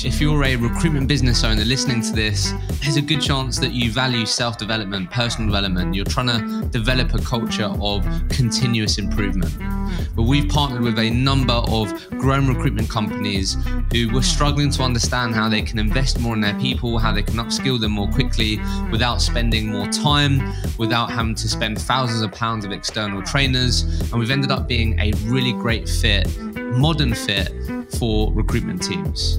If 0.00 0.22
you're 0.22 0.42
a 0.42 0.56
recruitment 0.56 1.06
business 1.06 1.44
owner 1.44 1.64
listening 1.66 2.00
to 2.02 2.12
this, 2.12 2.54
there's 2.80 2.96
a 2.96 3.02
good 3.02 3.20
chance 3.20 3.58
that 3.58 3.72
you 3.72 3.92
value 3.92 4.24
self 4.24 4.56
development, 4.56 5.10
personal 5.10 5.48
development. 5.48 5.94
You're 5.94 6.06
trying 6.06 6.28
to 6.28 6.66
develop 6.68 7.14
a 7.14 7.18
culture 7.18 7.70
of 7.78 8.02
continuous 8.30 8.98
improvement. 8.98 9.54
But 10.16 10.22
we've 10.22 10.48
partnered 10.48 10.80
with 10.80 10.98
a 10.98 11.10
number 11.10 11.52
of 11.52 11.92
grown 12.18 12.48
recruitment 12.48 12.88
companies 12.88 13.56
who 13.92 14.12
were 14.12 14.22
struggling 14.22 14.70
to 14.70 14.82
understand 14.82 15.34
how 15.34 15.50
they 15.50 15.60
can 15.60 15.78
invest 15.78 16.18
more 16.18 16.34
in 16.34 16.40
their 16.40 16.58
people, 16.58 16.98
how 16.98 17.12
they 17.12 17.22
can 17.22 17.34
upskill 17.34 17.78
them 17.78 17.92
more 17.92 18.08
quickly 18.08 18.58
without 18.90 19.20
spending 19.20 19.68
more 19.68 19.86
time, 19.88 20.40
without 20.78 21.10
having 21.10 21.34
to 21.34 21.48
spend 21.48 21.80
thousands 21.80 22.22
of 22.22 22.32
pounds 22.32 22.64
of 22.64 22.72
external 22.72 23.22
trainers. 23.22 23.82
And 24.10 24.14
we've 24.14 24.30
ended 24.30 24.50
up 24.50 24.66
being 24.66 24.98
a 24.98 25.12
really 25.26 25.52
great 25.52 25.86
fit, 25.86 26.26
modern 26.56 27.14
fit 27.14 27.52
for 27.98 28.32
recruitment 28.32 28.82
teams 28.82 29.38